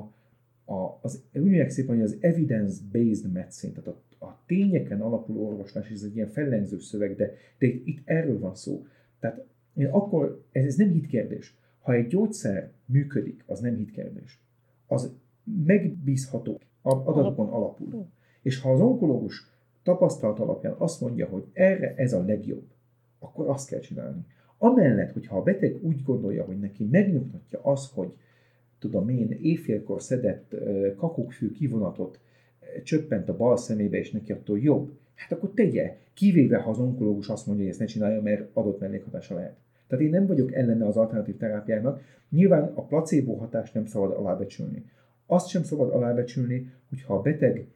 a 0.73 0.99
az, 1.01 1.23
úgy 1.33 1.69
szépen, 1.69 1.95
hogy 1.95 2.03
az 2.03 2.17
evidence-based 2.19 3.31
medicine, 3.31 3.73
tehát 3.73 3.87
a, 3.87 4.25
a 4.25 4.43
tényeken 4.45 5.01
alapuló 5.01 5.47
orvoslás, 5.47 5.89
ez 5.89 6.03
egy 6.03 6.15
ilyen 6.15 6.27
fellengző 6.27 6.79
szöveg, 6.79 7.15
de, 7.15 7.33
de 7.57 7.67
itt, 7.67 7.87
itt 7.87 8.01
erről 8.05 8.39
van 8.39 8.55
szó. 8.55 8.85
Tehát 9.19 9.45
akkor, 9.85 10.43
ez, 10.51 10.65
ez 10.65 10.75
nem 10.75 10.91
hitkérdés. 10.91 11.57
Ha 11.81 11.93
egy 11.93 12.07
gyógyszer 12.07 12.71
működik, 12.85 13.43
az 13.45 13.59
nem 13.59 13.75
hitkérdés 13.75 14.39
az 14.89 15.11
megbízható 15.65 16.59
adatokon 16.81 17.47
alapul. 17.47 18.07
És 18.41 18.59
ha 18.59 18.71
az 18.71 18.81
onkológus 18.81 19.47
tapasztalat 19.83 20.39
alapján 20.39 20.75
azt 20.77 21.01
mondja, 21.01 21.27
hogy 21.27 21.43
erre 21.53 21.93
ez 21.95 22.13
a 22.13 22.23
legjobb, 22.23 22.67
akkor 23.19 23.47
azt 23.47 23.69
kell 23.69 23.79
csinálni. 23.79 24.25
Amellett, 24.57 25.11
hogyha 25.11 25.37
a 25.37 25.43
beteg 25.43 25.77
úgy 25.81 26.03
gondolja, 26.03 26.43
hogy 26.43 26.59
neki 26.59 26.83
megnyugtatja 26.83 27.59
az, 27.63 27.89
hogy 27.93 28.17
tudom 28.79 29.09
én, 29.09 29.37
éjfélkor 29.41 30.01
szedett 30.01 30.55
kakukkfű 30.95 31.51
kivonatot 31.51 32.19
csöppent 32.83 33.29
a 33.29 33.37
bal 33.37 33.57
szemébe, 33.57 33.97
és 33.97 34.11
neki 34.11 34.31
attól 34.31 34.59
jobb, 34.59 34.97
hát 35.15 35.31
akkor 35.31 35.51
tegye, 35.53 35.97
kivéve 36.13 36.57
ha 36.57 36.69
az 36.69 36.79
onkológus 36.79 37.29
azt 37.29 37.45
mondja, 37.45 37.63
hogy 37.63 37.73
ezt 37.73 37.81
ne 37.81 37.85
csinálja, 37.85 38.21
mert 38.21 38.49
adott 38.53 38.79
mellékhatása 38.79 39.35
lehet. 39.35 39.55
Tehát 39.89 40.05
én 40.05 40.09
nem 40.09 40.25
vagyok 40.25 40.53
ellene 40.53 40.85
az 40.85 40.97
alternatív 40.97 41.37
terápiának. 41.37 42.01
Nyilván 42.29 42.63
a 42.73 42.81
placebo 42.81 43.33
hatást 43.35 43.73
nem 43.73 43.85
szabad 43.85 44.11
alábecsülni. 44.11 44.85
Azt 45.25 45.47
sem 45.47 45.63
szabad 45.63 45.89
alábecsülni, 45.89 46.71
hogyha 46.89 47.13
a 47.13 47.21
beteg 47.21 47.67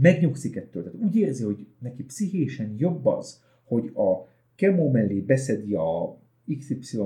megnyugszik 0.00 0.56
ettől, 0.56 0.82
tehát 0.82 0.98
úgy 0.98 1.16
érzi, 1.16 1.44
hogy 1.44 1.66
neki 1.78 2.04
pszichésen 2.04 2.74
jobb 2.78 3.06
az, 3.06 3.42
hogy 3.64 3.90
a 3.94 4.28
kemó 4.54 4.90
mellé 4.90 5.20
beszedi 5.20 5.74
a 5.74 6.16
XY 6.58 6.98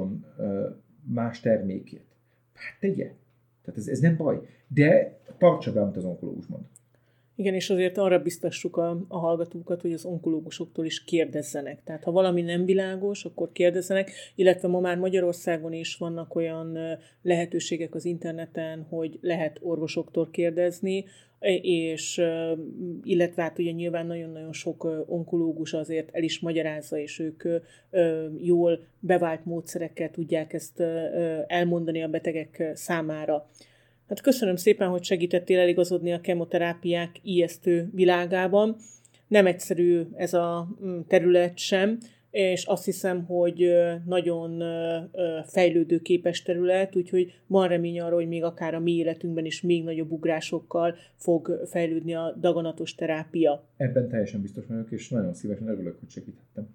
más 1.03 1.41
termékét. 1.41 2.05
Hát 2.55 2.81
tegye. 2.81 3.13
Tehát 3.63 3.81
ez, 3.81 3.89
ez 3.89 3.99
nem 3.99 4.17
baj. 4.17 4.47
De 4.69 5.19
tartsa 5.39 5.73
be, 5.73 5.81
amit 5.81 5.97
az 5.97 6.05
onkológus 6.05 6.47
mond. 6.47 6.65
Igen, 7.37 7.55
és 7.55 7.71
azért 7.71 7.99
arra 7.99 8.19
biztassuk 8.19 8.77
a, 8.77 9.05
a 9.09 9.19
hallgatókat, 9.19 9.81
hogy 9.81 9.93
az 9.93 10.05
onkológusoktól 10.05 10.85
is 10.85 11.05
kérdezzenek. 11.05 11.83
Tehát 11.85 12.05
ha 12.05 12.11
valami 12.11 12.43
nem 12.43 12.65
világos, 12.65 13.25
akkor 13.25 13.53
kérdezzenek, 13.53 14.11
illetve 14.35 14.69
ma 14.69 14.81
már 14.81 14.99
Magyarországon 14.99 15.73
is 15.73 15.97
vannak 15.97 16.35
olyan 16.35 16.79
lehetőségek 17.23 17.95
az 17.95 18.05
interneten, 18.05 18.87
hogy 18.89 19.19
lehet 19.21 19.59
orvosoktól 19.63 20.31
kérdezni, 20.31 21.05
és 21.63 22.23
illetve 23.03 23.43
hát 23.43 23.59
ugye 23.59 23.71
nyilván 23.71 24.07
nagyon-nagyon 24.07 24.53
sok 24.53 25.05
onkológus 25.07 25.73
azért 25.73 26.09
el 26.13 26.23
is 26.23 26.41
magyarázza, 26.41 26.99
és 26.99 27.19
ők 27.19 27.43
jól 28.41 28.81
bevált 29.01 29.45
módszerekkel 29.45 30.11
tudják 30.11 30.53
ezt 30.53 30.81
elmondani 31.47 32.03
a 32.03 32.09
betegek 32.09 32.71
számára. 32.75 33.49
Hát 34.13 34.21
köszönöm 34.21 34.57
szépen, 34.57 34.89
hogy 34.89 35.05
segítettél 35.05 35.59
eligazodni 35.59 36.13
a 36.13 36.21
kemoterápiák 36.21 37.11
ijesztő 37.23 37.91
világában. 37.95 38.77
Nem 39.29 39.47
egyszerű 39.47 40.03
ez 40.15 40.35
a 40.35 40.69
mm, 40.85 41.01
terület 41.09 41.59
sem, 41.59 41.99
és 42.31 42.65
azt 42.65 42.85
hiszem, 42.85 43.25
hogy 43.25 43.75
nagyon 44.07 44.63
fejlődőképes 45.47 46.43
terület, 46.43 46.97
úgyhogy 46.97 47.33
van 47.47 47.69
remény 47.69 48.01
arra, 48.01 48.15
hogy 48.15 48.29
még 48.29 48.45
akár 48.45 48.75
a 48.75 48.81
mi 48.81 48.93
életünkben 48.93 49.45
is 49.45 49.61
még 49.61 49.85
nagyobb 49.85 50.11
ugrásokkal 50.11 50.97
fog 51.17 51.61
fejlődni 51.67 52.15
a 52.15 52.37
daganatos 52.41 52.95
terápia. 52.95 53.65
Ebben 53.77 54.09
teljesen 54.09 54.41
biztos 54.41 54.67
vagyok, 54.67 54.91
és 54.91 55.09
nagyon 55.09 55.35
szívesen 55.35 55.69
örülök, 55.69 55.99
hogy 56.01 56.11
segítettem. 56.11 56.69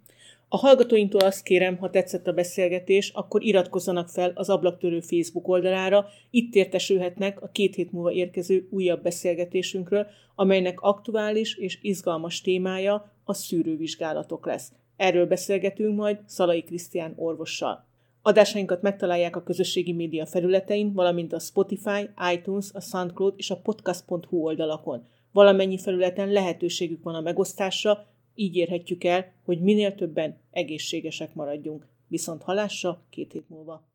A 0.50 0.58
hallgatóinktól 0.58 1.22
azt 1.22 1.43
kérem, 1.43 1.78
ha 1.78 1.89
tetszett 1.89 2.28
a 2.28 2.34
beszélgetés, 2.34 3.10
akkor 3.10 3.43
iratkozzanak 3.43 4.10
fel 4.10 4.32
az 4.36 4.50
Ablaktörő 4.50 5.00
Facebook 5.00 5.48
oldalára, 5.48 6.08
itt 6.30 6.56
értesülhetnek 6.56 7.41
a 7.41 7.48
két 7.48 7.76
hét 7.76 7.91
múlva 7.91 8.12
érkező 8.12 8.68
újabb 8.72 9.04
beszélgetésünkről, 9.04 10.08
amelynek 10.36 10.80
aktuális 10.82 11.56
és 11.56 11.80
izgalmas 11.82 12.41
témája 12.41 13.12
a 13.24 13.34
szűrővizsgálatok 13.34 14.45
lesz. 14.45 14.72
Erről 14.98 15.26
beszélgetünk 15.26 15.95
majd 15.95 16.20
Szalai 16.26 16.64
Krisztián 16.64 17.14
orvossal. 17.16 17.86
Adásainkat 18.22 18.82
megtalálják 18.82 19.36
a 19.36 19.43
közösségi 19.43 19.93
média 19.93 20.26
felületein, 20.26 20.93
valamint 20.93 21.34
a 21.34 21.39
Spotify, 21.39 22.10
iTunes, 22.34 22.70
a 22.74 22.80
SoundCloud 22.80 23.34
és 23.38 23.50
a 23.50 23.58
podcast.hu 23.58 24.38
oldalakon. 24.38 25.06
Valamennyi 25.32 25.78
felületen 25.78 26.32
lehetőségük 26.32 27.04
van 27.04 27.16
a 27.16 27.22
megosztásra, 27.22 28.06
így 28.39 28.55
érhetjük 28.55 29.03
el, 29.03 29.33
hogy 29.45 29.61
minél 29.61 29.95
többen 29.95 30.38
egészségesek 30.51 31.33
maradjunk, 31.33 31.88
viszont 32.07 32.43
halásra 32.43 33.03
két 33.09 33.31
hét 33.31 33.49
múlva. 33.49 33.88